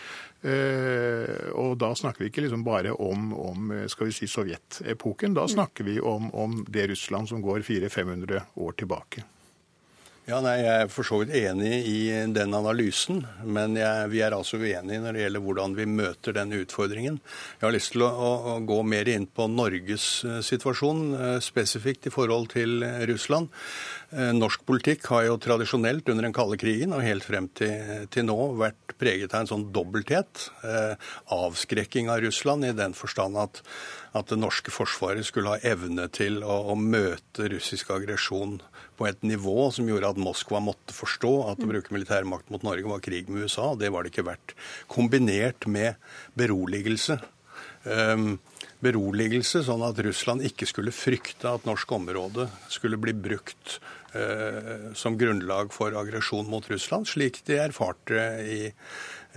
Uh, 0.46 1.50
og 1.58 1.80
da 1.82 1.90
snakker 1.98 2.22
vi 2.22 2.30
ikke 2.30 2.46
liksom 2.46 2.62
bare 2.66 2.94
om, 2.94 3.32
om 3.34 3.72
skal 3.90 4.12
vi 4.12 4.20
si, 4.20 4.30
sovjetepoken. 4.30 5.34
Da 5.34 5.50
snakker 5.50 5.90
vi 5.90 5.98
om, 5.98 6.30
om 6.30 6.60
det 6.70 6.92
Russland 6.94 7.26
som 7.32 7.42
går 7.42 7.66
400-500 7.66 8.46
år 8.54 8.78
tilbake. 8.78 9.26
Ja, 10.26 10.40
nei, 10.42 10.56
Jeg 10.58 10.82
er 10.82 10.88
for 10.90 11.06
så 11.06 11.20
vidt 11.20 11.36
enig 11.38 11.84
i 11.86 11.98
den 12.34 12.54
analysen, 12.58 13.20
men 13.46 13.76
jeg, 13.78 14.08
vi 14.10 14.24
er 14.26 14.34
altså 14.34 14.58
uenige 14.58 14.98
når 14.98 15.14
det 15.14 15.20
gjelder 15.20 15.42
hvordan 15.44 15.76
vi 15.76 15.84
møter 15.86 16.34
den 16.34 16.54
utfordringen. 16.56 17.20
Jeg 17.60 17.62
har 17.62 17.74
lyst 17.76 17.92
til 17.94 18.02
å, 18.02 18.08
å, 18.10 18.30
å 18.50 18.54
gå 18.66 18.80
mer 18.90 19.06
inn 19.12 19.28
på 19.30 19.46
Norges 19.46 20.08
eh, 20.26 20.40
situasjon, 20.42 21.04
eh, 21.14 21.36
spesifikt 21.46 22.08
i 22.10 22.12
forhold 22.16 22.50
til 22.56 22.82
Russland. 23.06 23.54
Eh, 24.10 24.32
norsk 24.34 24.64
politikk 24.66 25.06
har 25.12 25.28
jo 25.28 25.36
tradisjonelt 25.46 26.10
under 26.10 26.26
den 26.26 26.34
kalde 26.34 26.58
krigen 26.58 26.96
og 26.96 27.06
helt 27.06 27.28
frem 27.28 27.46
til, 27.54 28.08
til 28.10 28.26
nå 28.26 28.36
vært 28.58 28.96
preget 28.98 29.30
av 29.30 29.44
en 29.44 29.52
sånn 29.52 29.68
dobbelthet. 29.70 30.48
Avskrekking 31.38 32.10
av 32.10 32.24
Russland 32.26 32.66
i 32.66 32.74
den 32.74 32.98
forstand 32.98 33.38
at, 33.38 33.62
at 34.10 34.34
det 34.34 34.42
norske 34.42 34.74
forsvaret 34.74 35.30
skulle 35.30 35.54
ha 35.54 35.62
evne 35.62 36.10
til 36.10 36.42
å, 36.42 36.64
å 36.74 36.78
møte 36.80 37.46
russisk 37.54 37.94
aggresjon 37.94 38.58
på 38.96 39.06
et 39.08 39.22
nivå 39.26 39.68
som 39.74 39.88
gjorde 39.88 40.10
at 40.14 40.20
Moskva 40.20 40.60
måtte 40.64 40.96
forstå 40.96 41.32
at 41.52 41.62
å 41.62 41.70
bruke 41.70 41.94
militærmakt 41.94 42.50
mot 42.52 42.64
Norge 42.66 42.88
var 42.88 43.04
krig 43.04 43.30
med 43.30 43.46
USA. 43.46 43.74
Det 43.78 43.92
var 43.92 44.04
det 44.04 44.14
ikke 44.14 44.28
verdt. 44.30 44.56
Kombinert 44.92 45.68
med 45.70 46.00
beroligelse. 46.38 47.18
Um, 47.86 48.38
beroligelse, 48.82 49.62
sånn 49.66 49.84
at 49.86 50.00
Russland 50.02 50.44
ikke 50.46 50.66
skulle 50.68 50.94
frykte 50.94 51.52
at 51.54 51.66
norsk 51.68 51.92
område 51.96 52.48
skulle 52.72 52.98
bli 53.00 53.14
brukt 53.14 53.78
uh, 54.16 54.90
som 54.98 55.16
grunnlag 55.18 55.70
for 55.74 55.94
aggresjon 55.96 56.50
mot 56.50 56.66
Russland, 56.70 57.08
slik 57.08 57.42
de 57.46 57.60
erfarte 57.62 58.26
i, 58.42 58.60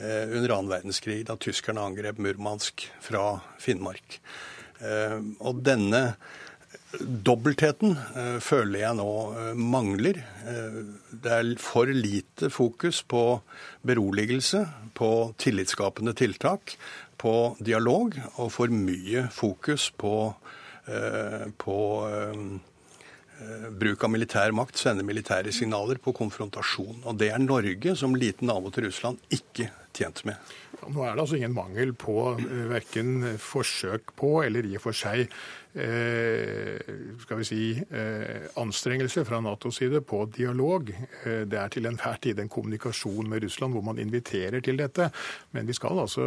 uh, 0.01 0.25
under 0.33 0.55
annen 0.55 0.73
verdenskrig, 0.73 1.21
da 1.29 1.37
tyskerne 1.39 1.85
angrep 1.85 2.19
Murmansk 2.21 2.87
fra 3.05 3.39
Finnmark. 3.61 4.19
Uh, 4.81 5.19
og 5.45 5.61
denne 5.67 6.03
Dobbeltheten 6.97 7.91
eh, 8.17 8.37
føler 8.41 8.81
jeg 8.81 8.97
nå 8.97 9.09
eh, 9.37 9.51
mangler. 9.53 10.17
Eh, 10.49 10.79
det 11.13 11.35
er 11.35 11.51
for 11.61 11.89
lite 11.93 12.49
fokus 12.49 13.03
på 13.05 13.23
beroligelse, 13.85 14.63
på 14.97 15.11
tillitsskapende 15.37 16.15
tiltak, 16.17 16.73
på 17.19 17.35
dialog, 17.61 18.17
og 18.41 18.49
for 18.55 18.73
mye 18.73 19.27
fokus 19.33 19.89
på, 19.99 20.31
på 21.59 21.77
bruk 23.75 24.05
av 24.07 24.11
militær 24.13 24.55
makt, 24.55 24.79
sende 24.79 25.03
militære 25.03 25.51
signaler 25.51 25.99
på 25.99 26.13
konfrontasjon. 26.15 27.03
Og 27.03 27.19
det 27.19 27.29
er 27.35 27.43
Norge 27.43 27.97
som 27.99 28.15
liten 28.15 28.47
nabo 28.47 28.71
til 28.71 28.87
Russland 28.87 29.19
ikke 29.35 29.67
tjent 29.95 30.23
med. 30.27 30.39
Nå 30.87 31.03
er 31.03 31.11
det 31.11 31.25
altså 31.25 31.35
ingen 31.35 31.57
mangel 31.57 31.91
på 31.99 32.15
verken 32.71 33.35
forsøk 33.43 34.15
på 34.19 34.37
eller 34.45 34.63
i 34.63 34.77
og 34.79 34.85
for 34.87 34.95
seg 34.95 35.27
skal 35.69 37.37
vi 37.37 37.43
si, 37.45 37.83
eh, 37.91 38.49
anstrengelse 38.57 39.25
fra 39.25 39.39
Natos 39.39 39.77
side 39.77 40.01
på 40.01 40.25
dialog. 40.25 40.89
Eh, 40.89 41.45
det 41.45 41.59
er 41.59 41.67
til 41.69 41.85
enhver 41.85 42.17
tid 42.21 42.39
en 42.39 42.49
kommunikasjon 42.49 43.29
med 43.29 43.43
Russland 43.43 43.73
hvor 43.73 43.81
man 43.85 43.99
inviterer 44.01 44.61
til 44.65 44.77
dette. 44.77 45.11
Men 45.51 45.67
vi 45.67 45.73
skal 45.73 45.99
altså 45.99 46.21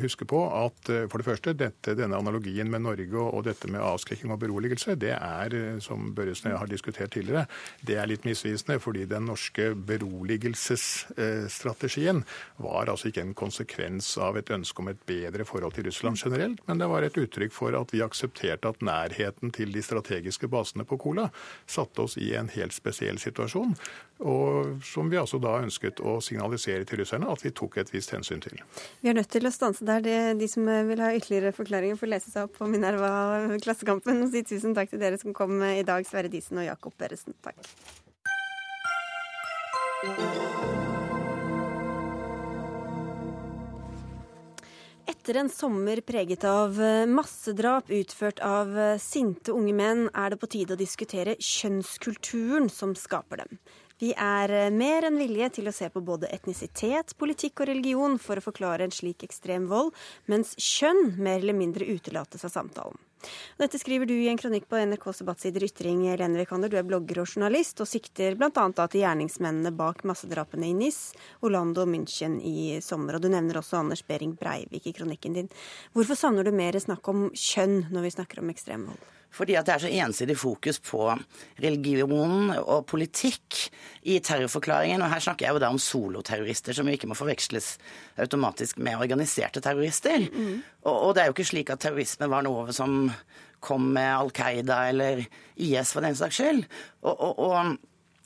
huske 0.00 0.24
på 0.24 0.64
at 0.64 1.10
for 1.10 1.18
det 1.18 1.26
første, 1.26 1.52
dette, 1.58 1.94
denne 1.98 2.16
analogien 2.16 2.70
med 2.70 2.80
Norge 2.84 3.18
og 3.18 3.44
dette 3.44 3.70
med 3.70 3.80
avskrekking 3.80 4.30
og 4.30 4.40
beroligelse, 4.40 4.94
det 4.94 5.12
er, 5.18 5.78
som 5.80 6.14
Børresen 6.14 6.46
og 6.46 6.52
jeg 6.52 6.58
har 6.58 6.66
diskutert 6.70 7.10
tidligere, 7.10 7.46
det 7.82 7.96
er 7.98 8.06
litt 8.06 8.24
misvisende. 8.24 8.80
Fordi 8.80 9.04
den 9.10 9.24
norske 9.26 9.74
beroligelsesstrategien 9.74 12.24
var 12.62 12.88
altså 12.90 13.08
ikke 13.10 13.22
en 13.26 13.34
konsekvens 13.34 14.18
av 14.22 14.36
et 14.38 14.50
ønske 14.54 14.82
om 14.82 14.88
et 14.92 15.02
bedre 15.06 15.44
forhold 15.48 15.72
til 15.74 15.86
Russland 15.88 16.16
generelt, 16.22 16.60
men 16.68 16.78
det 16.78 16.88
var 16.90 17.02
et 17.02 17.18
uttrykk 17.18 17.52
for 17.52 17.74
at 17.78 17.92
vi 17.94 18.02
aksepterte 18.04 18.68
at 18.68 18.83
nærheten 18.84 19.52
til 19.54 19.72
de 19.74 19.82
strategiske 19.84 20.48
basene 20.50 20.86
på 20.88 20.98
Kola 21.00 21.28
satte 21.66 22.04
oss 22.04 22.16
i 22.20 22.32
en 22.38 22.50
helt 22.54 22.74
spesiell 22.76 23.18
situasjon. 23.22 23.74
Og 24.24 24.84
som 24.86 25.10
vi 25.10 25.18
altså 25.20 25.40
da 25.42 25.56
ønsket 25.64 26.00
å 26.04 26.18
signalisere 26.24 26.86
til 26.88 27.02
russerne 27.02 27.30
at 27.30 27.44
vi 27.44 27.52
tok 27.54 27.78
et 27.82 27.92
visst 27.94 28.14
hensyn 28.14 28.42
til. 28.44 28.60
Vi 29.02 29.10
er 29.10 29.18
nødt 29.18 29.32
til 29.32 29.48
å 29.48 29.54
stanse 29.54 29.86
der. 29.88 30.04
Det, 30.04 30.18
de 30.40 30.50
som 30.50 30.68
vil 30.68 31.02
ha 31.02 31.12
ytterligere 31.16 31.54
forklaringer, 31.56 31.98
får 32.00 32.12
lese 32.12 32.32
seg 32.32 32.48
opp 32.48 32.58
på 32.60 32.68
Minerva 32.70 33.10
Klassekampen. 33.64 34.22
Og 34.26 34.32
si 34.34 34.44
tusen 34.46 34.76
takk 34.76 34.92
til 34.92 35.02
dere 35.02 35.20
som 35.20 35.36
kom 35.36 35.58
i 35.66 35.84
dag, 35.86 36.06
Sverre 36.08 36.32
Disen 36.32 36.60
og 36.62 36.68
Jakob 36.68 36.96
Berresen. 37.00 37.36
Takk. 37.44 37.58
Etter 45.24 45.38
en 45.40 45.48
sommer 45.48 46.00
preget 46.04 46.44
av 46.44 46.76
eh, 46.84 47.06
massedrap 47.08 47.88
utført 47.88 48.42
av 48.44 48.74
eh, 48.76 48.98
sinte 49.00 49.54
unge 49.56 49.72
menn, 49.72 50.02
er 50.12 50.34
det 50.34 50.36
på 50.42 50.50
tide 50.52 50.76
å 50.76 50.76
diskutere 50.76 51.32
kjønnskulturen 51.40 52.68
som 52.68 52.92
skaper 52.92 53.40
dem. 53.40 53.56
Vi 54.04 54.10
er 54.20 54.52
eh, 54.52 54.68
mer 54.68 55.08
enn 55.08 55.16
villige 55.16 55.48
til 55.56 55.70
å 55.70 55.72
se 55.72 55.88
på 55.88 56.02
både 56.04 56.28
etnisitet, 56.28 57.16
politikk 57.16 57.64
og 57.64 57.70
religion 57.72 58.18
for 58.20 58.36
å 58.36 58.44
forklare 58.44 58.84
en 58.84 58.92
slik 58.92 59.24
ekstrem 59.24 59.64
vold, 59.72 59.96
mens 60.28 60.52
kjønn 60.60 61.14
mer 61.16 61.38
eller 61.38 61.56
mindre 61.56 61.88
utelates 61.88 62.44
av 62.44 62.52
samtalen. 62.58 63.00
Dette 63.60 63.78
skriver 63.80 64.08
du 64.08 64.14
i 64.14 64.28
en 64.30 64.38
kronikk 64.40 64.68
på 64.70 64.80
NRKs 64.80 65.22
debattsider 65.22 65.66
Ytring. 65.66 66.04
Lene 66.18 66.40
Vikander, 66.40 66.72
du 66.72 66.78
er 66.80 66.86
blogger 66.86 67.22
og 67.22 67.30
journalist, 67.30 67.80
og 67.82 67.90
sikter 67.90 68.38
bl.a. 68.38 68.50
til 68.50 69.00
gjerningsmennene 69.02 69.74
bak 69.76 70.04
massedrapene 70.08 70.70
i 70.70 70.76
Nis, 70.76 71.00
Orlando 71.44 71.84
og 71.84 71.90
München 71.92 72.38
i 72.42 72.80
sommer. 72.84 73.18
Og 73.18 73.24
du 73.24 73.30
nevner 73.32 73.60
også 73.60 73.80
Anders 73.80 74.04
Behring 74.06 74.36
Breivik 74.40 74.88
i 74.90 74.94
kronikken 74.96 75.36
din. 75.38 75.50
Hvorfor 75.92 76.18
savner 76.18 76.46
du 76.46 76.54
mer 76.54 76.78
snakk 76.80 77.08
om 77.10 77.28
kjønn 77.32 77.86
når 77.94 78.08
vi 78.08 78.16
snakker 78.18 78.42
om 78.42 78.54
ekstremvold? 78.54 79.10
Fordi 79.34 79.56
at 79.58 79.66
det 79.66 79.74
er 79.74 79.82
så 79.82 79.92
ensidig 80.04 80.36
fokus 80.38 80.78
på 80.84 81.06
religion 81.62 82.52
og 82.56 82.84
politikk 82.90 83.58
i 84.06 84.20
terrorforklaringen. 84.22 85.02
Og 85.02 85.10
her 85.10 85.24
snakker 85.24 85.48
jeg 85.48 85.56
jo 85.56 85.62
da 85.62 85.70
om 85.74 85.80
soloterrorister, 85.82 86.76
som 86.76 86.88
jo 86.88 86.94
ikke 86.94 87.10
må 87.10 87.18
forveksles 87.18 87.72
automatisk 88.22 88.78
med 88.78 89.00
organiserte 89.02 89.62
terrorister. 89.64 90.28
Mm. 90.30 90.60
Og, 90.84 90.94
og, 90.94 91.08
det 91.14 91.24
er 91.24 91.30
jo 91.30 91.36
ikke 91.36 91.50
slik 91.50 91.72
at 91.74 91.82
terrorisme 91.82 92.30
var 92.30 92.46
noe 92.46 92.74
som 92.76 93.10
kom 93.64 93.88
med 93.96 94.10
Al 94.12 94.30
Qaida 94.34 94.84
eller 94.90 95.24
IS 95.56 95.94
for 95.96 96.04
den 96.04 96.16
saks 96.18 96.38
skyld. 96.38 96.64
og, 97.02 97.14
og, 97.16 97.42
og 97.48 97.76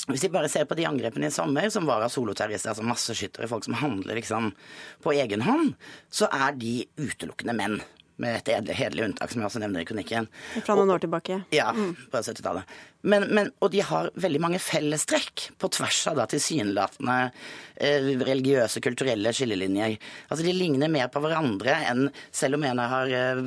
hvis 0.09 0.25
vi 0.25 0.31
bare 0.33 0.49
ser 0.49 0.64
på 0.64 0.77
de 0.79 0.87
angrepene 0.88 1.29
i 1.29 1.33
sommer, 1.33 1.68
som 1.68 1.85
var 1.88 2.01
av 2.01 2.12
soloterrorister, 2.12 2.73
altså 2.73 2.87
masseskyttere, 2.87 3.49
folk 3.51 3.66
som 3.66 3.77
handler 3.77 4.16
liksom 4.16 4.55
på 5.05 5.12
egen 5.12 5.44
hånd, 5.44 5.75
så 6.09 6.31
er 6.33 6.57
de 6.57 6.81
utelukkende 6.97 7.57
menn 7.59 7.77
med 8.22 8.50
et 8.50 8.70
hederlig 8.74 9.07
unntak, 9.07 9.33
som 9.33 9.42
jeg 9.42 9.48
også 9.48 9.62
nevner 9.62 9.85
i 9.85 9.88
kronikken. 9.88 10.28
Fra 10.66 10.76
noen 10.78 10.90
år 10.94 11.02
tilbake? 11.04 11.40
Ja, 11.54 11.70
mm. 11.74 11.94
på 12.11 12.22
70-tallet. 12.22 12.78
Men, 13.07 13.28
men, 13.31 13.52
og 13.62 13.70
de 13.70 13.83
har 13.87 14.11
veldig 14.18 14.40
mange 14.42 14.59
fellestrekk 14.59 15.44
på 15.62 15.70
tvers 15.76 16.00
av 16.11 16.18
da 16.18 16.26
tilsynelatende 16.31 17.16
eh, 17.76 18.09
religiøse, 18.26 18.83
kulturelle 18.83 19.31
skillelinjer. 19.37 19.94
Altså 20.26 20.42
De 20.46 20.54
ligner 20.57 20.90
mer 20.90 21.11
på 21.14 21.22
hverandre 21.22 21.76
enn 21.92 22.09
selv 22.35 22.59
om 22.59 22.66
en 22.66 22.83
har 22.83 23.14
eh, 23.14 23.42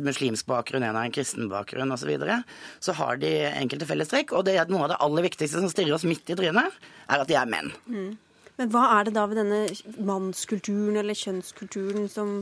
en 0.00 0.06
muslimsk 0.08 0.50
bakgrunn, 0.50 0.86
en 0.86 0.98
har 0.98 1.06
en 1.06 1.14
kristen 1.14 1.50
bakgrunn 1.52 1.94
osv. 1.94 2.08
Så, 2.08 2.10
videre, 2.10 2.38
så 2.80 2.94
har 2.96 3.18
de 3.20 3.30
enkelte 3.50 3.86
fellestrekk. 3.86 4.32
Og 4.34 4.46
det 4.48 4.56
er 4.56 4.70
noe 4.72 4.86
av 4.86 4.94
det 4.94 5.02
aller 5.04 5.28
viktigste 5.28 5.60
som 5.60 5.70
stirrer 5.70 5.94
oss 5.94 6.06
midt 6.08 6.30
i 6.32 6.36
trynet, 6.38 6.78
er 7.06 7.22
at 7.22 7.28
de 7.28 7.36
er 7.36 7.50
menn. 7.50 7.68
Mm. 7.84 8.16
Men 8.58 8.70
hva 8.74 8.86
er 8.96 9.06
det 9.06 9.14
da 9.14 9.26
ved 9.30 9.38
denne 9.38 9.60
mannskulturen 10.02 10.98
eller 10.98 11.14
kjønnskulturen 11.14 12.08
som 12.10 12.40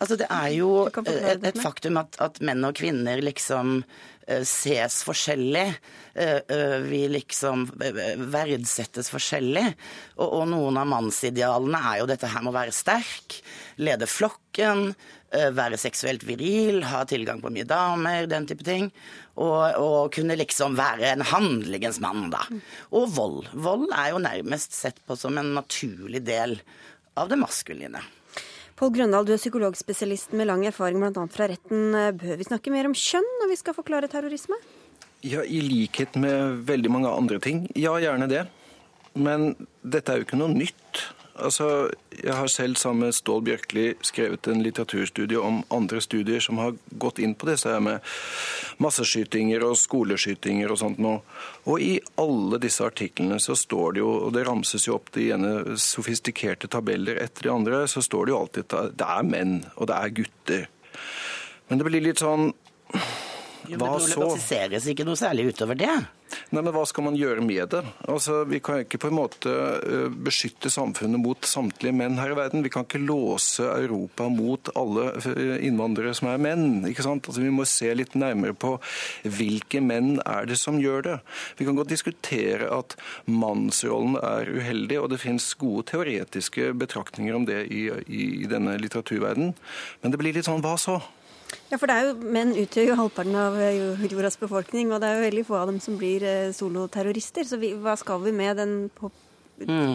Altså, 0.00 0.16
det 0.16 0.30
er 0.32 0.48
jo 0.56 0.70
et, 0.88 1.42
et 1.44 1.58
faktum 1.60 1.98
at, 2.00 2.16
at, 2.24 2.38
menn 2.40 2.64
og 2.64 2.78
kvinner 2.78 3.20
liksom 3.20 3.82
uh, 3.82 4.44
ses 4.48 5.02
forskjellig. 5.04 5.66
Uh, 6.16 6.38
uh, 6.48 6.76
vi 6.86 7.02
liksom 7.12 7.66
verdsettes 8.32 9.10
forskjellig. 9.12 9.66
Og, 10.16 10.24
og, 10.24 10.44
noen 10.54 10.80
av 10.80 10.88
mannsidealene 10.88 11.82
er 11.92 12.00
jo 12.00 12.08
dette 12.08 12.30
her 12.32 12.46
med 12.46 12.54
å 12.54 12.56
være 12.56 12.76
sterk, 12.76 13.42
lede 13.80 14.08
flokken, 14.08 14.92
være 15.30 15.76
seksuelt 15.78 16.24
viril, 16.26 16.80
ha 16.90 17.04
tilgang 17.06 17.38
på 17.38 17.52
mye 17.54 17.62
damer, 17.62 18.24
den 18.26 18.48
type 18.50 18.64
ting. 18.66 18.88
Og, 19.38 19.76
og, 19.78 20.08
kunne 20.10 20.34
liksom 20.34 20.74
være 20.74 21.12
en 21.12 21.22
handlingens 21.22 22.00
mann, 22.02 22.32
da. 22.32 22.40
Og 22.90 23.12
vold. 23.14 23.52
Vold 23.54 23.92
er 23.94 24.10
jo 24.10 24.24
nærmest 24.24 24.74
sett 24.74 24.98
på 25.06 25.14
som 25.20 25.38
en 25.38 25.52
naturlig 25.54 26.24
del 26.26 26.56
av 27.14 27.30
det 27.30 27.38
maskuline. 27.38 28.02
Pål 28.80 28.94
Grøndal, 28.94 29.26
du 29.28 29.34
er 29.34 29.36
psykologspesialist 29.36 30.30
med 30.32 30.46
lang 30.48 30.62
erfaring 30.64 31.02
bl.a. 31.02 31.24
fra 31.28 31.50
retten. 31.50 31.92
Bør 32.16 32.38
vi 32.40 32.46
snakke 32.46 32.72
mer 32.72 32.86
om 32.88 32.94
kjønn 32.96 33.26
når 33.42 33.50
vi 33.50 33.58
skal 33.60 33.74
forklare 33.76 34.08
terrorisme? 34.08 34.56
Ja, 35.20 35.42
I 35.44 35.58
likhet 35.60 36.16
med 36.16 36.62
veldig 36.64 36.88
mange 36.94 37.10
andre 37.12 37.36
ting. 37.44 37.66
Ja, 37.76 37.92
gjerne 38.00 38.30
det. 38.30 38.46
Men 39.12 39.50
dette 39.84 40.14
er 40.14 40.22
jo 40.22 40.24
ikke 40.24 40.40
noe 40.40 40.54
nytt. 40.54 41.02
Altså, 41.40 41.88
jeg 42.12 42.34
har 42.36 42.50
selv 42.52 42.76
sammen 42.76 43.06
med 43.06 43.14
Stål 43.16 43.42
Bjørkli 43.46 43.84
skrevet 44.04 44.48
en 44.50 44.62
litteraturstudie 44.64 45.40
om 45.40 45.62
andre 45.72 46.00
studier 46.04 46.42
som 46.44 46.60
har 46.60 46.74
gått 47.00 47.20
inn 47.22 47.34
på 47.38 47.48
disse 47.48 47.70
her 47.70 47.80
med 47.84 48.04
masseskytinger 48.82 49.64
og 49.64 49.78
skoleskytinger 49.80 50.72
og 50.72 50.80
sånt 50.82 51.00
noe. 51.02 51.22
Og 51.64 51.80
i 51.84 51.94
alle 52.20 52.60
disse 52.62 52.84
artiklene 52.84 53.40
så 53.40 53.56
står 53.58 53.96
det 53.96 54.04
jo, 54.04 54.10
og 54.26 54.34
det 54.36 54.44
ramses 54.48 54.88
jo 54.88 54.98
opp 54.98 55.12
de 55.16 55.30
ene 55.34 55.78
sofistikerte 55.80 56.70
tabeller 56.72 57.22
etter 57.22 57.48
de 57.48 57.54
andre, 57.54 57.82
så 57.88 58.04
står 58.04 58.28
det 58.28 58.34
jo 58.34 58.42
alltid 58.42 58.76
at 58.82 59.00
det 59.00 59.10
er 59.16 59.32
menn, 59.32 59.56
og 59.76 59.90
det 59.90 59.96
er 59.96 60.14
gutter. 60.20 60.68
Men 61.68 61.80
det 61.80 61.88
blir 61.88 62.04
litt 62.04 62.22
sånn 62.22 62.50
hva 63.78 63.92
så? 63.98 64.06
Det 64.06 64.16
problematiseres 64.16 64.88
ikke 64.90 65.06
noe 65.06 65.18
særlig 65.20 65.50
utover 65.52 65.78
det. 65.78 65.94
Nei, 66.50 66.62
men 66.62 66.72
Hva 66.74 66.82
skal 66.88 67.06
man 67.06 67.16
gjøre 67.18 67.42
med 67.44 67.72
det? 67.74 67.82
Altså, 68.10 68.44
Vi 68.48 68.60
kan 68.62 68.82
ikke 68.84 69.00
på 69.02 69.10
en 69.10 69.18
måte 69.18 69.50
eh, 69.50 70.06
beskytte 70.10 70.70
samfunnet 70.72 71.20
mot 71.22 71.46
samtlige 71.46 71.94
menn 71.96 72.18
her 72.20 72.34
i 72.34 72.38
verden. 72.38 72.64
Vi 72.66 72.72
kan 72.72 72.86
ikke 72.86 73.02
låse 73.02 73.66
Europa 73.66 74.28
mot 74.32 74.70
alle 74.78 75.10
eh, 75.18 75.56
innvandrere 75.66 76.14
som 76.16 76.30
er 76.32 76.42
menn. 76.42 76.84
ikke 76.90 77.06
sant? 77.06 77.26
Altså, 77.26 77.42
Vi 77.44 77.52
må 77.54 77.66
se 77.68 77.92
litt 77.96 78.16
nærmere 78.18 78.54
på 78.54 78.76
hvilke 79.26 79.82
menn 79.84 80.18
er 80.24 80.48
det 80.50 80.58
som 80.60 80.80
gjør 80.82 81.06
det. 81.06 81.18
Vi 81.58 81.68
kan 81.68 81.78
godt 81.78 81.92
diskutere 81.92 82.70
at 82.74 82.96
mannsrollen 83.26 84.18
er 84.22 84.50
uheldig, 84.50 85.00
og 85.02 85.10
det 85.12 85.22
finnes 85.22 85.52
gode 85.60 85.88
teoretiske 85.90 86.72
betraktninger 86.78 87.36
om 87.36 87.46
det 87.48 87.64
i, 87.70 87.88
i, 88.06 88.26
i 88.44 88.50
denne 88.50 88.78
litteraturverdenen. 88.80 89.56
Men 90.02 90.12
det 90.12 90.20
blir 90.20 90.36
litt 90.36 90.48
sånn 90.48 90.62
hva 90.64 90.76
så? 90.80 91.00
Ja, 91.70 91.78
for 91.78 91.90
det 91.90 91.96
er 91.96 92.08
jo, 92.08 92.30
Menn 92.34 92.52
utgjør 92.58 92.90
jo 92.90 92.98
halvparten 92.98 93.38
av 93.38 93.58
eh, 93.62 94.04
jordas 94.10 94.38
befolkning, 94.40 94.90
og 94.90 95.02
det 95.02 95.08
er 95.08 95.18
jo 95.18 95.26
veldig 95.28 95.46
få 95.46 95.58
av 95.60 95.70
dem 95.70 95.80
som 95.82 95.98
blir 96.00 96.24
eh, 96.26 96.52
soloterrorister. 96.56 97.46
Så 97.46 97.60
vi, 97.62 97.72
hva 97.78 97.96
skal 97.98 98.22
vi 98.24 98.34
med 98.34 98.58
den 98.60 98.78
på 98.94 99.12
Mm. 99.60 99.92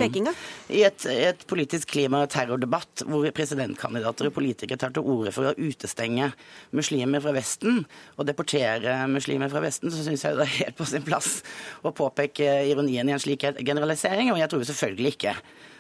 I 0.70 0.84
et, 0.86 1.06
et, 1.10 1.40
politisk 1.50 1.90
klima- 1.90 2.22
og 2.22 2.30
terrordebatt 2.30 3.02
hvor 3.10 3.26
presidentkandidater 3.34 4.30
og 4.30 4.36
politikere 4.36 4.78
tar 4.78 4.94
til 4.94 5.08
orde 5.10 5.34
for 5.34 5.50
å 5.50 5.56
utestenge 5.58 6.28
muslimer 6.76 7.24
fra 7.24 7.34
Vesten 7.34 7.80
og 8.14 8.28
deportere 8.30 9.00
muslimer 9.10 9.50
fra 9.50 9.64
Vesten, 9.66 9.90
så 9.90 10.06
syns 10.06 10.26
jeg 10.28 10.38
det 10.38 10.46
er 10.46 10.58
helt 10.60 10.78
på 10.78 10.86
sin 10.90 11.06
plass 11.06 11.40
å 11.82 11.94
påpeke 11.98 12.46
ironien 12.70 13.10
i 13.10 13.16
en 13.16 13.22
slik 13.22 13.48
generalisering. 13.58 14.30
Og 14.36 14.42
jeg 14.44 14.54
tror 14.54 14.68
selvfølgelig 14.70 15.16
ikke 15.16 15.34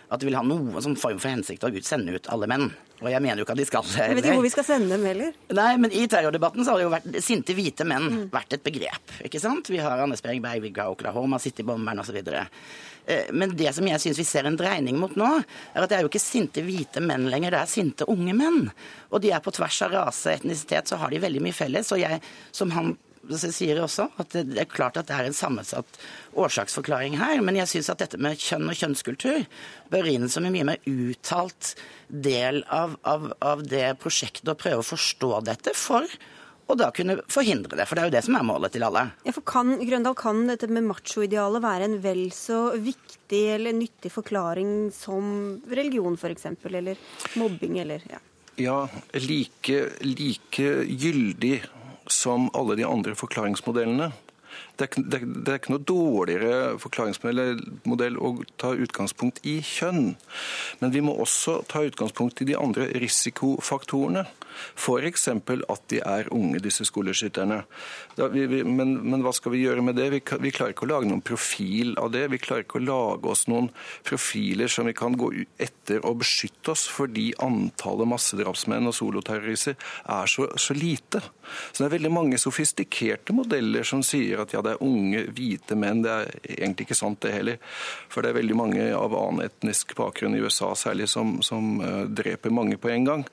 at 0.10 0.22
det 0.22 0.30
vil 0.30 0.38
ha 0.38 0.44
noen 0.46 0.76
sånn 0.84 0.98
form 1.00 1.22
for 1.22 1.32
hensikt 1.32 1.66
å 1.66 1.72
sende 1.86 2.16
ut 2.16 2.30
alle 2.34 2.50
menn. 2.52 2.70
Og 3.02 3.10
jeg 3.12 3.20
mener 3.20 3.42
jo 3.42 3.46
ikke 3.46 3.56
at 3.58 3.60
de 3.60 3.68
skal 3.68 3.86
det. 3.86 3.96
Jeg 4.00 4.16
vet 4.16 4.28
ikke 4.28 4.38
hvor 4.38 4.46
vi 4.46 4.54
skal 4.54 4.68
sende 4.68 4.96
dem 4.96 5.06
heller. 5.06 5.32
Nei, 5.58 5.72
men 5.84 5.92
i 5.92 6.06
terrordebatten 6.12 6.64
så 6.64 6.74
har 6.74 6.80
det 6.80 6.86
jo 6.86 6.94
vært 6.94 7.18
sinte 7.26 7.56
hvite 7.58 7.88
menn 7.88 8.06
mm. 8.08 8.22
vært 8.34 8.56
et 8.56 8.64
begrep. 8.66 9.16
ikke 9.28 9.42
sant? 9.44 9.72
Vi 9.74 9.82
har 9.84 10.04
Anders 10.04 10.24
Behring 10.24 10.44
Breivik 10.44 10.80
av 10.80 10.96
Oklahoma, 10.96 11.40
City-bomberen 11.44 12.00
osv. 12.02 12.22
Eh, 12.22 13.34
men 13.36 13.56
det 13.60 13.74
som 13.76 13.88
jeg 13.90 14.02
syns 14.02 14.22
vi 14.22 14.28
ser 14.28 14.48
en 14.48 14.56
dreining 14.60 14.98
mot 15.02 15.14
nå, 15.20 15.32
er 15.74 15.84
at 15.84 15.92
det 15.92 16.00
er 16.00 16.06
jo 16.06 16.12
ikke 16.14 16.24
sinte 16.24 16.64
hvite 16.66 17.04
menn 17.04 17.28
lenger, 17.32 17.58
det 17.58 17.64
er 17.66 17.74
sinte 17.74 18.08
unge 18.12 18.38
menn. 18.38 18.70
Og 19.12 19.26
de 19.26 19.34
er 19.36 19.44
på 19.44 19.54
tvers 19.56 19.82
av 19.86 19.98
rase, 19.98 20.38
etnisitet, 20.40 20.88
så 20.88 21.02
har 21.02 21.12
de 21.12 21.22
veldig 21.26 21.44
mye 21.44 21.58
felles. 21.58 21.92
Og 21.92 22.00
jeg, 22.02 22.22
som 22.56 22.72
han 22.78 22.96
sier 23.34 23.82
også 23.84 24.08
at 24.22 24.36
det 24.36 24.62
er 24.62 24.70
klart 24.70 25.00
at 25.00 25.10
det 25.10 25.16
er 25.18 25.30
en 25.30 25.38
sammensatt 25.38 26.00
årsaksforklaring 26.38 27.18
her. 27.20 27.42
Men 27.46 27.60
jeg 27.62 27.72
syns 27.72 27.92
at 27.94 28.04
dette 28.04 28.20
med 28.22 28.40
kjønn 28.42 28.70
og 28.72 28.80
kjønnskultur 28.80 29.46
bør 29.92 30.12
inn 30.12 30.30
som 30.32 30.46
en 30.46 30.56
mye 30.56 30.68
mer 30.68 30.90
uttalt 30.90 31.76
del 32.08 32.64
av, 32.70 32.98
av, 33.04 33.32
av 33.42 33.66
det 33.66 33.98
prosjektet 34.02 34.54
å 34.54 34.58
prøve 34.60 34.84
å 34.84 34.90
forstå 34.94 35.32
dette 35.50 35.76
for 35.78 36.08
og 36.66 36.80
da 36.80 36.90
kunne 36.96 37.20
forhindre 37.30 37.78
det. 37.78 37.86
For 37.86 37.98
det 37.98 38.04
er 38.04 38.10
jo 38.10 38.16
det 38.16 38.24
som 38.26 38.38
er 38.40 38.46
målet 38.48 38.74
til 38.74 38.86
alle. 38.88 39.04
Ja, 39.26 39.34
for 39.36 39.46
kan, 39.46 39.76
Grøndal, 39.86 40.16
kan 40.18 40.46
dette 40.50 40.70
med 40.72 40.88
machoidealet 40.88 41.62
være 41.62 41.90
en 41.90 42.00
vel 42.02 42.24
så 42.34 42.60
viktig 42.82 43.42
eller 43.54 43.76
nyttig 43.78 44.10
forklaring 44.14 44.90
som 44.96 45.60
religion 45.70 46.18
f.eks., 46.18 46.50
eller 46.72 47.02
mobbing 47.38 47.78
eller 47.84 48.06
ja. 48.10 48.22
Ja, 48.56 48.78
like, 49.20 49.82
like 50.02 50.68
gyldig 50.88 51.58
som 52.12 52.50
alle 52.54 52.78
de 52.80 52.86
andre 52.88 53.16
forklaringsmodellene. 53.18 54.12
Det 54.76 54.88
er, 54.88 55.04
det, 55.04 55.20
det 55.46 55.52
er, 55.52 55.60
ikke 55.60 55.74
noe 55.74 55.88
dårligere 55.88 56.80
forklaringsmodell 56.84 58.18
å 58.20 58.32
ta 58.60 58.74
utgangspunkt 58.76 59.42
i 59.48 59.58
kjønn. 59.64 60.16
Men 60.82 60.94
vi 60.94 61.04
må 61.04 61.16
også 61.24 61.62
ta 61.72 61.84
utgangspunkt 61.88 62.42
i 62.44 62.50
de 62.50 62.58
andre 62.60 62.90
risikofaktorene. 63.00 64.26
F.eks. 64.76 65.28
at 65.30 65.86
de 65.92 66.02
er 66.02 66.30
unge, 66.34 66.62
disse 66.64 66.86
skoleskytterne. 66.88 67.62
Men, 68.18 68.94
men, 69.04 69.24
hva 69.26 69.34
skal 69.36 69.56
vi 69.56 69.64
gjøre 69.64 69.84
med 69.86 69.98
det? 70.00 70.10
Vi, 70.14 70.22
vi, 70.46 70.54
klarer 70.56 70.76
ikke 70.76 70.88
å 70.88 70.92
lage 70.94 71.10
noen 71.10 71.24
profil 71.26 71.96
av 72.02 72.12
det. 72.16 72.26
Vi 72.34 72.42
klarer 72.42 72.66
ikke 72.66 72.80
å 72.80 72.86
lage 72.86 73.32
oss 73.32 73.46
noen 73.52 73.70
profiler 74.08 74.72
som 74.72 74.90
vi 74.90 74.96
kan 74.98 75.18
gå 75.20 75.32
etter 75.62 76.04
og 76.06 76.22
beskytte 76.24 76.74
oss, 76.76 76.86
fordi 76.92 77.32
antallet 77.44 78.10
massedrapsmenn 78.12 78.90
og 78.90 78.96
soloterrorister 78.98 79.76
er 79.76 80.32
så, 80.32 80.48
så, 80.62 80.76
lite. 80.78 81.22
Så 81.72 81.84
det 81.84 81.90
er 81.90 81.96
veldig 81.98 82.14
mange 82.14 82.40
sofistikerte 82.42 83.36
modeller 83.36 83.86
som 83.88 84.04
sier 84.06 84.44
at 84.44 84.54
ja, 84.56 84.64
det 84.66 84.76
er 84.76 84.86
unge, 84.86 85.26
hvite 85.36 85.78
menn. 85.80 86.04
Det 86.06 86.14
er 86.14 86.32
egentlig 86.58 86.90
ikke 86.90 87.00
sant, 87.00 87.22
det 87.26 87.34
heller. 87.36 87.60
For 88.12 88.24
det 88.24 88.32
er 88.32 88.40
veldig 88.40 88.60
mange 88.60 88.88
av 88.96 89.16
annen 89.18 89.46
etnisk 89.46 89.96
bakgrunn 89.98 90.38
i 90.38 90.44
USA 90.44 90.72
særlig 90.78 91.10
som, 91.12 91.38
som 91.46 91.80
uh, 91.82 92.04
dreper 92.06 92.54
mange 92.54 92.80
på 92.82 92.92
en 92.94 93.08
gang. 93.08 93.26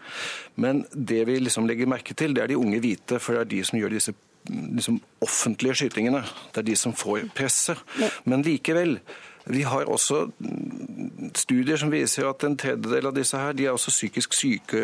Men 0.54 0.84
det 0.92 1.11
vi 1.28 1.38
liksom 1.40 1.66
legger 1.68 1.90
merke 1.90 2.16
til, 2.18 2.34
det 2.34 2.44
er 2.44 2.52
de 2.52 2.60
unge 2.60 2.80
hvite, 2.82 3.20
for 3.22 3.36
det 3.36 3.44
er 3.44 3.50
de 3.56 3.64
som 3.68 3.80
gjør 3.80 3.96
disse 3.96 4.14
liksom, 4.48 5.00
offentlige 5.22 5.82
skytingene. 5.82 6.24
Det 6.52 6.62
er 6.62 6.70
de 6.72 6.78
som 6.78 6.96
får 6.96 7.28
presset. 7.36 7.78
Men 8.24 8.44
likevel, 8.46 8.98
vi 9.44 9.62
har 9.66 9.88
også 9.90 10.28
studier 11.34 11.78
som 11.80 11.90
viser 11.90 12.28
at 12.28 12.44
en 12.46 12.54
tredjedel 12.58 13.08
av 13.08 13.14
disse 13.16 13.38
her, 13.38 13.54
de 13.56 13.66
er 13.66 13.74
også 13.74 13.90
psykisk 13.90 14.36
syke. 14.38 14.82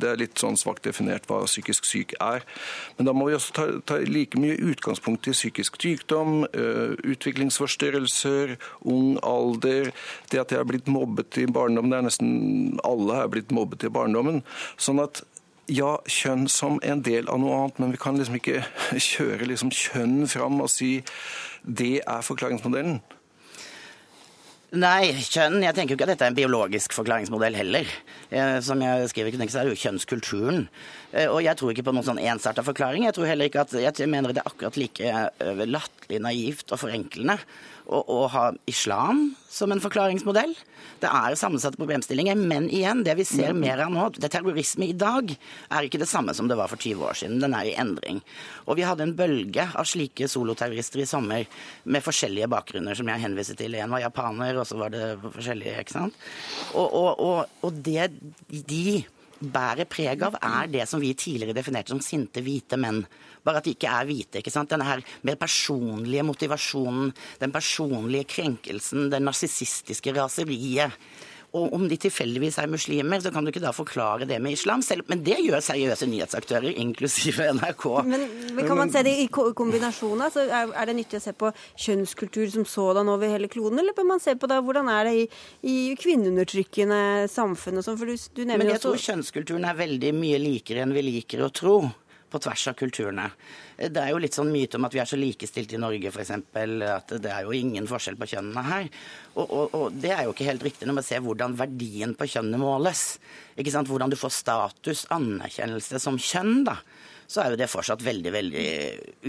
Det 0.00 0.08
er 0.10 0.18
litt 0.18 0.40
sånn 0.40 0.58
svakt 0.58 0.86
definert 0.86 1.28
hva 1.30 1.44
psykisk 1.46 1.86
syk 1.86 2.16
er. 2.18 2.42
Men 2.98 3.06
da 3.06 3.14
må 3.14 3.28
vi 3.28 3.36
også 3.36 3.54
ta, 3.54 3.66
ta 3.86 4.00
like 4.02 4.40
mye 4.40 4.56
utgangspunkt 4.72 5.28
i 5.30 5.36
psykisk 5.36 5.78
sykdom, 5.82 6.42
uh, 6.56 6.96
utviklingsforstyrrelser, 7.06 8.56
ung 8.90 9.14
alder, 9.22 9.92
det 10.32 10.42
at 10.42 10.50
de 10.50 10.58
er 10.58 10.66
blitt 10.68 10.90
mobbet 10.90 11.38
i 11.44 11.46
barndommen. 11.46 11.94
Det 11.94 12.00
er 12.00 12.08
nesten 12.08 12.34
alle 12.82 13.22
er 13.22 13.30
blitt 13.30 13.54
mobbet 13.54 13.86
i 13.86 13.94
barndommen. 13.94 14.42
Sånn 14.74 15.02
at 15.04 15.22
ja, 15.72 15.96
kjønn 16.10 16.46
som 16.50 16.78
en 16.84 17.02
del 17.04 17.28
av 17.32 17.40
noe 17.40 17.56
annet, 17.56 17.80
men 17.82 17.92
vi 17.94 18.00
kan 18.00 18.18
liksom 18.18 18.38
ikke 18.38 18.62
kjøre 19.10 19.48
liksom 19.50 19.72
kjønn 19.74 20.24
fram 20.30 20.62
og 20.64 20.70
si 20.72 20.96
det 21.64 21.98
er 22.04 22.24
forklaringsmodellen. 22.24 22.98
Nei, 24.74 25.12
kjønn 25.22 25.62
Jeg 25.62 25.76
tenker 25.76 25.94
jo 25.94 25.96
ikke 26.00 26.06
at 26.08 26.12
dette 26.16 26.26
er 26.26 26.32
en 26.32 26.36
biologisk 26.36 26.96
forklaringsmodell 26.96 27.54
heller. 27.54 27.90
Eh, 28.34 28.58
som 28.64 28.80
jeg 28.82 29.10
skriver 29.12 29.30
ikke, 29.30 29.46
så 29.52 29.60
er 29.60 29.68
det 29.68 29.76
jo 29.76 29.82
kjønnskulturen. 29.84 30.64
Eh, 31.12 31.28
og 31.28 31.44
jeg 31.46 31.54
tror 31.60 31.70
ikke 31.70 31.84
på 31.86 31.94
noen 31.94 32.06
sånn 32.06 32.18
ensarta 32.18 32.64
forklaring. 32.66 33.06
Jeg 33.06 33.14
tror 33.14 33.30
heller 33.30 33.50
ikke 33.50 33.62
at, 33.62 33.76
jeg 33.78 34.10
mener 34.10 34.34
det 34.34 34.42
er 34.42 34.50
akkurat 34.50 34.78
like 34.80 35.12
eh, 35.14 35.62
latterlig 35.70 36.20
naivt 36.26 36.74
og 36.74 36.82
forenklende 36.82 37.38
å, 37.86 38.00
å, 38.00 38.20
ha 38.32 38.44
islam 38.70 39.26
som 39.52 39.72
en 39.72 39.82
forklaringsmodell. 39.82 40.54
Det 41.02 41.10
er 41.10 41.36
sammensatte 41.36 41.78
problemstillinger, 41.78 42.38
men 42.38 42.66
igjen, 42.72 43.02
det 43.04 43.16
vi 43.18 43.26
ser 43.28 43.52
mer 43.56 43.82
av 43.84 43.92
nå, 43.92 44.06
det 44.16 44.30
terrorisme 44.32 44.88
i 44.88 44.96
dag, 44.96 45.34
er 45.68 45.86
ikke 45.86 46.00
det 46.00 46.08
samme 46.08 46.34
som 46.36 46.48
det 46.48 46.56
var 46.58 46.70
for 46.72 46.80
20 46.80 47.04
år 47.04 47.18
siden. 47.20 47.42
Den 47.44 47.56
er 47.56 47.68
i 47.68 47.76
endring. 47.80 48.22
Og 48.64 48.78
vi 48.78 48.86
hadde 48.88 49.04
en 49.06 49.16
bølge 49.18 49.66
av 49.74 49.88
slike 49.88 50.28
soloterrorister 50.30 51.04
i 51.04 51.08
sommer 51.08 51.48
med 51.84 52.04
forskjellige 52.04 52.50
bakgrunner, 52.52 52.96
som 52.96 53.10
jeg 53.10 53.24
henviser 53.26 53.58
til. 53.58 53.76
En 53.76 53.92
var 53.92 54.06
japaner, 54.06 54.60
og 54.60 54.68
så 54.68 54.80
var 54.80 54.94
det 54.94 55.04
forskjellige, 55.24 55.84
ikke 55.84 55.98
sant. 55.98 56.24
Og, 56.72 56.88
og, 56.88 57.10
og, 57.20 57.58
og 57.68 57.84
det 57.84 58.08
de 58.48 59.04
bærer 59.40 59.88
preg 59.90 60.22
av, 60.26 60.38
er 60.42 60.70
det 60.72 60.88
som 60.88 61.02
vi 61.02 61.14
tidligere 61.18 61.56
definerte 61.56 61.94
som 61.94 62.02
sinte 62.04 62.42
hvite 62.44 62.78
menn 62.80 63.02
bare 63.44 63.60
at 63.60 63.66
de 63.66 63.74
ikke 63.74 63.90
er 63.92 64.08
hvite. 64.08 64.40
ikke 64.40 64.52
sant? 64.52 64.70
Denne 64.72 64.86
her 64.88 65.02
mer 65.26 65.36
personlige 65.40 66.24
motivasjonen, 66.24 67.12
den 67.42 67.52
personlige 67.52 68.28
krenkelsen, 68.36 69.10
det 69.12 69.20
narsissistiske 69.20 70.14
raseriet. 70.16 70.96
Og 71.54 71.74
om 71.76 71.84
de 71.86 71.98
tilfeldigvis 72.00 72.58
er 72.58 72.70
muslimer, 72.70 73.20
så 73.22 73.30
kan 73.30 73.46
du 73.46 73.52
ikke 73.52 73.62
da 73.62 73.70
forklare 73.74 74.26
det 74.26 74.40
med 74.42 74.56
islam 74.56 74.82
selv. 74.82 75.06
Men 75.10 75.22
det 75.26 75.38
gjør 75.38 75.62
seriøse 75.62 76.08
nyhetsaktører, 76.10 76.72
inklusive 76.82 77.46
NRK. 77.58 77.84
Men, 78.10 78.26
men 78.56 78.66
kan 78.66 78.80
man 78.80 78.90
se 78.90 79.04
det 79.06 79.14
i 79.22 79.28
kombinasjoner? 79.30 80.26
Altså, 80.26 80.48
er 80.50 80.90
det 80.90 80.96
nyttig 80.98 81.20
å 81.20 81.24
se 81.24 81.34
på 81.38 81.52
kjønnskultur 81.86 82.50
som 82.56 82.66
sådan 82.68 83.10
over 83.12 83.30
hele 83.30 83.50
kloden, 83.52 83.78
eller 83.78 83.94
bør 83.96 84.10
man 84.14 84.22
se 84.22 84.34
på 84.34 84.50
da, 84.50 84.58
hvordan 84.64 84.90
er 84.90 85.10
det 85.10 85.14
i, 85.22 85.26
i 85.70 85.76
kvinneundertrykkende 86.00 87.02
samfunn 87.30 87.78
og 87.78 87.86
sånn? 87.86 88.00
For 88.00 88.10
du, 88.10 88.18
du 88.34 88.42
nevner 88.42 88.64
Men 88.64 88.74
jeg 88.74 88.82
tror 88.82 89.04
kjønnskulturen 89.04 89.68
er 89.70 89.78
veldig 89.78 90.14
mye 90.16 90.40
likere 90.42 90.82
enn 90.82 90.94
vi 90.96 91.06
liker 91.06 91.46
å 91.46 91.52
tro 91.54 91.76
på 92.34 92.42
tvers 92.42 92.66
av 92.70 92.76
kulturene. 92.78 93.28
Det 93.78 94.00
er 94.02 94.10
jo 94.12 94.20
litt 94.22 94.36
sånn 94.36 94.52
myte 94.52 94.78
om 94.78 94.88
at 94.88 94.94
vi 94.94 95.02
er 95.02 95.10
så 95.10 95.18
likestilt 95.18 95.74
i 95.74 95.80
Norge, 95.80 96.10
f.eks. 96.10 96.34
At 96.34 97.14
det 97.22 97.30
er 97.30 97.46
jo 97.46 97.54
ingen 97.54 97.86
forskjell 97.90 98.18
på 98.18 98.28
kjønnene 98.34 98.66
her. 98.66 98.90
Og, 99.34 99.46
og, 99.46 99.78
og, 99.78 99.98
det 100.02 100.12
er 100.14 100.26
jo 100.26 100.34
ikke 100.34 100.48
helt 100.50 100.66
riktig 100.66 100.90
når 100.90 100.98
man 101.00 101.06
ser 101.06 101.22
hvordan 101.24 101.56
verdien 101.58 102.14
på 102.18 102.28
kjønnet 102.34 102.62
måles. 102.62 103.06
Ikke 103.56 103.74
sant? 103.74 103.90
Hvordan 103.90 104.12
du 104.12 104.18
får 104.18 104.34
status, 104.34 105.06
anerkjennelse 105.14 106.02
som 106.02 106.18
kjønn, 106.20 106.64
da. 106.68 106.80
Så 107.30 107.40
er 107.40 107.54
jo 107.54 107.58
det 107.58 107.70
fortsatt 107.72 108.02
veldig, 108.04 108.32
veldig 108.34 108.66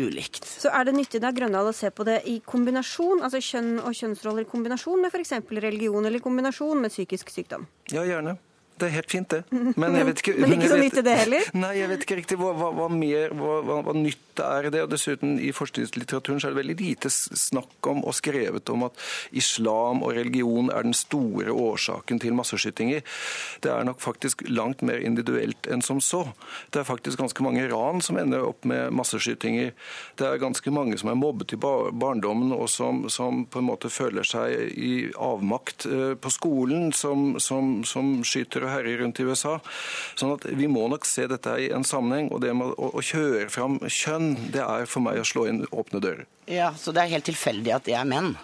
ulikt. 0.03 0.43
Så 0.45 0.71
er 0.75 0.87
det 0.87 0.95
nyttig 0.97 1.21
da, 1.23 1.31
Grøndal, 1.35 1.69
å 1.71 1.75
se 1.75 1.91
på 1.95 2.03
det 2.07 2.19
i 2.27 2.41
kombinasjon, 2.43 3.23
altså 3.23 3.39
kjønn 3.39 3.77
og 3.79 3.95
kjønnsroller 3.95 4.43
i 4.43 4.49
kombinasjon 4.49 4.99
med 5.05 5.15
f.eks. 5.15 5.37
religion, 5.63 6.03
eller 6.03 6.19
i 6.19 6.25
kombinasjon 6.25 6.83
med 6.83 6.93
psykisk 6.93 7.31
sykdom? 7.31 7.69
Ja, 7.93 8.03
gjerne. 8.03 8.35
Det 8.75 8.89
er 8.89 8.95
helt 8.97 9.11
fint, 9.11 9.31
det. 9.31 9.43
Men, 9.79 9.95
jeg 9.95 10.07
vet 10.09 10.21
ikke, 10.21 10.33
men 10.41 10.53
ikke 10.57 10.69
så 10.73 10.79
nyttig 10.79 11.03
det 11.07 11.15
heller? 11.15 11.49
Nei, 11.55 11.71
jeg 11.79 11.91
vet 11.93 12.01
ikke 12.03 12.17
riktig 12.19 12.37
hva, 12.41 12.51
hva, 12.59 12.71
hva 12.75 12.87
mer, 12.91 13.31
hva, 13.39 13.79
hva, 13.87 13.93
nytt 13.95 14.41
er 14.43 14.67
det. 14.67 14.81
Og 14.83 14.91
dessuten, 14.91 15.37
i 15.39 15.53
forskningslitteraturen 15.55 16.41
så 16.43 16.49
er 16.49 16.55
det 16.55 16.59
veldig 16.59 16.75
lite 16.81 17.11
snakk 17.13 17.87
om 17.87 18.03
og 18.03 18.17
skrevet 18.17 18.67
om 18.73 18.83
at 18.89 18.99
islam 19.31 20.03
og 20.03 20.11
religion 20.17 20.67
er 20.73 20.83
den 20.83 20.97
store 20.97 21.55
årsaken 21.55 22.19
til 22.19 22.35
masseskytinger. 22.35 23.05
Det 23.63 23.71
er 23.71 23.87
nok 23.87 24.03
faktisk 24.03 24.43
langt 24.51 24.83
mer 24.83 24.99
individuelt 24.99 25.71
enn 25.71 25.85
som 25.85 26.03
så. 26.03 26.25
Det 26.75 26.81
er 26.81 26.89
faktisk 26.89 27.23
ganske 27.23 27.47
mange 27.47 27.63
ran 27.71 28.03
som 28.03 28.19
ender 28.19 28.43
opp 28.43 28.67
med 28.67 28.91
masseskytinger. 28.95 29.71
Det 30.19 30.27
er 30.27 30.43
ganske 30.43 30.75
mange 30.75 30.99
som 30.99 31.13
er 31.13 31.19
mobbet 31.19 31.55
i 31.55 31.61
barndommen, 31.61 32.51
og 32.51 32.67
som, 32.71 33.05
som 33.07 33.45
på 33.47 33.63
en 33.63 33.69
måte 33.71 33.93
føler 33.93 34.27
seg 34.27 34.75
i 34.75 34.93
avmakt 35.15 35.87
eh, 35.87 36.13
på 36.19 36.33
skolen, 36.33 36.91
som, 36.91 37.37
som, 37.39 37.77
som 37.87 38.17
skyter 38.27 38.64
og 38.65 38.73
herjer 38.73 39.03
rundt 39.03 39.21
i 39.21 39.27
USA. 39.29 39.55
Sånn 40.19 40.33
at 40.35 40.47
Vi 40.57 40.67
må 40.71 40.87
nok 40.91 41.05
se 41.07 41.27
dette 41.31 41.55
i 41.61 41.69
en 41.75 41.85
sammenheng. 41.87 42.31
og 42.33 42.41
Det 42.41 42.51
med 42.55 42.73
å, 42.77 42.91
kjøre 43.05 43.47
fram 43.53 43.79
kjønn, 43.85 44.51
det 44.51 44.63
er 44.65 44.85
for 44.89 45.05
meg 45.05 45.21
å 45.21 45.27
slå 45.27 45.47
inn 45.51 45.63
åpne 45.71 46.01
dører. 46.01 46.25
Ja, 46.51 46.73
Så 46.73 46.93
det 46.93 47.05
er 47.05 47.13
helt 47.15 47.25
tilfeldig 47.29 47.73
at 47.75 47.87
det 47.87 47.95
er 47.95 48.05
menn? 48.05 48.35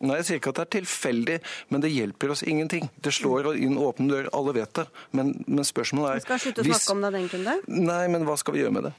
Nei, 0.00 0.16
Jeg 0.16 0.24
sier 0.24 0.38
ikke 0.40 0.52
at 0.54 0.56
det 0.56 0.62
er 0.64 0.74
tilfeldig, 0.80 1.38
men 1.68 1.82
det 1.84 1.90
hjelper 1.92 2.30
oss 2.32 2.42
ingenting. 2.42 2.88
Det 3.04 3.12
slår 3.12 3.50
inn 3.60 3.76
åpne 3.76 4.08
dører, 4.08 4.28
alle 4.32 4.54
vet 4.56 4.72
det. 4.78 4.86
Men, 5.12 5.34
men 5.46 5.64
spørsmålet 5.64 6.10
er 6.10 6.20
Vi 6.22 6.24
skal 6.24 6.40
slutte 6.40 6.64
å 6.64 6.68
snakke 6.70 6.94
om 6.94 7.02
det 7.04 7.10
den 7.18 7.28
kunden? 7.28 7.60
Nei, 7.68 8.06
men 8.08 8.24
hva 8.24 8.38
skal 8.40 8.56
vi 8.56 8.62
gjøre 8.62 8.72
med 8.78 8.88
det? 8.88 8.94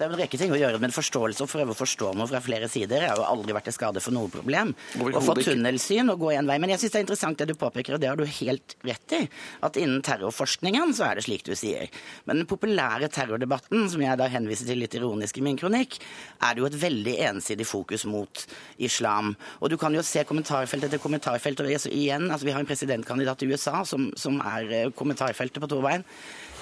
Det 0.00 0.06
er 0.06 0.14
en 0.14 0.16
rekke 0.16 0.38
ting 0.40 0.48
å 0.48 0.56
gjøre, 0.56 0.78
men 0.80 0.94
forståelse 0.96 1.44
og 1.44 1.48
prøve 1.52 1.74
å 1.74 1.76
forstå 1.76 2.14
noe 2.16 2.24
fra 2.30 2.38
flere 2.40 2.70
sider 2.72 3.02
har 3.04 3.18
jo 3.20 3.24
aldri 3.28 3.52
vært 3.52 3.66
til 3.68 3.74
skade 3.76 4.00
for 4.00 4.16
noe 4.16 4.30
problem. 4.32 4.70
Å 4.96 5.20
få 5.20 5.34
tunnelsyn 5.36 6.08
og 6.14 6.22
gå 6.22 6.30
en 6.38 6.48
vei. 6.48 6.56
Men 6.62 6.72
jeg 6.72 6.80
syns 6.80 6.94
det 6.94 7.00
er 7.02 7.04
interessant 7.04 7.42
det 7.42 7.50
du 7.50 7.52
påpeker, 7.60 7.98
og 7.98 8.00
det 8.00 8.08
har 8.08 8.16
du 8.16 8.24
helt 8.24 8.76
rett 8.88 9.16
i, 9.18 9.20
at 9.68 9.76
innen 9.76 10.00
terrorforskningen 10.08 10.96
så 10.96 11.04
er 11.10 11.20
det 11.20 11.26
slik 11.28 11.44
du 11.44 11.52
sier. 11.52 11.92
Men 12.24 12.40
den 12.40 12.48
populære 12.48 13.12
terrordebatten, 13.12 13.90
som 13.92 14.00
jeg 14.00 14.16
da 14.16 14.32
henviser 14.32 14.72
til 14.72 14.80
litt 14.80 14.96
ironisk 14.96 15.36
i 15.36 15.44
min 15.44 15.60
kronikk, 15.60 16.00
er 16.40 16.56
det 16.56 16.64
jo 16.64 16.70
et 16.72 16.80
veldig 16.80 17.18
ensidig 17.34 17.68
fokus 17.68 18.08
mot 18.08 18.46
islam. 18.80 19.34
Og 19.60 19.68
du 19.68 19.76
kan 19.76 19.92
jo 19.92 20.00
se 20.00 20.24
kommentarfelt 20.24 20.88
etter 20.88 21.04
kommentarfelt. 21.04 21.60
Og 21.60 21.90
igjen, 21.92 22.30
altså 22.30 22.48
vi 22.48 22.56
har 22.56 22.64
en 22.64 22.72
presidentkandidat 22.72 23.44
i 23.44 23.52
USA 23.52 23.84
som, 23.84 24.08
som 24.16 24.40
er 24.40 24.78
eh, 24.78 24.92
kommentarfeltet 24.96 25.60
på 25.60 25.68
to 25.68 25.84
bein 25.84 26.08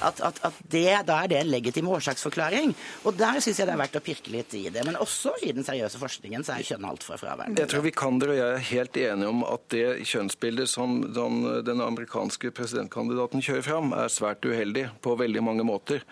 at, 0.05 0.21
at, 0.25 0.41
at 0.47 0.59
det, 0.71 0.87
da 1.09 1.23
er 1.23 1.31
det 1.31 1.41
en 1.41 1.51
legitim 1.53 1.89
årsaksforklaring. 1.93 2.75
Og 3.09 3.17
der 3.19 3.41
syns 3.43 3.61
jeg 3.61 3.69
det 3.69 3.75
er 3.75 3.81
verdt 3.83 3.99
å 3.99 4.05
pirke 4.05 4.33
litt 4.33 4.55
i 4.59 4.65
det. 4.73 4.85
Men 4.87 4.99
også 5.01 5.35
i 5.45 5.53
den 5.55 5.67
seriøse 5.67 6.01
forskningen 6.01 6.47
så 6.47 6.57
er 6.57 6.67
kjønn 6.69 6.87
altfor 6.89 7.21
fraværende. 7.21 7.61
Jeg 7.63 7.73
tror 7.73 7.85
vi 7.87 7.95
kan 7.95 8.21
dere 8.23 8.35
og 8.35 8.41
jeg 8.41 8.55
er 8.55 8.67
helt 8.71 9.01
enige 9.03 9.33
om 9.33 9.45
at 9.49 9.67
det 9.75 9.87
kjønnsbildet 10.09 10.71
som 10.71 10.99
den, 11.15 11.41
den 11.67 11.83
amerikanske 11.85 12.53
presidentkandidaten 12.57 13.45
kjører 13.45 13.67
fram, 13.67 13.95
er 13.97 14.13
svært 14.13 14.45
uheldig 14.47 14.89
på 15.05 15.17
veldig 15.19 15.45
mange 15.45 15.67
måter. 15.67 16.05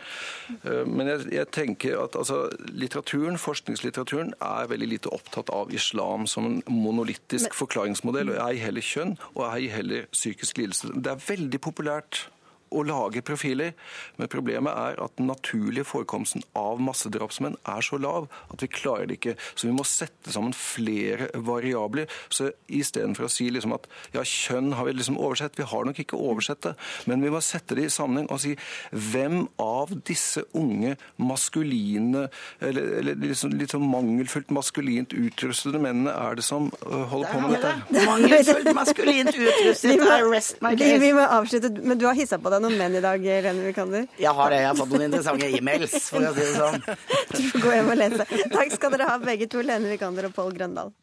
Eh, 0.62 0.84
men 0.89 1.11
jeg, 1.12 1.26
jeg 1.37 1.51
tenker 1.55 1.99
at 2.03 2.18
altså, 2.18 2.47
litteraturen, 2.72 3.39
forskningslitteraturen 3.41 4.34
er 4.41 4.70
veldig 4.70 4.91
lite 4.97 5.12
opptatt 5.14 5.53
av 5.55 5.74
islam 5.74 6.26
som 6.30 6.49
en 6.51 6.62
monolittisk 6.70 7.51
Men... 7.51 7.59
forklaringsmodell, 7.61 8.34
og 8.34 8.41
ei 8.49 8.62
heller 8.62 8.84
kjønn, 8.84 9.16
og 9.34 9.45
ei 9.51 9.68
heller 9.72 10.09
psykisk 10.14 10.62
lidelse. 10.62 10.95
Det 10.95 11.12
er 11.12 11.22
veldig 11.28 11.61
populært 11.62 12.26
å 12.71 12.83
lage 12.87 13.23
profiler. 13.27 13.75
Men 14.17 14.31
problemet 14.33 14.75
er 14.77 15.01
at 15.03 15.17
den 15.19 15.31
naturlige 15.31 15.87
forekomsten 15.87 16.45
av 16.59 16.81
massedrapsmenn 16.83 17.59
er 17.69 17.85
så 17.85 17.99
lav 18.01 18.29
at 18.53 18.62
vi 18.64 18.71
klarer 18.73 19.09
det 19.09 19.21
ikke. 19.21 19.37
Så 19.55 19.69
vi 19.69 19.75
må 19.77 19.87
sette 19.87 20.33
sammen 20.35 20.55
flere 20.57 21.29
variabler. 21.35 22.11
Så 22.33 22.51
istedenfor 22.67 23.29
å 23.29 23.33
si 23.33 23.49
liksom 23.53 23.77
at 23.77 23.89
ja, 24.14 24.25
kjønn 24.27 24.75
har 24.77 24.89
vi 24.89 24.97
liksom 24.97 25.19
oversett, 25.21 25.59
vi 25.59 25.69
har 25.69 25.87
nok 25.87 26.01
ikke 26.03 26.19
oversett 26.21 26.62
det, 26.67 26.75
men 27.11 27.25
vi 27.25 27.33
må 27.33 27.43
sette 27.45 27.77
det 27.79 27.87
i 27.89 27.93
sammenheng 27.93 28.29
og 28.33 28.41
si 28.43 28.55
hvem 28.91 29.47
av 29.62 29.93
disse 30.07 30.43
unge 30.57 30.97
maskuline, 31.21 32.27
eller, 32.61 32.91
eller 33.01 33.21
liksom, 33.23 33.55
litt 33.59 33.75
sånn 33.75 33.87
mangelfullt 33.91 34.53
maskulint 34.55 35.14
utrustede 35.17 35.81
mennene 35.83 36.12
er 36.12 36.39
det 36.39 36.45
som 36.47 36.69
øh, 36.87 37.05
holder 37.11 37.33
på 37.33 37.43
med 37.45 37.57
dette? 37.57 37.75
Mangelfullt 38.11 38.73
maskulint 38.77 39.33
utrustet, 39.33 40.03
I 40.03 40.21
rest 40.27 40.62
my 40.64 40.75
case. 40.79 41.01
Vi 41.03 41.12
må 41.17 41.25
avslutte, 41.39 41.73
men 41.83 42.01
du 42.01 42.07
har 42.09 42.17
hissa 42.19 42.39
på 42.43 42.53
deg 42.57 42.67
noen 42.67 42.79
menn 42.81 42.99
i 42.99 43.03
dag, 43.05 43.23
Lene 43.23 43.65
Vikander? 43.69 44.07
Jeg 44.21 44.35
har 44.41 44.53
det. 44.53 44.61
Jeg 44.63 44.71
har 44.73 44.79
fått 44.81 44.95
noen 44.95 45.07
interessante 45.09 45.51
e-mails, 45.59 45.97
for 46.11 46.27
å 46.27 46.35
si 46.35 46.43
det 46.43 46.53
sånn. 46.57 46.81
Du 47.37 47.43
får 47.53 47.65
gå 47.67 47.75
hjem 47.77 47.93
og 47.95 48.01
lese. 48.01 48.29
Takk 48.53 48.77
skal 48.77 48.97
dere 48.97 49.11
ha, 49.11 49.19
begge 49.23 49.51
to, 49.53 49.65
Lene 49.65 49.93
Vikander 49.93 50.31
og 50.31 50.37
Pål 50.37 50.55
Grøndal. 50.57 50.95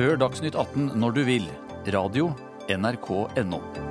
Hør 0.00 0.16
Dagsnytt 0.16 0.56
18 0.56 0.94
når 0.96 1.18
du 1.18 1.24
vil. 1.28 1.48
Radio 1.92 2.30
NRK.no. 2.70 3.89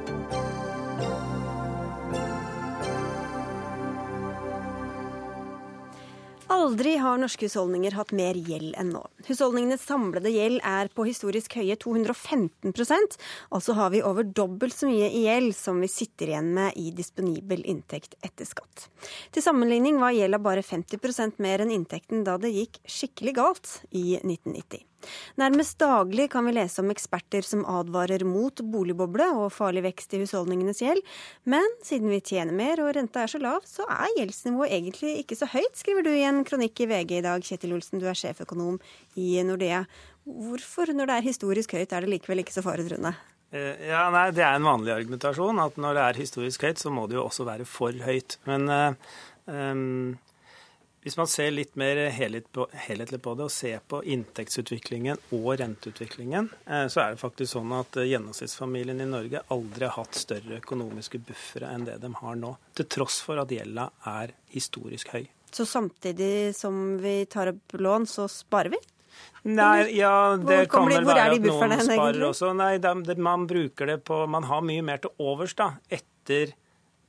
Aldri 6.59 6.97
har 6.99 7.19
norske 7.21 7.47
husholdninger 7.47 7.93
hatt 7.95 8.09
mer 8.15 8.35
gjeld 8.35 8.73
enn 8.81 8.89
nå. 8.91 8.99
Husholdningenes 9.29 9.85
samlede 9.87 10.31
gjeld 10.33 10.59
er 10.67 10.89
på 10.91 11.05
historisk 11.07 11.55
høye 11.55 11.77
215% 11.79 13.15
altså 13.55 13.75
har 13.77 13.93
vi 13.93 14.01
over 14.03 14.27
dobbelt 14.27 14.75
så 14.75 14.89
mye 14.89 15.07
i 15.07 15.23
gjeld 15.23 15.55
som 15.55 15.79
vi 15.79 15.87
sitter 15.91 16.33
igjen 16.33 16.51
med 16.57 16.75
i 16.75 16.89
disponibel 16.95 17.63
inntekt 17.63 18.17
etter 18.19 18.49
skatt. 18.49 18.89
Til 19.31 19.45
sammenligning 19.45 20.01
var 20.03 20.17
gjelda 20.17 20.41
bare 20.43 20.65
50% 20.65 21.39
mer 21.45 21.63
enn 21.63 21.71
inntekten 21.77 22.27
da 22.27 22.35
det 22.41 22.51
gikk 22.57 22.81
skikkelig 22.83 23.37
galt 23.39 23.75
i 23.95 24.19
1990. 24.19 24.83
Nærmest 25.39 25.77
daglig 25.81 26.29
kan 26.33 26.47
vi 26.47 26.55
lese 26.57 26.83
om 26.83 26.91
eksperter 26.93 27.45
som 27.45 27.65
advarer 27.69 28.25
mot 28.27 28.61
boligboble 28.73 29.29
og 29.37 29.53
farlig 29.55 29.83
vekst 29.87 30.13
i 30.15 30.21
husholdningenes 30.23 30.83
gjeld. 30.83 31.01
Men 31.49 31.65
siden 31.85 32.11
vi 32.11 32.21
tjener 32.31 32.55
mer 32.55 32.83
og 32.83 32.93
renta 32.97 33.23
er 33.23 33.31
så 33.31 33.41
lav, 33.41 33.63
så 33.69 33.87
er 33.89 34.13
gjeldsnivået 34.17 34.75
egentlig 34.75 35.15
ikke 35.23 35.39
så 35.39 35.49
høyt, 35.53 35.75
skriver 35.79 36.05
du 36.05 36.11
i 36.13 36.25
en 36.27 36.43
kronikk 36.47 36.83
i 36.83 36.89
VG 36.91 37.17
i 37.19 37.25
dag. 37.25 37.43
Kjetil 37.45 37.75
Olsen, 37.77 38.01
du 38.01 38.07
er 38.09 38.17
sjeføkonom 38.17 38.79
i 39.19 39.31
Nordea. 39.47 39.83
Hvorfor, 40.29 40.91
når 40.93 41.09
det 41.09 41.17
er 41.17 41.27
historisk 41.31 41.73
høyt, 41.77 41.93
er 41.93 42.05
det 42.05 42.13
likevel 42.13 42.43
ikke 42.43 42.53
så 42.53 42.65
faretruende? 42.65 43.15
Eh, 43.49 43.87
ja, 43.89 44.05
nei, 44.13 44.29
Det 44.31 44.43
er 44.45 44.59
en 44.59 44.67
vanlig 44.67 44.93
argumentasjon 44.93 45.61
at 45.63 45.77
når 45.81 45.97
det 45.97 46.05
er 46.05 46.23
historisk 46.23 46.67
høyt, 46.67 46.81
så 46.81 46.91
må 46.93 47.07
det 47.09 47.17
jo 47.17 47.25
også 47.25 47.47
være 47.47 47.65
for 47.65 47.95
høyt. 48.05 48.37
Men 48.45 48.69
um, 49.49 50.17
hvis 51.01 51.15
man 51.17 51.29
ser 51.31 51.51
litt 51.55 51.77
mer 51.79 52.01
helhetlig 52.11 53.21
på 53.23 53.33
det 53.39 53.45
og 53.45 53.53
ser 53.53 53.79
på 53.87 54.01
inntektsutviklingen 54.03 55.19
og 55.37 55.49
renteutviklingen, 55.61 56.49
eh, 56.67 56.85
så 56.91 57.03
er 57.03 57.15
det 57.15 57.21
faktisk 57.21 57.53
sånn 57.55 57.71
at 57.77 57.99
eh, 58.01 58.09
gjennomsnittsfamilien 58.11 58.99
i 58.99 59.07
Norge 59.07 59.43
aldri 59.55 59.87
har 59.87 59.95
hatt 59.95 60.19
større 60.19 60.59
økonomiske 60.59 61.21
buffere 61.23 61.71
enn 61.71 61.87
det 61.87 61.99
de 62.03 62.11
har 62.19 62.39
nå. 62.39 62.51
Til 62.75 62.89
tross 62.91 63.21
for 63.23 63.39
at 63.39 63.53
gjelda 63.53 63.87
er 64.11 64.35
historisk 64.51 65.13
høy. 65.15 65.23
Så 65.55 65.65
samtidig 65.65 66.55
som 66.55 66.97
vi 67.01 67.23
tar 67.31 67.53
opp 67.53 67.79
lån, 67.79 68.07
så 68.09 68.27
sparer 68.29 68.75
vi? 68.75 68.81
Nei, 69.49 69.95
ja, 69.95 70.35
det 70.35 70.65
kan 70.71 70.87
vel 70.89 71.07
være 71.07 71.29
at 71.31 71.45
noen 71.45 71.75
sparer 71.87 72.25
også. 72.27 72.51
Nei, 72.59 72.73
det, 72.83 73.15
man 73.23 73.45
bruker 73.47 73.87
det 73.87 74.01
på 74.07 74.25
Man 74.27 74.45
har 74.49 74.65
mye 74.67 74.83
mer 74.83 74.99
til 75.03 75.15
overs 75.23 75.55
da, 75.55 75.71
etter 75.87 76.51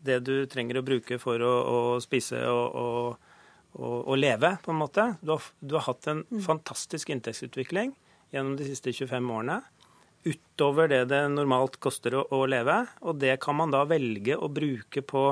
det 0.01 0.21
du 0.25 0.47
trenger 0.49 0.79
å 0.79 0.85
bruke 0.87 1.19
for 1.21 1.43
å, 1.43 1.51
å 1.61 1.81
spise 2.01 2.39
og, 2.49 2.79
og 2.79 3.30
å, 3.73 3.91
å, 4.03 4.17
leve, 4.19 4.57
på 4.65 4.73
en 4.73 4.81
måte. 4.81 5.07
Du 5.21 5.35
har, 5.35 5.51
du 5.61 5.77
har 5.77 5.87
hatt 5.87 6.09
en 6.11 6.25
mm. 6.31 6.41
fantastisk 6.47 7.13
inntektsutvikling 7.13 7.93
gjennom 8.35 8.57
de 8.59 8.67
siste 8.71 8.93
25 8.93 9.31
årene. 9.37 9.61
Utover 10.25 10.91
det 10.91 11.05
det 11.11 11.21
normalt 11.33 11.79
koster 11.81 12.19
å, 12.19 12.27
å, 12.35 12.43
leve. 12.51 12.83
Og 13.07 13.21
det 13.23 13.39
kan 13.43 13.57
man 13.57 13.73
da 13.73 13.85
velge 13.89 14.37
å 14.37 14.51
bruke 14.53 15.03
på 15.03 15.31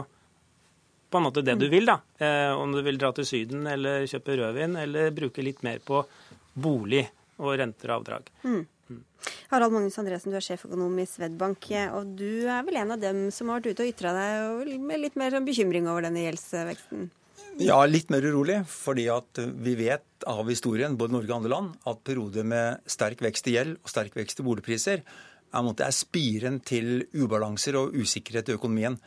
på 1.09 1.17
en 1.17 1.25
måte 1.25 1.41
det 1.41 1.55
du 1.57 1.65
mm. 1.65 1.73
vil, 1.73 1.87
da. 1.89 1.95
Eh, 2.21 2.51
om 2.53 2.69
du 2.69 2.83
vil 2.85 2.99
dra 3.01 3.09
til 3.17 3.25
Syden 3.25 3.63
eller 3.71 4.03
kjøpe 4.05 4.35
rødvin, 4.37 4.75
eller 4.77 5.15
bruke 5.17 5.41
litt 5.41 5.63
mer 5.65 5.81
på 5.81 6.03
bolig 6.53 7.07
og 7.41 7.55
renter 7.57 7.89
og 7.89 8.03
avdrag. 8.03 8.29
Mm. 8.45 8.67
Harald 9.49 9.73
Magnus 9.73 9.97
Andresen, 10.01 10.33
du 10.33 10.37
er 10.37 10.45
sjeføkonom 10.45 10.99
i 11.01 11.07
Svedbank. 11.09 11.71
Og 11.97 12.13
du 12.19 12.45
er 12.45 12.61
vel 12.67 12.81
en 12.83 12.93
av 12.93 13.01
dem 13.01 13.23
som 13.33 13.49
har 13.49 13.63
vært 13.63 13.73
ute 13.73 13.87
og 13.87 13.93
ytra 13.95 14.13
deg 14.17 14.75
med 14.85 15.01
litt 15.01 15.17
mer 15.17 15.33
sånn 15.33 15.49
bekymring 15.49 15.89
over 15.89 16.05
denne 16.05 16.27
gjeldsveksten? 16.27 17.09
Ja, 17.59 17.81
litt 17.91 18.11
mer 18.13 18.23
urolig. 18.23 18.61
Fordi 18.71 19.09
vi 19.59 19.75
vet 19.75 20.27
av 20.31 20.47
historien, 20.47 20.95
både 20.99 21.17
Norge 21.17 21.33
og 21.33 21.39
andre 21.41 21.51
land, 21.51 21.73
at 21.91 22.05
perioder 22.07 22.47
med 22.47 22.85
sterk 22.87 23.23
vekst 23.25 23.51
i 23.51 23.57
gjeld 23.57 23.81
og 23.83 23.91
sterk 23.91 24.15
vekst 24.15 24.39
i 24.39 24.47
boligpriser 24.47 25.03
er, 25.03 25.71
er 25.89 25.95
spiren 25.97 26.61
til 26.63 27.03
ubalanser 27.17 27.79
og 27.81 27.97
usikkerhet 27.99 28.53
i 28.53 28.55
økonomien. 28.59 28.99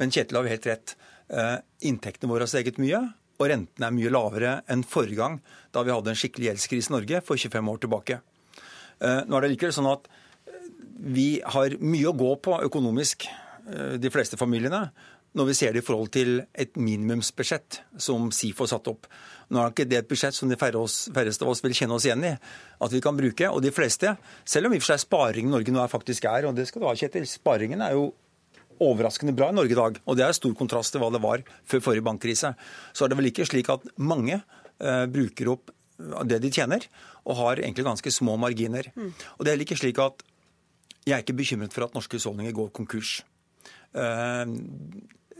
Men 0.00 0.14
Kjetil 0.14 0.38
har 0.40 0.48
helt 0.48 0.68
rett. 0.70 0.94
Eh, 1.28 1.58
inntektene 1.90 2.32
våre 2.32 2.46
har 2.46 2.52
steget 2.52 2.80
mye, 2.80 3.02
og 3.38 3.50
rentene 3.52 3.90
er 3.90 3.94
mye 3.98 4.14
lavere 4.14 4.54
enn 4.72 4.86
forrige 4.88 5.20
gang, 5.20 5.36
da 5.74 5.84
vi 5.84 5.92
hadde 5.92 6.14
en 6.14 6.18
skikkelig 6.18 6.48
gjeldskrise 6.48 6.88
i 6.88 6.96
Norge 6.96 7.20
for 7.26 7.36
25 7.36 7.72
år 7.74 7.82
tilbake. 7.84 8.20
Eh, 9.04 9.20
nå 9.28 9.36
er 9.36 9.44
det 9.44 9.52
likevel 9.52 9.76
sånn 9.76 9.90
at 9.92 10.08
vi 10.98 11.28
har 11.44 11.76
mye 11.84 12.08
å 12.08 12.16
gå 12.16 12.32
på 12.40 12.56
økonomisk, 12.64 13.28
eh, 13.68 13.98
de 14.00 14.10
fleste 14.10 14.40
familiene 14.40 14.86
når 15.38 15.50
vi 15.52 15.56
ser 15.56 15.74
det 15.74 15.84
i 15.84 15.86
forhold 15.86 16.10
til 16.14 16.40
et 16.58 16.74
minimumsbudsjett 16.76 17.82
som 18.02 18.30
SIFO 18.34 18.66
satte 18.66 18.78
satt 18.78 18.90
opp. 18.92 19.08
Nå 19.48 19.60
er 19.62 19.72
ikke 19.72 19.88
det 19.88 19.98
et 20.02 20.08
budsjett 20.08 20.36
som 20.36 20.50
de 20.50 20.58
færreste 20.58 21.44
av 21.44 21.50
oss 21.50 21.62
vil 21.64 21.74
kjenne 21.76 21.96
oss 21.96 22.06
igjen 22.06 22.24
i, 22.28 22.34
at 22.84 22.92
vi 22.92 23.00
kan 23.04 23.16
bruke. 23.16 23.48
Og 23.48 23.62
de 23.64 23.72
fleste, 23.74 24.14
selv 24.44 24.68
om 24.68 24.74
i 24.74 24.78
og 24.80 24.84
for 24.84 24.92
seg 24.92 25.04
sparingen 25.06 25.50
i 25.50 25.56
Norge 25.56 25.74
nå 25.74 25.82
er 25.82 25.92
faktisk 25.92 26.28
er, 26.28 26.48
og 26.48 26.56
det 26.56 26.68
skal 26.68 26.82
du 26.82 26.88
ha, 26.88 26.94
Kjetil, 26.98 27.26
sparingen 27.28 27.82
er 27.84 27.96
jo 27.96 28.10
overraskende 28.84 29.34
bra 29.34 29.50
i 29.50 29.56
Norge 29.56 29.74
i 29.74 29.78
dag. 29.78 29.98
Og 30.06 30.18
det 30.18 30.26
er 30.26 30.36
stor 30.36 30.54
kontrast 30.58 30.94
til 30.94 31.02
hva 31.02 31.10
det 31.14 31.22
var 31.24 31.42
før 31.68 31.82
forrige 31.88 32.06
bankkrise. 32.06 32.52
Så 32.92 33.04
er 33.04 33.10
det 33.10 33.18
vel 33.18 33.32
ikke 33.32 33.48
slik 33.48 33.70
at 33.74 33.86
mange 33.98 34.38
eh, 34.38 35.04
bruker 35.10 35.54
opp 35.56 35.74
det 35.98 36.38
de 36.44 36.50
tjener, 36.54 36.84
og 37.26 37.40
har 37.40 37.58
egentlig 37.58 37.88
ganske 37.88 38.12
små 38.14 38.36
marginer. 38.38 38.86
Mm. 38.94 39.10
Og 39.10 39.40
det 39.42 39.50
er 39.50 39.56
heller 39.56 39.66
ikke 39.66 39.80
slik 39.80 39.98
at 39.98 40.22
jeg 41.08 41.16
er 41.16 41.24
ikke 41.24 41.40
bekymret 41.40 41.74
for 41.74 41.88
at 41.88 41.96
norske 41.96 42.20
husholdninger 42.20 42.54
går 42.54 42.70
konkurs. 42.76 43.16
Eh, 43.96 44.44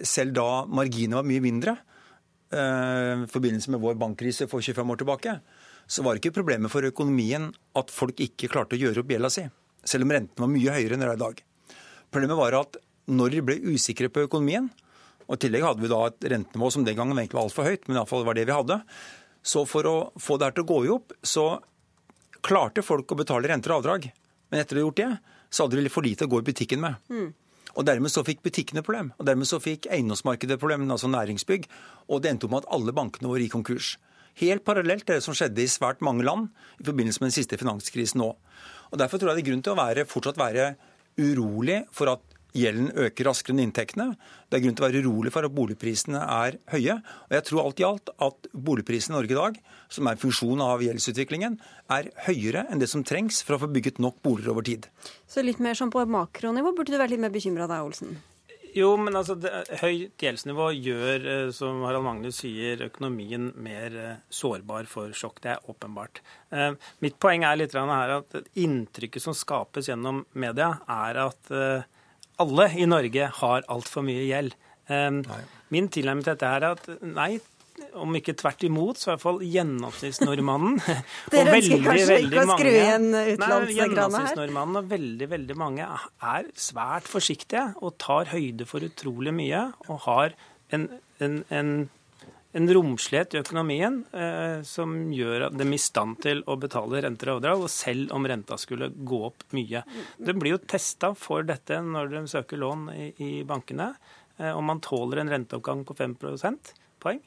selv 0.07 0.34
da 0.36 0.49
marginene 0.66 1.20
var 1.20 1.28
mye 1.28 1.44
mindre, 1.44 1.76
eh, 2.53 3.24
i 3.24 3.30
forbindelse 3.30 3.72
med 3.74 3.82
vår 3.82 3.99
bankkrise 4.01 4.49
for 4.51 4.64
25 4.64 4.92
år 4.94 5.01
tilbake, 5.03 5.38
så 5.88 6.05
var 6.05 6.18
ikke 6.18 6.34
problemet 6.36 6.70
for 6.70 6.84
økonomien 6.84 7.49
at 7.78 7.90
folk 7.90 8.20
ikke 8.20 8.51
klarte 8.53 8.76
å 8.76 8.82
gjøre 8.82 9.03
opp 9.03 9.14
gjelda 9.14 9.30
si, 9.32 9.46
selv 9.84 10.05
om 10.05 10.12
renten 10.12 10.44
var 10.44 10.53
mye 10.53 10.74
høyere 10.76 10.96
enn 10.96 11.05
det 11.05 11.09
er 11.09 11.16
i 11.16 11.22
dag. 11.22 11.40
Problemet 12.12 12.40
var 12.40 12.59
at 12.61 12.76
når 13.09 13.32
de 13.32 13.44
ble 13.44 13.57
usikre 13.72 14.11
på 14.12 14.26
økonomien, 14.26 14.68
og 15.28 15.36
i 15.36 15.40
tillegg 15.44 15.64
hadde 15.64 15.84
vi 15.84 15.90
da 15.92 16.03
et 16.09 16.28
rentenivå 16.32 16.70
som 16.72 16.84
den 16.84 16.96
gangen 16.96 17.16
egentlig 17.16 17.36
var 17.36 17.49
altfor 17.49 17.68
høyt, 17.68 17.88
men 17.88 17.99
iallfall 17.99 18.24
var 18.24 18.36
det 18.36 18.46
vi 18.49 18.57
hadde, 18.57 18.80
så 19.44 19.64
for 19.68 19.88
å 19.88 19.96
få 20.20 20.36
det 20.36 20.49
her 20.49 20.57
til 20.57 20.64
å 20.64 20.68
gå 20.68 20.78
i 20.84 20.92
opp, 20.92 21.12
så 21.24 21.46
klarte 22.44 22.84
folk 22.84 23.12
å 23.12 23.18
betale 23.18 23.49
renter 23.51 23.72
og 23.72 23.82
avdrag. 23.82 24.09
Men 24.49 24.62
etter 24.62 24.78
å 24.78 24.80
ha 24.80 24.86
gjort 24.86 25.01
det, 25.01 25.11
så 25.49 25.64
hadde 25.64 25.82
de 25.82 25.92
for 25.92 26.05
lite 26.05 26.28
å 26.28 26.32
gå 26.32 26.40
i 26.40 26.46
butikken 26.49 26.80
med. 26.84 26.96
Mm. 27.12 27.28
Og 27.77 27.87
Dermed 27.87 28.12
så 28.12 28.25
fikk 28.27 28.43
butikkene 28.45 28.85
problem. 28.85 29.12
Og 29.19 29.27
dermed 29.27 29.49
så 29.49 29.61
fikk 29.61 29.89
eiendomsmarkedet 29.93 30.59
problem, 30.61 30.87
altså 30.91 31.11
næringsbygg. 31.12 31.69
Og 32.09 32.23
det 32.23 32.31
endte 32.33 32.49
opp 32.49 32.55
med 32.55 32.64
at 32.64 32.71
alle 32.75 32.95
bankene 32.97 33.31
våre 33.31 33.45
gikk 33.45 33.57
konkurs. 33.59 33.97
Helt 34.39 34.64
parallelt 34.64 35.07
til 35.07 35.19
det 35.19 35.25
som 35.25 35.35
skjedde 35.35 35.64
i 35.64 35.71
svært 35.71 36.03
mange 36.05 36.25
land 36.27 36.49
i 36.79 36.87
forbindelse 36.87 37.21
med 37.21 37.33
den 37.33 37.39
siste 37.41 37.59
finanskrisen 37.59 38.23
nå. 38.23 38.31
Og 38.93 39.01
Derfor 39.01 39.19
tror 39.19 39.33
jeg 39.33 39.41
det 39.41 39.47
er 39.47 39.51
grunn 39.51 39.64
til 39.66 39.75
å 39.75 39.81
være, 39.81 40.07
fortsatt 40.09 40.39
være 40.39 40.73
urolig 41.19 41.83
for 41.93 42.12
at 42.12 42.28
gjelden 42.59 42.92
øker 43.06 43.28
raskere 43.28 43.54
enn 43.56 43.64
inntektene. 43.66 44.09
Det 44.48 44.59
er 44.59 44.64
grunn 44.64 44.78
til 44.78 44.84
å 44.84 44.88
være 44.88 45.02
urolig 45.04 45.32
for 45.34 45.48
at 45.48 45.54
boligprisene 45.54 46.22
er 46.22 46.59
høye. 46.72 46.98
Og 47.28 47.36
jeg 47.36 47.46
tror 47.48 47.62
alt 47.64 47.82
i 47.82 47.86
alt 47.88 48.14
at 48.28 48.48
boligprisene 48.52 49.14
i 49.14 49.18
Norge 49.18 49.36
i 49.36 49.40
dag, 49.40 49.61
som 49.92 50.09
er 50.09 50.16
en 50.16 50.22
funksjon 50.24 50.64
av 50.64 50.84
gjeldsutviklingen, 50.84 51.61
er 51.98 52.11
høyere 52.28 52.66
enn 52.68 52.82
det 52.82 52.90
som 52.90 53.04
trengs 53.06 53.42
for 53.44 53.56
å 53.56 53.62
få 53.64 53.70
bygget 53.74 54.02
nok 54.02 54.18
boliger 54.24 54.54
over 54.54 54.66
tid. 54.66 54.90
Så 55.30 55.44
litt 55.46 55.62
mer 55.62 55.78
sånn 55.78 55.92
på 55.94 56.04
makronivå 56.09 56.74
burde 56.74 56.94
du 56.94 57.00
vært 57.00 57.14
litt 57.14 57.24
mer 57.24 57.34
bekymra 57.34 57.70
da, 57.70 57.84
Olsen? 57.86 58.18
Jo, 58.76 58.92
men 59.00 59.16
altså, 59.16 59.36
det, 59.40 59.50
Høyt 59.80 60.22
gjeldsnivå 60.22 60.68
gjør, 60.76 61.26
eh, 61.32 61.50
som 61.54 61.82
Harald 61.86 62.04
Magnus 62.06 62.40
sier, 62.42 62.82
økonomien 62.88 63.50
mer 63.56 63.96
eh, 63.96 64.16
sårbar 64.30 64.88
for 64.90 65.14
sjokk. 65.16 65.40
Det 65.44 65.54
er 65.54 65.70
åpenbart. 65.72 66.20
Eh, 66.52 66.72
mitt 67.04 67.18
poeng 67.22 67.46
er 67.48 67.59
litt 67.59 67.76
her 67.78 68.14
at 68.18 68.38
inntrykket 68.59 69.24
som 69.24 69.36
skapes 69.36 69.88
gjennom 69.90 70.24
media, 70.38 70.74
er 70.88 71.22
at 71.28 71.52
alle 72.43 72.70
i 72.78 72.89
Norge 72.89 73.30
har 73.41 73.68
altfor 73.70 74.05
mye 74.07 74.26
gjeld. 74.28 74.57
Um, 74.89 75.22
min 75.74 75.89
tilnærming 75.93 76.24
til 76.24 76.36
dette 76.36 76.49
er 76.49 76.66
at 76.70 76.86
nei, 77.05 77.32
om 77.99 78.16
ikke 78.18 78.34
tvert 78.39 78.64
imot, 78.66 78.99
så 78.99 79.11
i 79.11 79.12
hvert 79.12 79.22
fall 79.22 79.43
gjennomsnittsnordmannen 79.45 80.78
Dere 81.34 81.53
ønsker 81.59 81.84
kanskje 81.84 82.16
ikke 82.24 82.43
å 82.43 82.57
skru 82.57 82.70
igjen 82.70 83.07
utenlandsgrana 83.12 83.61
her? 83.61 83.74
Gjennomsnittsnordmannen 83.76 84.80
og 84.80 84.89
veldig, 84.91 85.28
veldig 85.34 85.59
mange 85.61 85.91
er 86.32 86.49
svært 86.59 87.11
forsiktige 87.11 87.68
og 87.78 87.95
tar 88.03 88.32
høyde 88.32 88.66
for 88.68 88.86
utrolig 88.86 89.34
mye 89.36 89.62
og 89.86 90.03
har 90.09 90.34
en, 90.74 90.89
en, 91.22 91.39
en 91.55 91.72
en 92.57 92.68
romslighet 92.72 93.34
i 93.34 93.40
økonomien 93.42 94.01
eh, 94.16 94.61
som 94.64 94.94
gjør 95.12 95.49
dem 95.53 95.74
i 95.76 95.80
stand 95.80 96.16
til 96.24 96.40
å 96.49 96.57
betale 96.61 97.03
renter 97.05 97.32
og 97.32 97.40
avdrag, 97.40 97.64
og 97.64 97.72
selv 97.72 98.14
om 98.16 98.28
renta 98.28 98.57
skulle 98.61 98.88
gå 98.88 99.20
opp 99.28 99.44
mye. 99.57 99.84
De 100.16 100.34
blir 100.36 100.57
jo 100.57 100.62
testa 100.64 101.12
for 101.18 101.44
dette 101.49 101.80
når 101.84 102.14
de 102.14 102.24
søker 102.32 102.61
lån 102.61 102.88
i, 102.94 103.09
i 103.20 103.30
bankene, 103.49 103.90
eh, 104.38 104.53
om 104.55 104.64
man 104.64 104.80
tåler 104.84 105.22
en 105.22 105.34
renteoppgang 105.36 105.84
på 105.88 105.99
5 105.99 106.16
poeng 106.99 107.20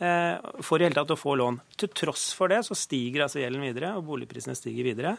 eh, 0.00 0.40
for 0.64 0.80
i 0.80 0.88
hele 0.88 0.96
tatt 0.96 1.12
å 1.12 1.20
få 1.20 1.36
lån. 1.36 1.60
Til 1.76 1.92
tross 1.92 2.30
for 2.38 2.52
det 2.52 2.64
så 2.64 2.78
stiger 2.78 3.26
altså 3.26 3.44
gjelden 3.44 3.68
videre, 3.68 3.94
og 3.98 4.08
boligprisene 4.08 4.56
stiger 4.56 4.88
videre. 4.88 5.16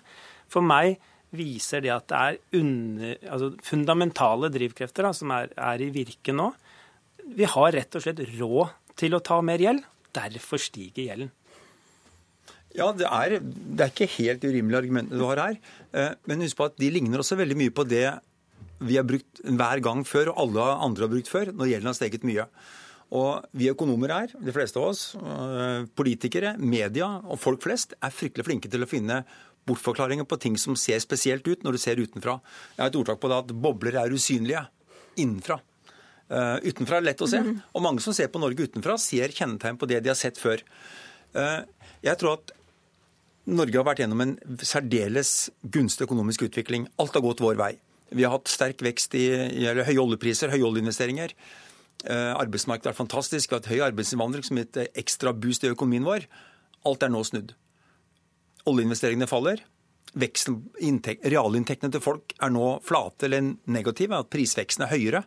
For 0.49 0.65
meg 0.65 0.97
viser 1.33 1.81
det 1.81 1.93
at 1.93 2.09
det 2.09 2.17
er 2.19 2.61
under, 2.61 3.17
altså 3.25 3.53
fundamentale 3.65 4.49
drivkrefter 4.53 5.05
da, 5.05 5.13
som 5.17 5.33
er, 5.33 5.53
er 5.57 5.81
i 5.81 5.93
virke 5.93 6.33
nå. 6.33 6.51
Vi 7.37 7.45
har 7.47 7.71
rett 7.73 7.95
og 7.95 8.03
slett 8.03 8.25
råd 8.35 8.79
til 8.99 9.15
å 9.15 9.23
ta 9.23 9.39
mer 9.45 9.61
gjeld. 9.61 9.83
Derfor 10.13 10.61
stiger 10.61 11.09
gjelden. 11.09 11.31
Ja, 12.73 12.89
det 12.97 13.05
er, 13.05 13.37
det 13.41 13.85
er 13.85 13.91
ikke 13.91 14.09
helt 14.15 14.45
urimelige 14.45 14.79
argumentene 14.81 15.19
du 15.19 15.25
har 15.27 15.41
her. 15.41 15.57
Eh, 15.93 16.13
men 16.29 16.41
husk 16.45 16.57
på 16.57 16.69
at 16.71 16.77
de 16.81 16.89
ligner 16.93 17.21
også 17.21 17.37
veldig 17.37 17.57
mye 17.59 17.73
på 17.73 17.85
det 17.85 18.07
vi 18.83 18.97
har 18.97 19.05
brukt 19.07 19.43
hver 19.45 19.81
gang 19.85 20.01
før, 20.07 20.31
og 20.33 20.39
alle 20.43 20.65
andre 20.87 21.05
har 21.05 21.11
brukt 21.11 21.29
før, 21.29 21.53
når 21.53 21.69
gjelden 21.69 21.91
har 21.91 21.97
steget 21.97 22.25
mye. 22.27 22.47
Og 23.13 23.45
vi 23.53 23.69
økonomer 23.69 24.11
her, 24.11 24.33
de 24.41 24.53
fleste 24.55 24.81
av 24.81 24.89
oss, 24.89 25.03
eh, 25.15 25.85
politikere, 25.95 26.55
media 26.57 27.09
og 27.21 27.37
folk 27.39 27.61
flest, 27.63 27.93
er 28.01 28.13
fryktelig 28.13 28.47
flinke 28.47 28.71
til 28.73 28.83
å 28.83 28.89
finne 28.89 29.21
bortforklaringer 29.69 30.25
på 30.27 30.39
ting 30.41 30.57
som 30.59 30.75
ser 30.75 30.99
spesielt 30.99 31.45
ut 31.47 31.61
når 31.63 31.77
du 31.77 31.81
ser 31.83 32.01
utenfra. 32.01 32.39
Jeg 32.75 32.81
har 32.83 32.89
et 32.89 32.97
ordtak 32.99 33.21
på 33.21 33.29
det 33.31 33.37
at 33.45 33.53
bobler 33.53 34.01
er 34.01 34.11
usynlige 34.11 34.65
innenfra. 35.15 35.61
Uh, 36.31 36.57
utenfra 36.63 36.99
er 36.99 37.07
lett 37.09 37.21
å 37.21 37.29
se. 37.29 37.41
Mm. 37.43 37.57
Og 37.75 37.83
mange 37.83 38.03
som 38.03 38.15
ser 38.15 38.29
på 38.31 38.41
Norge 38.41 38.67
utenfra, 38.69 38.95
ser 39.01 39.33
kjennetegn 39.35 39.79
på 39.79 39.89
det 39.89 39.99
de 40.03 40.11
har 40.11 40.19
sett 40.19 40.39
før. 40.39 40.63
Uh, 41.35 41.61
jeg 42.05 42.19
tror 42.21 42.37
at 42.37 42.53
Norge 43.49 43.75
har 43.75 43.85
vært 43.85 44.03
gjennom 44.03 44.23
en 44.23 44.37
særdeles 44.63 45.51
gunstig 45.73 46.07
økonomisk 46.07 46.45
utvikling. 46.47 46.87
Alt 47.01 47.17
har 47.17 47.25
gått 47.25 47.43
vår 47.43 47.59
vei. 47.59 47.73
Vi 48.13 48.23
har 48.23 48.37
hatt 48.37 48.51
sterk 48.51 48.81
vekst 48.85 49.17
i, 49.19 49.25
i 49.59 49.67
høye 49.67 49.99
oljepriser, 49.99 50.53
høye 50.53 50.67
oljeinvesteringer. 50.69 51.35
Uh, 52.03 52.31
arbeidsmarkedet 52.39 52.93
vært 52.93 53.01
fantastisk. 53.01 53.49
Vi 53.49 53.57
har 53.57 53.61
hatt 53.61 53.71
høy 53.73 53.85
arbeidsinnvandring 53.89 54.47
som 54.47 54.63
et 54.63 54.79
ekstra 54.89 55.35
boost 55.35 55.67
i 55.67 55.73
økonomien 55.73 56.07
vår. 56.07 56.27
Alt 56.87 57.03
er 57.03 57.11
nå 57.11 57.23
snudd. 57.27 57.53
Oljeinvesteringene 58.69 59.27
faller. 59.27 59.63
Veksten, 60.19 60.59
realinntektene 60.79 61.91
til 61.91 62.03
folk 62.03 62.35
er 62.37 62.51
nå 62.53 62.77
flate 62.85 63.27
eller 63.27 63.55
negative. 63.65 64.23
At 64.23 64.31
prisveksten 64.31 64.85
er 64.85 64.93
høyere 64.93 65.23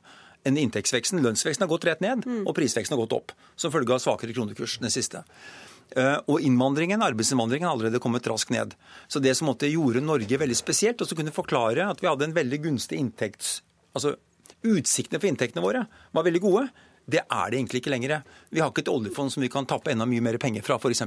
enn 0.46 0.58
inntektsveksten. 0.62 1.22
Lønnsveksten 1.24 1.66
har 1.66 1.72
gått 1.72 1.86
rett 1.88 2.02
ned, 2.04 2.26
mm. 2.26 2.44
og 2.46 2.54
prisveksten 2.56 2.96
har 2.96 3.02
gått 3.04 3.16
opp. 3.18 3.34
Som 3.58 3.74
følge 3.74 3.96
av 3.96 4.02
svakere 4.04 4.36
kronekurs 4.36 4.78
den 4.82 4.94
siste. 4.94 5.24
Eh, 5.96 6.18
og 6.26 6.42
innvandringen, 6.44 7.02
arbeidsinnvandringen 7.02 7.68
har 7.68 7.76
allerede 7.76 8.02
kommet 8.02 8.26
raskt 8.30 8.54
ned. 8.54 8.74
Så 9.08 9.22
det 9.22 9.36
som 9.38 9.50
måtte 9.50 9.70
gjorde 9.70 10.04
Norge 10.04 10.40
veldig 10.40 10.58
spesielt, 10.58 11.02
og 11.02 11.10
som 11.10 11.18
kunne 11.18 11.34
forklare 11.34 11.90
at 11.90 12.02
vi 12.02 12.10
hadde 12.10 12.30
en 12.30 12.36
veldig 12.36 12.62
gunstig 12.70 13.00
inntekts... 13.02 13.60
Altså 13.96 14.16
utsiktene 14.66 15.20
for 15.20 15.28
inntektene 15.30 15.62
våre 15.62 15.84
var 16.16 16.26
veldig 16.26 16.42
gode. 16.42 16.66
Det 17.06 17.20
er 17.22 17.50
det 17.50 17.58
egentlig 17.60 17.82
ikke 17.82 17.92
lenger. 17.92 18.16
Vi 18.50 18.62
har 18.62 18.72
ikke 18.72 18.82
et 18.82 18.90
oljefond 18.90 19.30
som 19.30 19.44
vi 19.44 19.50
kan 19.52 19.68
tappe 19.68 19.92
enda 19.92 20.08
mye 20.10 20.24
mer 20.24 20.38
penger 20.42 20.64
fra, 20.66 20.78
f.eks. 20.80 21.04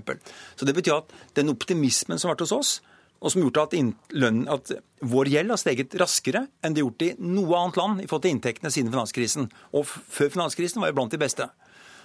Så 0.56 0.68
det 0.68 0.76
betyr 0.78 1.02
at 1.02 1.12
den 1.36 1.52
optimismen 1.52 2.22
som 2.22 2.30
har 2.30 2.38
vært 2.38 2.46
hos 2.48 2.56
oss, 2.56 2.72
og 3.20 3.34
som 3.34 3.44
gjort 3.44 3.64
at, 3.66 3.78
lønnen, 4.16 4.48
at 4.52 4.72
vår 5.04 5.32
gjeld 5.34 5.54
har 5.54 5.60
steget 5.60 5.96
raskere 6.00 6.46
enn 6.64 6.76
det 6.76 6.84
gjort 6.86 7.04
i 7.04 7.14
noe 7.20 7.58
annet 7.60 7.80
land 7.80 8.04
i 8.04 8.08
forhold 8.08 8.28
til 8.28 8.36
inntektene 8.38 8.72
siden 8.74 8.94
finanskrisen. 8.94 9.50
Og 9.76 9.88
før 9.88 10.32
finanskrisen 10.38 10.80
var 10.84 10.94
vi 10.94 11.00
blant 11.00 11.16
de 11.16 11.20
beste. 11.22 11.50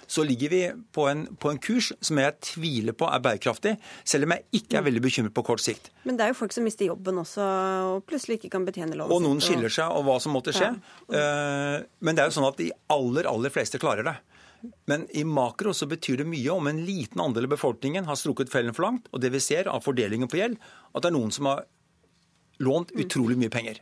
Så 0.07 0.21
ligger 0.23 0.51
vi 0.51 0.59
på 0.93 1.07
en, 1.09 1.23
på 1.41 1.49
en, 1.49 1.57
kurs 1.57 1.89
som 2.03 2.19
jeg 2.21 2.35
tviler 2.45 2.93
på 2.93 3.07
er 3.09 3.23
bærekraftig, 3.25 3.73
selv 4.05 4.27
om 4.27 4.35
jeg 4.35 4.61
ikke 4.61 4.77
er 4.77 4.85
veldig 4.85 5.01
bekymret 5.01 5.33
på 5.33 5.43
kort 5.47 5.63
sikt. 5.63 5.89
Men 6.05 6.19
det 6.19 6.27
er 6.27 6.33
jo 6.33 6.37
folk 6.43 6.53
som 6.53 6.67
mister 6.67 6.85
jobben 6.91 7.17
også, 7.23 7.47
og 7.95 8.05
plutselig 8.05 8.37
ikke 8.37 8.51
kan 8.53 8.67
betjene 8.67 8.93
lånet 8.93 9.09
sitt. 9.09 9.15
Og 9.17 9.25
noen 9.25 9.41
skiller 9.41 9.73
seg, 9.73 9.89
og 9.89 10.05
hva 10.05 10.19
som 10.21 10.35
måtte 10.37 10.53
skje. 10.53 10.69
Ja. 11.09 11.23
Eh, 11.23 11.87
men 12.05 12.17
det 12.17 12.21
er 12.21 12.29
jo 12.29 12.37
sånn 12.37 12.49
at 12.51 12.61
de 12.61 12.69
aller, 12.93 13.31
aller 13.31 13.55
fleste 13.55 13.81
klarer 13.81 14.05
det. 14.05 14.15
Men 14.91 15.05
i 15.15 15.23
makro 15.27 15.73
så 15.75 15.87
betyr 15.89 16.23
det 16.23 16.27
mye 16.29 16.51
om 16.53 16.67
en 16.71 16.83
liten 16.87 17.21
andel 17.21 17.47
av 17.49 17.55
befolkningen 17.55 18.07
har 18.09 18.19
strukket 18.19 18.51
fellen 18.53 18.75
for 18.75 18.87
langt. 18.87 19.09
Og 19.11 19.23
det 19.23 19.33
vi 19.33 19.43
ser 19.43 19.69
av 19.71 19.85
fordelingen 19.85 20.31
på 20.31 20.41
gjeld, 20.41 20.59
at 20.93 21.03
det 21.03 21.11
er 21.11 21.17
noen 21.17 21.33
som 21.35 21.49
har 21.51 21.65
lånt 22.63 22.93
utrolig 22.95 23.37
mye 23.39 23.51
penger. 23.53 23.81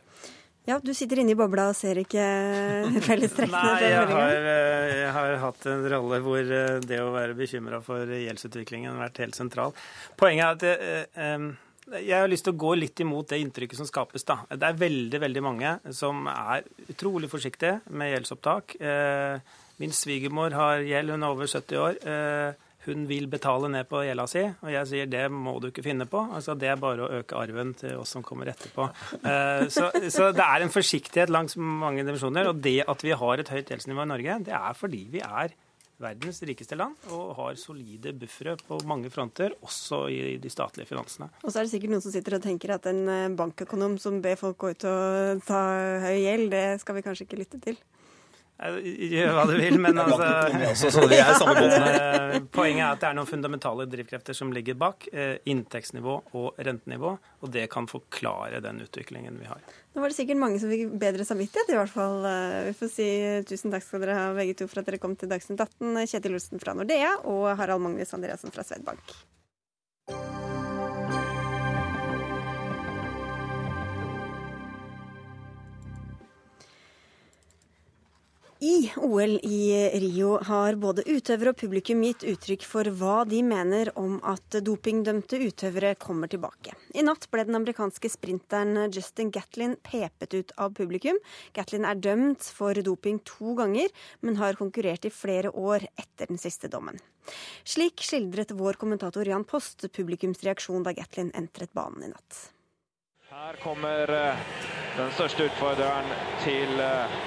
Ja, 0.64 0.78
Du 0.80 0.94
sitter 0.96 1.20
inne 1.20 1.34
i 1.34 1.36
bobla 1.36 1.66
og 1.70 1.76
ser 1.76 1.98
ikke 2.00 2.22
fellestrekkene? 3.08 3.52
Nei, 3.52 3.90
jeg 3.90 4.06
har, 4.08 4.30
eh, 4.38 4.92
jeg 5.02 5.10
har, 5.12 5.34
hatt 5.42 5.66
en 5.68 5.84
rolle 5.92 6.20
hvor 6.24 6.40
eh, 6.40 6.78
det 6.80 7.02
å 7.04 7.10
være 7.12 7.36
bekymra 7.36 7.82
for 7.84 8.08
gjeldsutviklingen 8.08 8.94
har 8.94 9.02
vært 9.10 9.20
helt 9.26 9.36
sentral. 9.36 9.76
Poenget 10.16 10.46
er 10.46 10.54
at 10.54 10.64
jeg, 11.20 11.50
jeg 11.98 12.16
har 12.16 12.30
lyst 12.32 12.48
til 12.48 12.54
å 12.54 12.62
gå 12.64 12.72
litt 12.80 13.04
imot 13.04 13.28
det 13.28 13.42
inntrykket 13.44 13.82
som 13.82 13.90
skapes. 13.90 14.24
da. 14.24 14.38
Det 14.48 14.70
er 14.70 14.80
veldig 14.80 15.20
veldig 15.26 15.44
mange 15.44 15.74
som 15.92 16.24
er 16.32 16.64
utrolig 16.88 17.28
forsiktige 17.28 17.82
med 17.92 18.14
gjeldsopptak. 18.14 18.78
Min 19.82 19.94
svigermor 19.94 20.54
har 20.54 20.84
gjeld, 20.86 21.10
hun 21.14 21.26
er 21.26 21.34
over 21.34 21.50
70 21.50 21.82
år 21.82 21.98
hun 22.84 23.06
vil 23.08 23.26
betale 23.32 23.68
ned 23.72 23.88
på 23.88 24.02
gjelda 24.04 24.26
si, 24.28 24.44
og 24.44 24.70
jeg 24.72 24.88
sier 24.90 25.10
det 25.10 25.24
må 25.32 25.56
du 25.62 25.70
ikke 25.70 25.84
finne 25.86 26.06
på. 26.10 26.20
Altså, 26.36 26.56
det 26.58 26.70
er 26.70 26.80
bare 26.80 27.06
å 27.06 27.20
øke 27.20 27.38
arven 27.40 27.72
til 27.78 28.00
oss 28.00 28.14
som 28.16 28.24
kommer 28.26 28.50
etterpå. 28.52 28.88
Eh, 29.24 29.66
så, 29.72 29.88
så 30.12 30.30
det 30.36 30.44
er 30.44 30.64
en 30.64 30.72
forsiktighet 30.72 31.32
langs 31.32 31.56
mange 31.56 32.04
dimensjoner. 32.04 32.50
Og 32.50 32.60
det 32.64 32.82
at 32.90 33.04
vi 33.04 33.14
har 33.16 33.40
et 33.40 33.52
høyt 33.52 33.70
gjeldsnivå 33.72 34.04
i 34.04 34.10
Norge, 34.10 34.40
det 34.48 34.56
er 34.56 34.76
fordi 34.76 35.04
vi 35.14 35.22
er 35.24 35.54
verdens 36.02 36.42
rikeste 36.44 36.76
land 36.76 37.06
og 37.14 37.36
har 37.38 37.56
solide 37.56 38.12
buffere 38.18 38.56
på 38.66 38.80
mange 38.88 39.08
fronter, 39.14 39.54
også 39.64 40.02
i 40.10 40.36
de 40.42 40.50
statlige 40.50 40.90
finansene. 40.90 41.30
Og 41.44 41.52
så 41.52 41.60
er 41.60 41.64
det 41.64 41.72
sikkert 41.72 41.94
noen 41.94 42.04
som 42.04 42.12
sitter 42.12 42.36
og 42.36 42.44
tenker 42.44 42.74
at 42.76 42.88
en 42.90 43.02
eh, 43.08 43.32
bankøkonom 43.38 43.96
som 44.02 44.20
ber 44.24 44.36
folk 44.40 44.58
gå 44.60 44.74
ut 44.74 44.88
og 44.90 45.44
ta 45.48 45.64
høy 46.04 46.18
gjeld, 46.18 46.50
det 46.52 46.66
skal 46.84 46.98
vi 46.98 47.06
kanskje 47.06 47.28
ikke 47.28 47.40
lytte 47.40 47.62
til? 47.64 47.80
Gjør 48.54 49.32
hva 49.34 49.44
du 49.50 49.56
vil, 49.58 49.76
men 49.82 49.98
altså, 50.02 51.00
eh, 51.10 52.36
Poenget 52.54 52.84
er 52.84 52.92
at 52.92 53.00
det 53.02 53.08
er 53.08 53.16
noen 53.18 53.28
fundamentale 53.28 53.86
drivkrefter 53.90 54.36
som 54.36 54.52
ligger 54.54 54.78
bak. 54.78 55.08
Eh, 55.10 55.36
inntektsnivå 55.50 56.14
og 56.38 56.62
rentenivå. 56.62 57.16
Og 57.42 57.52
det 57.54 57.66
kan 57.72 57.90
forklare 57.90 58.62
den 58.64 58.80
utviklingen 58.86 59.40
vi 59.42 59.50
har. 59.50 59.60
Nå 59.94 60.02
var 60.02 60.10
det 60.10 60.18
sikkert 60.20 60.40
mange 60.40 60.62
som 60.62 60.70
fikk 60.70 60.94
bedre 61.02 61.26
samvittighet, 61.26 61.74
i 61.74 61.78
hvert 61.80 61.94
fall. 61.96 62.18
Eh, 62.30 62.62
vi 62.70 62.78
får 62.78 62.94
si 62.94 63.10
tusen 63.50 63.74
takk 63.74 63.86
skal 63.86 64.06
dere 64.06 64.18
ha 64.20 64.32
begge 64.38 64.54
to 64.60 64.70
for 64.70 64.84
at 64.84 64.90
dere 64.90 65.02
kom 65.02 65.18
til 65.18 65.30
Dagsnytt 65.34 65.58
18. 65.58 66.04
Kjetil 66.06 66.38
Olsen 66.38 66.62
fra 66.62 66.78
Nordea 66.78 67.16
og 67.26 67.48
Harald 67.58 67.82
Magnus 67.82 68.14
Andreassen 68.14 68.54
fra 68.54 68.66
Swedbank. 68.66 69.16
I 78.64 78.92
OL 78.96 79.40
i 79.42 79.90
Rio 80.00 80.38
har 80.42 80.78
både 80.80 81.02
utøvere 81.04 81.52
og 81.52 81.58
publikum 81.60 82.00
gitt 82.00 82.22
uttrykk 82.24 82.62
for 82.64 82.88
hva 82.96 83.26
de 83.28 83.42
mener 83.44 83.90
om 84.00 84.14
at 84.24 84.56
dopingdømte 84.64 85.36
utøvere 85.42 85.90
kommer 86.00 86.30
tilbake. 86.32 86.72
I 86.96 87.04
natt 87.04 87.26
ble 87.28 87.44
den 87.44 87.58
amerikanske 87.58 88.08
sprinteren 88.14 88.86
Justin 88.86 89.34
Gatlin 89.34 89.76
pepet 89.84 90.38
ut 90.38 90.56
av 90.56 90.72
publikum. 90.80 91.20
Gatlin 91.52 91.84
er 91.84 92.00
dømt 92.00 92.48
for 92.56 92.80
doping 92.88 93.20
to 93.28 93.52
ganger, 93.60 93.92
men 94.24 94.40
har 94.40 94.56
konkurrert 94.56 95.04
i 95.04 95.12
flere 95.12 95.52
år 95.52 95.84
etter 95.92 96.32
den 96.32 96.40
siste 96.40 96.72
dommen. 96.72 96.96
Slik 97.68 98.00
skildret 98.00 98.56
vår 98.56 98.80
kommentator 98.80 99.28
Jan 99.28 99.44
Post 99.44 99.90
publikums 99.92 100.40
reaksjon 100.40 100.88
da 100.88 100.96
Gatlin 100.96 101.34
entret 101.36 101.76
banen 101.76 102.08
i 102.08 102.14
natt. 102.16 102.46
Her 103.28 103.60
kommer 103.60 104.08
eh, 104.08 104.52
den 104.96 105.12
største 105.18 105.50
utfordreren 105.50 106.12
til 106.46 106.80
eh, 106.80 107.24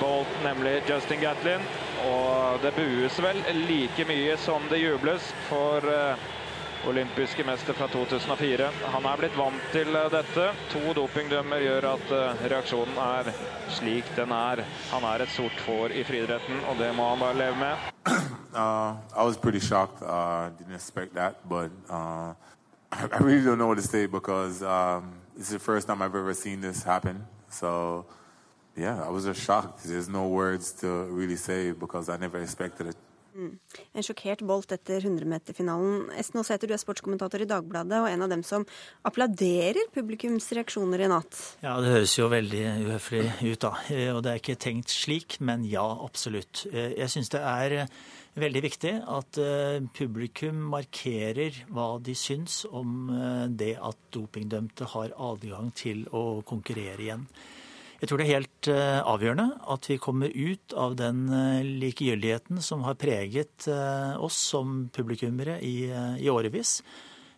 Bolt, 0.00 0.28
nemlig 0.44 0.82
Justin 0.88 1.20
Gatlin. 1.20 1.64
Og 2.08 2.60
det 2.62 2.72
bues 2.76 3.18
vel 3.22 3.40
like 3.68 4.06
mye 4.08 4.36
som 4.40 4.64
det 4.70 4.80
jubles 4.80 5.30
for 5.48 5.84
uh, 5.84 6.28
olympiske 6.88 7.44
mester 7.44 7.76
fra 7.76 7.88
2004. 7.92 8.70
Han 8.94 9.06
er 9.06 9.20
blitt 9.20 9.36
vant 9.38 9.70
til 9.74 9.92
uh, 9.94 10.08
dette. 10.12 10.50
To 10.72 10.94
dopingdømmer 10.96 11.62
gjør 11.66 11.88
at 11.92 12.12
uh, 12.14 12.44
reaksjonen 12.52 13.00
er 13.04 13.32
slik 13.76 14.08
den 14.16 14.32
er. 14.36 14.64
Han 14.90 15.06
er 15.12 15.26
et 15.26 15.34
sort 15.36 15.64
får 15.66 15.96
i 15.96 16.04
friidretten, 16.08 16.64
og 16.70 16.80
det 16.80 16.92
må 16.96 17.12
han 17.12 17.24
bare 17.24 17.40
leve 17.44 17.64
med. 17.64 17.88
Uh, 18.50 18.96
I 19.16 19.22
was 19.22 19.36
pretty 19.36 19.60
shocked. 19.60 20.02
Uh, 20.02 20.50
didn't 20.58 20.74
expect 20.74 21.14
that, 21.14 21.36
but 21.48 21.70
uh, 21.88 22.34
I 22.90 23.06
really 23.20 23.44
don't 23.44 23.58
know 23.58 23.68
what 23.68 23.76
to 23.76 23.82
say 23.82 24.06
because 24.06 24.60
um, 24.60 25.12
it's 25.38 25.50
the 25.50 25.60
first 25.60 25.86
time 25.86 26.02
I've 26.02 26.16
ever 26.16 26.34
seen 26.34 26.60
this 26.60 26.82
happen. 26.82 27.24
So 27.48 28.06
yeah, 28.76 29.02
I 29.06 29.10
was 29.10 29.24
just 29.24 29.40
shocked. 29.40 29.84
There's 29.84 30.08
no 30.08 30.28
words 30.28 30.72
to 30.80 30.88
really 31.04 31.36
say 31.36 31.72
because 31.72 32.08
I 32.08 32.16
never 32.16 32.40
expected 32.40 32.86
it. 32.88 32.96
Mm. 33.30 33.52
En 33.94 34.04
sjokkert 34.04 34.42
Bolt 34.46 34.72
etter 34.74 35.04
100-meterfinalen. 35.06 36.08
Esten 36.18 36.40
Aasæter, 36.40 36.68
du 36.68 36.74
er 36.74 36.80
sportskommentator 36.82 37.44
i 37.44 37.48
Dagbladet 37.48 38.00
og 38.02 38.08
en 38.10 38.24
av 38.26 38.32
dem 38.32 38.42
som 38.46 38.64
applauderer 39.06 39.90
publikums 39.94 40.48
reaksjoner 40.56 41.04
i 41.04 41.10
natt. 41.12 41.38
Ja, 41.62 41.76
det 41.82 41.92
høres 41.94 42.16
jo 42.18 42.30
veldig 42.32 42.64
uhøflig 42.86 43.26
ut, 43.44 43.60
da. 43.62 43.74
Eh, 43.94 44.08
og 44.14 44.24
det 44.26 44.32
er 44.32 44.42
ikke 44.42 44.58
tenkt 44.60 44.94
slik, 44.94 45.38
men 45.46 45.62
ja, 45.68 45.84
absolutt. 46.02 46.64
Eh, 46.72 46.96
jeg 46.98 47.12
syns 47.14 47.30
det 47.32 47.44
er 47.52 47.76
eh, 47.84 47.94
veldig 48.40 48.64
viktig 48.66 48.92
at 49.10 49.38
publikum 49.96 50.60
markerer 50.72 51.62
hva 51.74 51.88
de 52.02 52.14
syns 52.16 52.62
om 52.70 53.10
det 53.58 53.72
at 53.74 53.98
dopingdømte 54.14 54.86
har 54.94 55.16
adgang 55.18 55.72
til 55.76 56.04
å 56.14 56.40
konkurrere 56.46 57.02
igjen. 57.02 57.26
Jeg 58.00 58.08
tror 58.08 58.20
det 58.20 58.24
er 58.26 58.38
helt 58.38 58.68
eh, 58.72 58.98
avgjørende 59.04 59.46
at 59.74 59.86
vi 59.90 59.98
kommer 60.00 60.32
ut 60.32 60.72
av 60.72 60.94
den 60.96 61.26
eh, 61.36 61.66
likegyldigheten 61.82 62.62
som 62.64 62.86
har 62.86 62.96
preget 63.00 63.66
eh, 63.68 64.14
oss 64.16 64.38
som 64.54 64.86
publikummere 64.94 65.58
i, 65.60 65.90
i 66.16 66.30
årevis. 66.32 66.80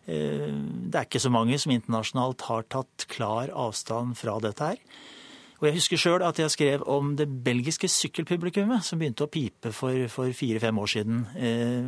Det 0.03 0.91
er 0.91 1.05
ikke 1.05 1.21
så 1.23 1.29
mange 1.31 1.55
som 1.61 1.71
internasjonalt 1.71 2.41
har 2.49 2.65
tatt 2.67 3.05
klar 3.07 3.51
avstand 3.55 4.17
fra 4.19 4.33
dette 4.43 4.67
her. 4.67 4.81
Og 5.61 5.69
jeg 5.69 5.77
husker 5.77 6.01
sjøl 6.01 6.25
at 6.27 6.41
jeg 6.41 6.51
skrev 6.51 6.83
om 6.91 7.13
det 7.15 7.29
belgiske 7.45 7.87
sykkelpublikummet 7.87 8.83
som 8.83 8.99
begynte 8.99 9.23
å 9.23 9.31
pipe 9.31 9.71
for, 9.71 9.95
for 10.11 10.35
fire-fem 10.35 10.81
år 10.83 10.91
siden. 10.91 11.21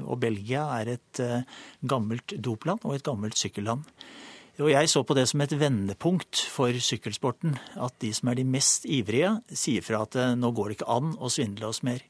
Og 0.08 0.16
Belgia 0.24 0.64
er 0.78 0.94
et 0.94 1.22
gammelt 1.84 2.38
dopland 2.40 2.88
og 2.88 2.96
et 2.96 3.04
gammelt 3.04 3.36
sykkelland. 3.36 3.84
Og 4.56 4.72
jeg 4.72 4.88
så 4.88 5.04
på 5.04 5.16
det 5.18 5.26
som 5.28 5.42
et 5.44 5.54
vendepunkt 5.60 6.46
for 6.52 6.72
sykkelsporten. 6.72 7.58
At 7.76 7.98
de 8.00 8.14
som 8.16 8.32
er 8.32 8.40
de 8.40 8.46
mest 8.48 8.88
ivrige, 8.88 9.34
sier 9.52 9.84
fra 9.84 10.06
at 10.06 10.16
eh, 10.16 10.36
nå 10.40 10.54
går 10.56 10.72
det 10.72 10.78
ikke 10.80 10.92
an 10.96 11.16
å 11.20 11.32
svindle 11.32 11.72
oss 11.74 11.84
mer. 11.84 12.06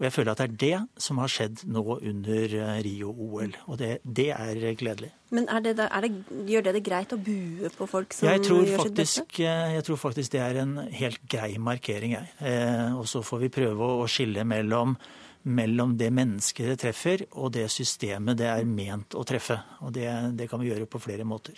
Og 0.00 0.06
jeg 0.06 0.14
føler 0.14 0.32
at 0.32 0.40
det 0.40 0.44
er 0.46 0.52
det 0.60 1.02
som 1.04 1.18
har 1.20 1.28
skjedd 1.28 1.66
nå 1.68 1.82
under 1.98 2.54
eh, 2.56 2.76
Rio-OL. 2.86 3.50
Og 3.68 3.76
det, 3.76 3.90
det, 4.00 4.30
er 4.32 4.62
gledelig. 4.80 5.10
Men 5.28 5.44
er 5.52 5.60
det, 5.66 5.74
er 5.84 6.06
det, 6.06 6.10
gjør 6.48 6.64
det 6.64 6.72
det 6.78 6.82
greit 6.86 7.12
å 7.12 7.18
bue 7.20 7.68
på 7.74 7.88
folk 7.90 8.16
som 8.16 8.30
jeg 8.30 8.40
tror 8.46 8.64
gjør 8.64 8.80
faktisk, 8.80 9.26
sitt 9.26 9.34
beste? 9.36 9.44
Eh, 9.44 9.74
jeg 9.74 9.86
tror 9.90 10.00
faktisk 10.00 10.32
det 10.32 10.40
er 10.46 10.62
en 10.62 10.72
helt 11.02 11.20
grei 11.28 11.50
markering, 11.60 12.14
jeg. 12.16 12.32
Eh, 12.40 12.96
og 12.96 13.04
så 13.12 13.20
får 13.20 13.42
vi 13.44 13.52
prøve 13.58 13.90
å 14.00 14.08
skille 14.08 14.46
mellom 14.48 14.96
mellom 15.42 15.94
det 15.98 16.10
mennesket 16.12 16.68
det 16.68 16.76
treffer, 16.82 17.22
og 17.40 17.52
det 17.54 17.66
systemet 17.72 18.38
det 18.40 18.48
er 18.50 18.66
ment 18.68 19.16
å 19.16 19.24
treffe. 19.26 19.56
Og 19.84 19.92
det, 19.96 20.08
det 20.36 20.48
kan 20.50 20.60
vi 20.60 20.68
gjøre 20.68 20.88
på 20.90 21.00
flere 21.00 21.24
måter. 21.28 21.56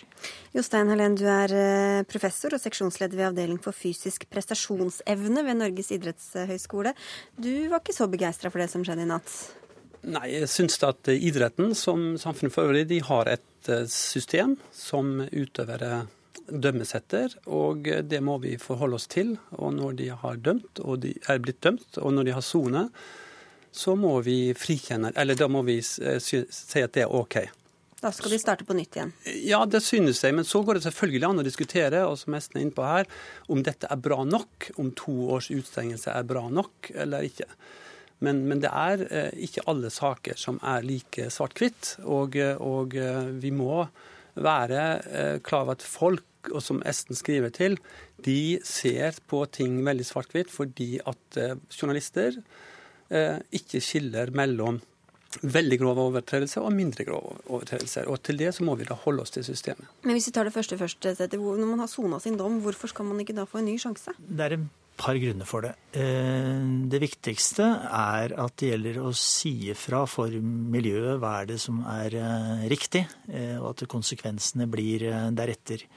Jostein 0.55 0.91
Helen, 0.93 1.17
du 1.19 1.25
er 1.27 1.55
eh, 1.57 2.05
professor 2.07 2.55
og 2.55 2.63
seksjonsleder 2.63 3.19
ved 3.19 3.31
Avdeling 3.31 3.59
for 3.63 3.75
fysisk 3.75 4.27
prestasjonsevne 4.31 5.43
ved 5.43 5.59
Norges 5.59 5.91
idrettshøgskole. 5.95 6.95
Du 7.35 7.51
var 7.71 7.83
ikke 7.83 7.97
så 7.97 8.07
begeistra 8.11 8.53
for 8.53 8.63
det 8.63 8.69
som 8.71 8.85
skjedde 8.87 9.03
i 9.03 9.11
natt? 9.11 9.35
Nei, 10.03 10.27
jeg 10.33 10.51
syns 10.51 10.79
at 10.83 11.07
idretten 11.13 11.71
som 11.79 12.13
samfunnet 12.19 12.55
for 12.55 12.67
øvrig 12.67 12.87
de 12.89 12.99
har 13.03 13.31
et 13.31 13.71
eh, 13.71 13.87
system 13.91 14.57
som 14.75 15.17
utøvere 15.27 16.05
dømmes 16.43 16.89
etter, 16.97 17.31
og 17.47 17.87
det 18.03 18.19
må 18.19 18.35
vi 18.43 18.57
forholde 18.59 18.97
oss 18.99 19.07
til. 19.11 19.35
Og 19.55 19.75
når 19.75 19.99
de 19.99 20.09
har 20.11 20.39
dømt, 20.43 20.81
og 20.83 20.99
de 21.05 21.13
er 21.31 21.39
blitt 21.43 21.61
dømt, 21.63 21.99
og 22.01 22.11
når 22.15 22.27
de 22.27 22.33
har 22.35 22.43
sonet, 22.43 23.03
så 23.73 23.95
må 23.97 24.19
vi 24.21 24.53
frikjenne 24.57 25.11
Eller 25.17 25.37
da 25.37 25.49
må 25.51 25.63
vi 25.65 25.79
eh, 25.81 26.19
si 26.21 26.43
at 26.83 26.95
det 26.95 27.05
er 27.05 27.13
OK. 27.13 27.39
Da 28.03 28.11
skal 28.11 28.33
de 28.35 28.39
starte 28.41 28.65
på 28.67 28.75
nytt 28.75 28.97
igjen? 28.97 29.13
Ja, 29.47 29.61
det 29.65 29.79
synes 29.85 30.19
jeg. 30.25 30.35
Men 30.35 30.47
så 30.47 30.59
går 30.65 30.77
det 30.77 30.85
selvfølgelig 30.89 31.27
an 31.29 31.39
å 31.39 31.45
diskutere 31.45 32.01
og 32.03 32.17
som 32.19 32.35
er 32.35 32.59
inne 32.59 32.75
på 32.75 32.83
her, 32.83 33.07
om 33.47 33.63
dette 33.63 33.87
er 33.87 34.01
bra 34.03 34.25
nok. 34.27 34.73
Om 34.75 34.91
to 34.99 35.15
års 35.37 35.47
utstengelse 35.53 36.11
er 36.11 36.27
bra 36.27 36.43
nok 36.51 36.91
eller 36.91 37.23
ikke. 37.29 37.47
Men, 38.23 38.43
men 38.49 38.59
det 38.63 38.71
er 38.71 39.05
eh, 39.07 39.31
ikke 39.47 39.63
alle 39.71 39.91
saker 39.91 40.35
som 40.39 40.59
er 40.59 40.83
like 40.87 41.29
svart-hvitt. 41.31 41.95
Og, 42.03 42.35
og, 42.59 42.97
eh, 42.99 43.31
vi 43.39 43.53
må 43.55 43.85
være 44.35 44.83
eh, 45.07 45.39
klar 45.45 45.65
over 45.65 45.77
at 45.77 45.87
folk, 45.87 46.27
og 46.51 46.59
som 46.63 46.83
Esten 46.87 47.15
skriver 47.15 47.53
til, 47.55 47.79
de 48.23 48.59
ser 48.67 49.15
på 49.31 49.45
ting 49.55 49.79
veldig 49.85 50.05
svart-hvitt 50.07 50.51
fordi 50.51 50.97
at 51.07 51.39
eh, 51.39 51.55
journalister 51.71 52.41
ikke 53.13 53.81
skiller 53.83 54.31
mellom 54.35 54.79
veldig 55.41 55.79
grove 55.81 56.05
overtredelser 56.09 56.63
og 56.63 56.73
mindre 56.75 57.05
grove 57.07 57.37
overtredelser. 57.47 58.07
Og 58.11 58.21
til 58.25 58.39
det 58.39 58.51
så 58.55 58.65
må 58.67 58.75
vi 58.79 58.87
da 58.87 58.97
holde 59.05 59.23
oss 59.25 59.33
til 59.33 59.45
systemet. 59.47 59.89
Men 60.03 60.17
hvis 60.17 60.29
vi 60.29 60.35
tar 60.35 60.47
det 60.47 60.53
første 60.55 60.77
først, 60.77 61.09
når 61.33 61.65
man 61.65 61.83
har 61.83 61.91
sona 61.91 62.19
sin 62.21 62.37
dom, 62.37 62.61
hvorfor 62.61 62.91
skal 62.91 63.09
man 63.09 63.19
ikke 63.23 63.35
da 63.37 63.47
få 63.49 63.61
en 63.61 63.69
ny 63.71 63.77
sjanse? 63.81 64.13
Det 64.19 64.45
er 64.45 64.57
en 64.57 64.69
par 64.97 65.17
grunner 65.17 65.49
for 65.49 65.65
det. 65.65 65.73
Eh, 65.97 66.65
det 66.91 67.01
viktigste 67.01 67.65
er 67.89 68.35
at 68.37 68.57
det 68.61 68.73
gjelder 68.73 68.99
å 69.01 69.13
si 69.17 69.71
ifra 69.73 70.03
for 70.09 70.29
miljøet 70.29 71.17
hva 71.21 71.39
er 71.41 71.53
det 71.55 71.59
som 71.63 71.81
er 71.89 72.19
eh, 72.19 72.67
riktig, 72.69 73.07
og 73.57 73.71
at 73.73 73.87
konsekvensene 73.89 74.69
blir 74.69 75.07
deretter. 75.33 75.87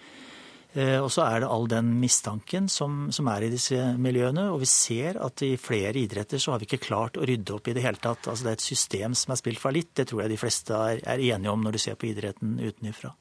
Eh, 0.74 0.98
og 1.00 1.08
så 1.12 1.24
er 1.24 1.40
det 1.40 1.50
all 1.50 1.66
den 1.70 1.94
mistanken 2.00 2.66
som, 2.68 3.06
som, 3.14 3.28
er 3.32 3.46
i 3.46 3.52
disse 3.52 3.78
miljøene. 4.02 4.48
Og 4.52 4.60
vi 4.64 4.70
ser 4.70 5.20
at 5.22 5.44
i 5.46 5.54
flere 5.60 5.96
idretter 6.02 6.42
så 6.42 6.52
har 6.52 6.62
vi 6.62 6.68
ikke 6.68 6.84
klart 6.88 7.16
å 7.16 7.26
rydde 7.28 7.54
opp 7.56 7.70
i 7.70 7.76
det 7.76 7.84
hele 7.86 8.02
tatt. 8.02 8.28
Altså 8.28 8.46
det 8.46 8.52
er 8.52 8.58
et 8.58 8.66
system 8.66 9.16
som 9.16 9.32
er 9.32 9.40
spilt 9.40 9.62
fallitt. 9.62 9.94
Det 9.96 10.08
tror 10.10 10.24
jeg 10.24 10.34
de 10.34 10.40
fleste 10.40 10.80
er, 10.90 11.04
er 11.04 11.28
enige 11.30 11.52
om 11.54 11.62
når 11.64 11.76
du 11.76 11.82
ser 11.86 12.00
på 12.00 12.10
idretten 12.10 12.58
utenfra. 12.60 13.14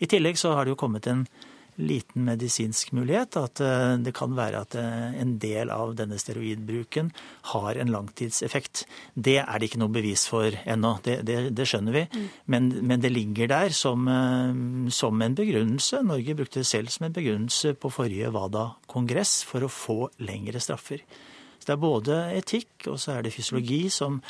I 0.00 0.08
tillegg 0.10 0.40
så 0.40 0.52
har 0.56 0.66
det 0.66 0.74
jo 0.74 0.80
kommet 0.80 1.06
en 1.08 1.24
liten 1.76 2.24
medisinsk 2.26 2.92
mulighet. 2.96 3.36
At 3.36 3.60
eh, 3.60 3.94
det 4.02 4.14
kan 4.16 4.34
være 4.36 4.62
at 4.64 4.76
eh, 4.78 5.18
en 5.20 5.36
del 5.42 5.70
av 5.72 5.94
denne 5.98 6.18
steroidbruken 6.20 7.12
har 7.52 7.80
en 7.80 7.92
langtidseffekt. 7.92 8.84
Det 9.14 9.38
er 9.42 9.58
det 9.58 9.70
ikke 9.70 9.82
noe 9.82 9.94
bevis 9.94 10.26
for 10.30 10.56
ennå, 10.64 10.96
det, 11.06 11.20
det, 11.28 11.38
det 11.56 11.68
skjønner 11.68 11.96
vi. 11.96 12.04
Mm. 12.12 12.26
Men, 12.52 12.68
men, 12.82 13.04
det 13.04 13.12
ligger 13.12 13.52
der 13.52 13.76
som, 13.76 14.08
eh, 14.10 14.90
som, 14.94 15.22
en 15.22 15.38
begrunnelse. 15.38 16.02
Norge 16.06 16.36
brukte 16.38 16.62
det 16.62 16.70
selv 16.70 16.92
som 16.92 17.08
en 17.08 17.16
begrunnelse 17.16 17.76
på 17.80 17.92
forrige 17.92 18.32
WADA-kongress 18.34 19.40
for 19.48 19.66
å 19.66 19.72
få 19.72 19.98
lengre 20.24 20.62
straffer. 20.62 21.04
Så 21.58 21.70
det 21.70 21.74
er 21.76 21.82
både 21.82 22.20
etikk 22.36 22.90
og 22.92 23.00
så 23.02 23.16
er 23.16 23.26
det 23.26 23.34
fysiologi 23.34 23.86
som, 23.90 24.20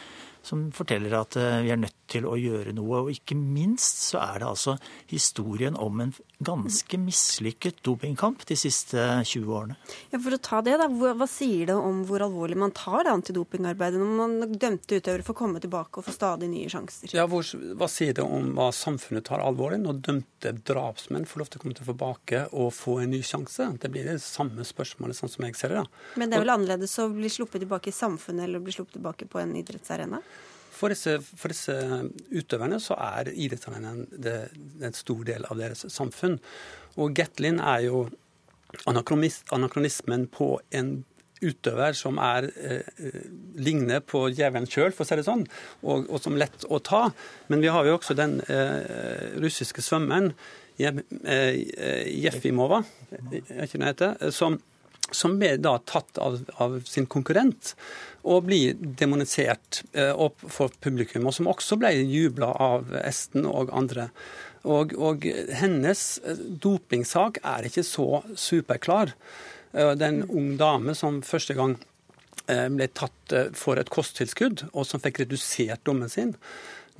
som 0.47 0.68
forteller 0.74 1.18
at 1.18 1.36
vi 1.36 1.72
er 1.74 1.80
nødt 1.80 2.05
til 2.11 2.26
å 2.28 2.36
gjøre 2.38 2.74
noe. 2.76 3.04
Og 3.07 3.12
ikke 3.14 3.36
minst 3.38 4.02
så 4.11 4.20
er 4.22 4.40
det 4.42 4.48
altså 4.48 4.76
historien 5.11 5.76
om 5.78 6.00
en 6.04 6.14
ganske 6.38 6.98
mislykket 7.00 7.80
dopingkamp 7.86 8.44
de 8.48 8.57
siste 8.59 9.00
20 9.24 9.52
årene. 9.57 9.76
Ja, 10.12 10.20
For 10.20 10.36
å 10.36 10.40
ta 10.42 10.61
det, 10.64 10.76
da. 10.80 10.88
Hva 10.88 11.28
sier 11.30 11.70
det 11.70 11.76
om 11.76 12.02
hvor 12.09 12.24
alvorlig 12.26 12.59
man 12.61 12.74
tar 12.76 13.07
det 13.07 13.14
antidopingarbeidet 13.14 14.00
når 14.00 14.16
man 14.20 14.57
dømte 14.57 15.00
utøvere 15.00 15.24
får 15.26 15.38
komme 15.38 15.62
tilbake 15.62 16.00
og 16.00 16.09
få 16.09 16.14
stadig 16.14 16.50
nye 16.52 16.70
sjanser? 16.72 17.14
Ja, 17.16 17.26
hvor, 17.30 17.46
Hva 17.46 17.88
sier 17.90 18.16
det 18.16 18.24
om 18.24 18.52
hva 18.57 18.68
samfunnet 18.74 19.26
tar 19.28 19.44
alvorlig 19.44 19.80
når 19.84 20.02
dømte 20.11 20.52
drapsmenn 20.68 21.28
får 21.28 21.42
lov 21.42 21.52
til 21.52 21.61
å 21.61 21.64
komme 21.64 21.78
tilbake 21.78 22.42
og 22.52 22.72
få 22.76 22.98
en 23.04 23.14
ny 23.14 23.22
sjanse? 23.24 23.70
Det 23.80 23.92
blir 23.92 24.09
det 24.09 24.18
samme 24.24 24.66
spørsmålet, 24.66 25.18
sånn 25.18 25.32
som 25.32 25.48
jeg 25.48 25.57
ser 25.59 25.72
det. 25.72 25.86
da. 25.86 26.04
Men 26.20 26.30
det 26.30 26.38
er 26.38 26.44
vel 26.44 26.57
annerledes 26.57 26.98
å 27.00 27.09
bli 27.12 27.32
sluppet 27.32 27.64
tilbake 27.64 27.92
i 27.92 27.96
samfunnet 27.96 28.44
eller 28.44 28.61
å 28.61 28.66
bli 28.66 28.76
sluppet 28.76 28.98
tilbake 28.98 29.30
på 29.30 29.40
en 29.40 29.57
idrettsarena? 29.57 30.20
For 30.76 30.92
disse, 30.92 31.16
for 31.24 31.52
disse, 31.52 31.74
utøverne 32.36 32.78
så 32.82 32.98
er 33.00 33.32
idrettsarenaen 33.32 34.06
en 34.84 34.96
stor 34.96 35.24
del 35.24 35.46
av 35.48 35.60
deres 35.60 35.86
samfunn. 35.92 36.38
Og 37.00 37.16
Gatlin 37.16 37.60
er 37.64 37.86
jo 37.88 38.06
anakronismen 38.86 40.26
på 40.32 40.56
en 40.76 40.98
utøver 41.44 41.92
som 41.96 42.18
er, 42.18 42.48
eh, 42.56 42.82
ligner 43.54 44.00
på 44.00 44.26
djevelen 44.32 44.68
sjøl, 44.68 44.92
for 44.92 45.04
å 45.04 45.08
si 45.08 45.16
det 45.16 45.26
sånn, 45.26 45.46
og, 45.82 46.06
og, 46.08 46.20
som 46.22 46.36
lett 46.36 46.64
å 46.68 46.80
ta. 46.80 47.10
Men 47.48 47.60
vi 47.60 47.72
har 47.72 47.84
jo 47.84 47.96
også 47.98 48.16
den 48.16 48.40
eh, 48.48 49.36
russiske 49.40 49.84
svømmeren 49.84 50.32
det 53.80 53.92
heter, 53.92 54.30
som, 54.30 54.58
som 55.16 55.38
ble 55.40 55.54
da 55.62 55.76
tatt 55.88 56.20
av, 56.22 56.38
av 56.62 56.78
sin 56.88 57.08
konkurrent 57.10 57.74
og 58.26 58.46
blir 58.48 58.76
demonisert 58.98 59.82
eh, 59.94 60.12
opp 60.12 60.42
for 60.50 60.72
publikum, 60.82 61.28
og 61.28 61.34
som 61.36 61.50
også 61.50 61.78
ble 61.80 61.92
jubla 62.02 62.50
av 62.62 62.94
Esten 63.04 63.46
og 63.48 63.70
andre. 63.76 64.10
Og, 64.66 64.96
og, 64.98 65.26
hennes 65.60 66.06
eh, 66.26 66.40
dopingsak 66.62 67.40
er 67.46 67.68
ikke 67.68 67.86
så 67.86 68.24
superklar. 68.34 69.14
Eh, 69.72 69.92
det 69.94 70.08
er 70.08 70.10
en 70.12 70.24
ung 70.26 70.56
dame 70.60 70.96
som 70.98 71.22
første 71.26 71.58
gang 71.58 71.78
ble 72.46 72.86
tatt 72.94 73.32
for 73.58 73.74
et 73.74 73.88
kosttilskudd, 73.90 74.68
og 74.70 74.84
som 74.86 75.00
fikk 75.02 75.24
redusert 75.24 75.80
dommen 75.82 76.06
sin. 76.06 76.28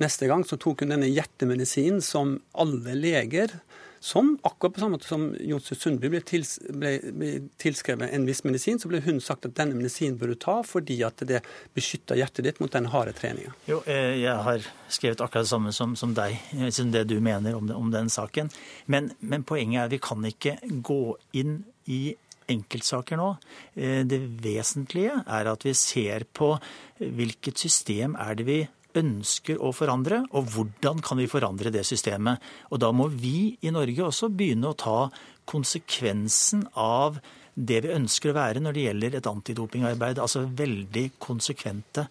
Neste 0.03 0.27
gang 0.27 0.41
så 0.43 0.57
tok 0.59 0.83
hun 0.83 0.91
denne 0.91 1.07
hjertemedisinen 1.07 2.01
som 2.03 2.33
alle 2.51 2.97
leger 2.99 3.53
som 3.99 4.35
akkurat 4.43 4.73
på 4.73 4.83
samme 4.83 4.97
måte 4.97 5.09
som 5.09 5.27
Jonsrud 5.39 5.79
Sundby 5.79 6.11
ble, 6.13 6.21
tils, 6.25 6.57
ble, 6.69 6.97
ble, 7.13 7.31
tilskrevet 7.61 8.13
en 8.13 8.27
viss 8.27 8.43
medisin, 8.45 8.79
så 8.79 8.91
ble 8.91 9.01
hun 9.05 9.21
sagt 9.23 9.47
at 9.49 9.55
denne 9.57 9.77
medisinen 9.77 10.19
bør 10.19 10.33
du 10.33 10.39
ta 10.47 10.59
fordi 10.67 10.99
at 11.07 11.23
det 11.29 11.41
beskytter 11.77 12.19
hjertet 12.19 12.47
ditt 12.47 12.61
mot 12.63 12.73
den 12.73 12.91
harde 12.93 13.15
treninga. 13.17 13.55
Jo, 13.69 13.81
eh, 13.89 14.17
jeg 14.21 14.37
har 14.47 14.69
skrevet 14.89 15.23
akkurat 15.23 15.47
det 15.47 15.53
samme 15.53 15.73
som, 15.75 15.97
som 15.99 16.13
deg, 16.17 16.37
eh, 16.57 16.69
som 16.73 16.93
det 16.93 17.07
du 17.09 17.17
mener 17.23 17.57
om, 17.57 17.71
om 17.73 17.91
den 17.93 18.11
saken. 18.13 18.51
Men, 18.85 19.11
men 19.19 19.45
poenget 19.47 19.81
er 19.81 19.89
at 19.89 19.97
vi 19.97 20.03
kan 20.03 20.29
ikke 20.29 20.57
gå 20.85 21.01
inn 21.37 21.59
i 21.91 22.15
enkeltsaker 22.51 23.19
nå. 23.19 23.33
Eh, 23.75 24.03
det 24.07 24.21
vesentlige 24.43 25.21
er 25.25 25.51
at 25.51 25.65
vi 25.67 25.75
ser 25.77 26.27
på 26.37 26.53
hvilket 26.97 27.59
system 27.59 28.15
er 28.19 28.37
det 28.37 28.47
vi 28.47 28.61
ønsker 28.99 29.59
å 29.61 29.73
forandre, 29.75 30.23
og 30.35 30.51
hvordan 30.53 31.01
kan 31.05 31.19
vi 31.21 31.29
forandre 31.31 31.73
det 31.73 31.85
systemet. 31.87 32.43
Og 32.71 32.81
da 32.83 32.91
må 32.95 33.09
vi 33.11 33.55
i 33.61 33.73
Norge 33.73 34.07
også 34.07 34.31
begynne 34.33 34.71
å 34.71 34.77
ta 34.77 34.99
konsekvensen 35.47 36.65
av 36.77 37.21
det 37.57 37.81
vi 37.85 37.93
ønsker 37.95 38.31
å 38.31 38.37
være 38.37 38.61
når 38.61 38.75
det 38.75 38.87
gjelder 38.87 39.17
et 39.17 39.29
antidopingarbeid. 39.29 40.21
Altså 40.21 40.45
veldig 40.45 41.07
konsekvente. 41.23 42.05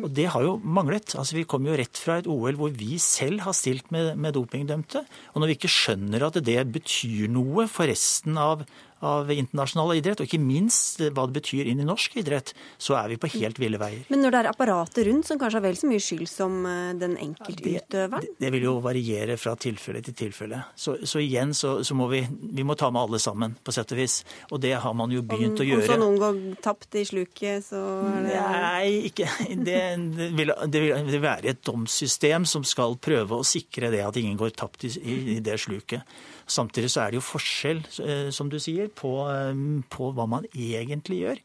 Og 0.00 0.08
det 0.16 0.28
har 0.32 0.44
jo 0.44 0.54
manglet. 0.64 1.14
Altså 1.20 1.36
Vi 1.36 1.48
kom 1.48 1.66
jo 1.68 1.76
rett 1.76 1.98
fra 2.00 2.18
et 2.20 2.28
OL 2.30 2.56
hvor 2.60 2.72
vi 2.76 2.96
selv 3.02 3.44
har 3.46 3.56
stilt 3.56 3.90
med, 3.92 4.14
med 4.16 4.36
dopingdømte. 4.36 5.04
Og 5.32 5.40
når 5.40 5.52
vi 5.52 5.58
ikke 5.58 5.72
skjønner 5.72 6.28
at 6.28 6.40
det 6.44 6.60
betyr 6.72 7.28
noe 7.32 7.66
for 7.70 7.90
resten 7.90 8.40
av, 8.40 8.64
av 9.02 9.30
internasjonal 9.34 9.96
idrett, 9.98 10.20
og 10.22 10.28
ikke 10.28 10.40
minst 10.42 11.00
hva 11.02 11.26
det 11.26 11.36
betyr 11.40 11.68
inn 11.70 11.82
i 11.82 11.86
norsk 11.86 12.14
idrett, 12.22 12.52
så 12.78 12.96
er 13.00 13.12
vi 13.12 13.18
på 13.20 13.30
helt 13.34 13.58
ville 13.60 13.80
veier. 13.80 14.04
Men 14.12 14.22
når 14.24 14.34
det 14.34 14.40
er 14.42 14.50
apparatet 14.52 15.06
rundt 15.08 15.28
som 15.28 15.40
kanskje 15.40 15.58
har 15.58 15.66
vel 15.66 15.78
så 15.78 15.90
mye 15.90 16.02
skyld 16.02 16.28
som 16.30 16.58
eh, 16.68 16.92
den 17.00 17.16
enkeltutøveren? 17.20 18.28
Det, 18.28 18.38
det, 18.38 18.52
vil 18.54 18.68
jo 18.68 18.76
variere 18.84 19.36
fra 19.40 19.54
tilfelle 19.58 20.02
til 20.06 20.16
tilfelle. 20.18 20.62
Så, 20.78 20.96
så 21.08 21.22
igjen 21.22 21.54
så, 21.56 21.74
så, 21.86 21.96
må 21.98 22.08
vi, 22.12 22.22
vi 22.30 22.66
må 22.66 22.76
ta 22.78 22.92
med 22.94 23.02
alle 23.02 23.22
sammen, 23.22 23.56
på 23.62 23.74
sett 23.74 23.94
og 23.94 24.02
vis. 24.02 24.20
Og 24.50 24.62
det 24.62 24.74
har 24.84 24.96
man 24.98 25.14
jo 25.14 25.24
begynt 25.26 25.58
om, 25.58 25.64
å 25.64 25.68
gjøre. 25.68 25.86
Om 25.86 25.90
så 25.90 26.00
noen 26.02 26.20
går 26.22 26.42
tapt 26.64 26.98
i 27.00 27.06
sluket, 27.08 27.66
så 27.66 27.82
er 28.12 28.28
det 28.28 28.42
Nei, 28.62 28.92
ikke 29.10 29.28
det, 29.66 29.80
det, 30.14 30.28
vil, 30.38 30.54
det 30.70 30.84
vil 30.86 31.22
være 31.22 31.52
et 31.52 31.64
domssystem 31.66 32.46
som 32.48 32.66
skal 32.66 32.98
prøve 33.02 33.40
å 33.40 33.46
sikre 33.46 33.90
det 33.92 34.04
at 34.06 34.18
ingen 34.20 34.38
går 34.38 34.54
tapt 34.54 34.86
i, 34.86 34.92
i 35.36 35.40
det 35.44 35.58
sluket. 35.62 36.06
Samtidig 36.46 36.90
så 36.92 37.04
er 37.04 37.12
det 37.12 37.20
jo 37.20 37.26
forskjell, 37.26 37.84
eh, 38.04 38.30
som 38.34 38.50
du 38.52 38.58
sier, 38.62 38.88
på, 38.88 39.14
eh, 39.30 39.52
på, 39.92 40.10
hva 40.16 40.28
man 40.28 40.48
egentlig 40.52 41.22
gjør. 41.22 41.44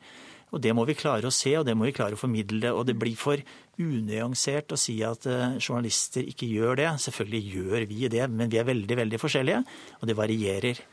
Og 0.56 0.62
Det 0.64 0.72
må 0.74 0.86
vi 0.88 0.96
klare 0.96 1.28
å 1.28 1.34
se, 1.34 1.52
og 1.60 1.66
det 1.68 1.76
må 1.76 1.90
vi 1.90 1.96
klare 1.96 2.16
å 2.16 2.20
formidle. 2.20 2.72
Og 2.72 2.86
det 2.88 2.96
blir 2.98 3.18
for 3.20 3.42
unyansert 3.78 4.72
å 4.72 4.80
si 4.80 5.02
at 5.04 5.28
eh, 5.28 5.58
journalister 5.60 6.24
ikke 6.24 6.48
gjør 6.48 6.80
det. 6.80 6.90
Selvfølgelig 7.04 7.56
gjør 7.58 7.88
vi 7.90 8.08
det, 8.08 8.26
men 8.32 8.50
vi 8.50 8.62
er 8.62 8.68
veldig, 8.68 8.98
veldig 9.04 9.20
forskjellige, 9.22 9.64
og 10.00 10.08
det 10.08 10.18
varierer. 10.18 10.84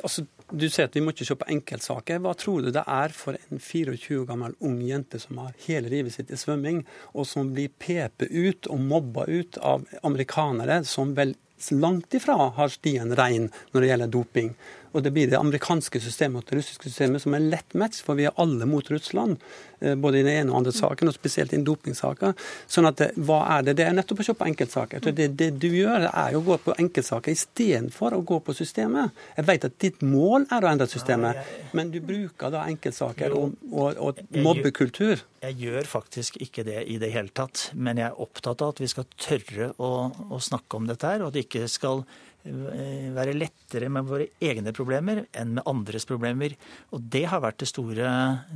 Altså, 0.00 0.24
du 0.52 0.66
sier 0.68 0.88
at 0.88 0.96
vi 0.96 1.02
må 1.04 1.12
ikke 1.14 1.26
se 1.28 1.36
på 1.38 1.48
enkeltsaker. 1.52 2.20
Hva 2.24 2.32
tror 2.38 2.64
du 2.64 2.70
det 2.74 2.82
er 2.84 3.14
for 3.16 3.36
en 3.36 3.60
24 3.60 4.18
år 4.20 4.26
gammel 4.28 4.56
ung 4.66 4.80
jente 4.84 5.20
som 5.22 5.38
har 5.40 5.54
hele 5.66 5.92
livet 5.92 6.14
sitt 6.14 6.32
i 6.32 6.38
svømming, 6.40 6.82
og 7.14 7.28
som 7.28 7.52
blir 7.54 7.72
pepet 7.80 8.32
ut 8.32 8.68
og 8.72 8.82
mobba 8.82 9.26
ut 9.28 9.60
av 9.60 9.86
amerikanere 10.06 10.82
som 10.88 11.14
vel 11.16 11.36
langt 11.70 12.14
ifra 12.16 12.50
har 12.56 12.72
stien 12.72 13.12
rein 13.16 13.50
når 13.72 13.80
det 13.80 13.90
gjelder 13.90 14.12
doping. 14.14 14.54
Og 14.92 15.04
det 15.04 15.12
blir 15.14 15.30
det 15.30 15.38
amerikanske 15.38 16.00
systemet 16.02 16.42
og 16.42 16.50
det 16.50 16.60
russiske 16.60 16.90
systemet 16.90 17.22
som 17.22 17.34
er 17.36 17.46
lett 17.46 17.76
match, 17.78 18.02
for 18.04 18.18
vi 18.18 18.26
er 18.26 18.36
alle 18.42 18.66
mot 18.66 18.86
Russland. 18.90 19.38
Eh, 19.80 19.94
både 19.94 20.20
i 20.20 20.24
den 20.26 20.34
ene 20.42 20.52
og 20.52 20.60
andre 20.60 20.72
saken, 20.76 21.08
og 21.08 21.16
spesielt 21.16 21.54
i 21.56 21.60
dopingsaker. 21.64 22.34
Sånn 22.70 22.88
at 22.90 23.00
eh, 23.04 23.14
hva 23.16 23.40
er 23.56 23.64
det? 23.68 23.76
Det 23.78 23.86
er 23.86 23.96
nettopp 23.96 24.20
å 24.20 24.26
se 24.26 24.34
på 24.36 24.48
enkeltsaker. 24.50 25.04
Det, 25.16 25.30
det 25.40 25.50
du 25.62 25.68
gjør, 25.70 26.08
er 26.10 26.36
å 26.36 26.42
gå 26.44 26.58
på 26.64 26.74
enkeltsaker 26.82 27.32
istedenfor 27.32 28.18
å 28.18 28.22
gå 28.26 28.40
på 28.44 28.56
systemet. 28.56 29.16
Jeg 29.38 29.48
vet 29.48 29.66
at 29.70 29.78
ditt 29.80 30.04
mål 30.04 30.48
er 30.52 30.66
å 30.66 30.72
endre 30.72 30.88
systemet, 30.90 31.40
men 31.76 31.92
du 31.94 32.00
bruker 32.04 32.52
da 32.52 32.66
enkeltsaker 32.68 33.36
og, 33.36 33.56
og, 33.72 34.00
og 34.10 34.24
mobbekultur. 34.36 35.24
Jeg 35.40 35.56
gjør 35.56 35.86
faktisk 35.88 36.36
ikke 36.44 36.66
det 36.66 36.82
i 36.92 36.98
det 37.00 37.14
hele 37.14 37.32
tatt, 37.32 37.70
men 37.72 38.02
jeg 38.02 38.10
er 38.10 38.20
opptatt 38.20 38.60
av 38.60 38.74
at 38.74 38.82
vi 38.82 38.90
skal 38.92 39.08
tørre 39.16 39.70
å, 39.80 39.92
å 40.36 40.40
snakke 40.42 40.76
om 40.76 40.90
dette 40.90 41.08
her, 41.08 41.22
og 41.22 41.30
at 41.30 41.38
det 41.38 41.46
ikke 41.46 41.70
skal 41.70 42.04
være 42.44 43.36
lettere 43.36 43.90
med 43.92 44.06
våre 44.08 44.28
egne 44.40 44.72
problemer 44.76 45.24
enn 45.36 45.56
med 45.58 45.66
andres 45.68 46.06
problemer. 46.08 46.54
Og 46.94 47.02
det 47.12 47.26
har 47.28 47.42
vært 47.44 47.60
det 47.60 47.68
store, 47.68 48.10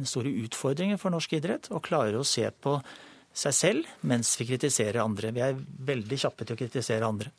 store 0.09 0.33
utfordringen 0.45 1.01
for 1.01 1.15
norsk 1.15 1.37
idrett. 1.37 1.69
Å 1.71 1.83
klare 1.85 2.21
å 2.21 2.27
se 2.27 2.47
på 2.49 2.79
seg 3.35 3.57
selv 3.57 4.07
mens 4.09 4.33
vi 4.41 4.49
kritiserer 4.53 5.03
andre. 5.03 5.33
Vi 5.35 5.43
er 5.45 5.59
veldig 5.59 6.21
kjappe 6.25 6.47
til 6.47 6.57
å 6.57 6.63
kritisere 6.63 7.09
andre. 7.09 7.35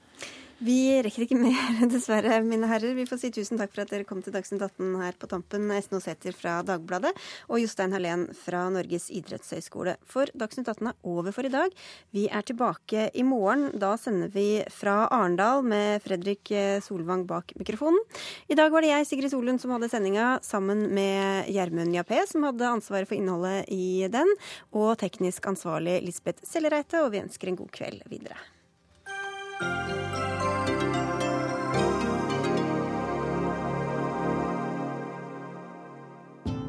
Vi 0.64 1.02
rekker 1.04 1.26
ikke 1.26 1.36
mer, 1.36 1.82
dessverre, 1.92 2.38
mine 2.46 2.68
herrer. 2.70 2.94
Vi 2.96 3.04
får 3.10 3.20
si 3.20 3.32
tusen 3.36 3.60
takk 3.60 3.74
for 3.74 3.84
at 3.84 3.90
dere 3.92 4.08
kom 4.08 4.22
til 4.24 4.32
Dagsnytt 4.32 4.64
18 4.64 4.94
her 5.02 5.18
på 5.20 5.28
tampen. 5.28 5.68
Esten 5.76 6.00
Sæther 6.00 6.36
fra 6.38 6.62
Dagbladet 6.64 7.12
og 7.50 7.60
Jostein 7.60 7.92
Hallén 7.92 8.24
fra 8.40 8.62
Norges 8.72 9.10
idrettshøgskole. 9.12 9.98
For 10.08 10.32
Dagsnytt 10.32 10.72
18 10.72 10.94
er 10.94 11.12
over 11.12 11.36
for 11.36 11.48
i 11.48 11.52
dag. 11.52 11.76
Vi 12.16 12.30
er 12.32 12.48
tilbake 12.48 13.10
i 13.12 13.28
morgen. 13.28 13.68
Da 13.82 13.98
sender 14.00 14.32
vi 14.32 14.64
fra 14.72 15.10
Arendal 15.12 15.66
med 15.68 16.00
Fredrik 16.08 16.54
Solvang 16.86 17.28
bak 17.28 17.52
mikrofonen. 17.60 18.00
I 18.48 18.56
dag 18.56 18.72
var 18.72 18.86
det 18.86 18.94
jeg, 18.94 19.12
Sigrid 19.12 19.36
Solund, 19.36 19.60
som 19.60 19.76
hadde 19.76 19.92
sendinga 19.92 20.38
sammen 20.46 20.88
med 20.96 21.52
Gjermund 21.52 22.00
Jappé, 22.00 22.24
som 22.32 22.48
hadde 22.48 22.72
ansvaret 22.78 23.12
for 23.12 23.20
innholdet 23.20 23.68
i 23.76 24.08
den, 24.08 24.32
og 24.72 24.96
teknisk 25.04 25.52
ansvarlig 25.52 26.00
Lisbeth 26.08 26.48
Sellereite, 26.48 27.04
og 27.04 27.12
vi 27.12 27.26
ønsker 27.26 27.52
en 27.52 27.60
god 27.60 27.74
kveld 27.76 28.08
videre. 28.08 28.40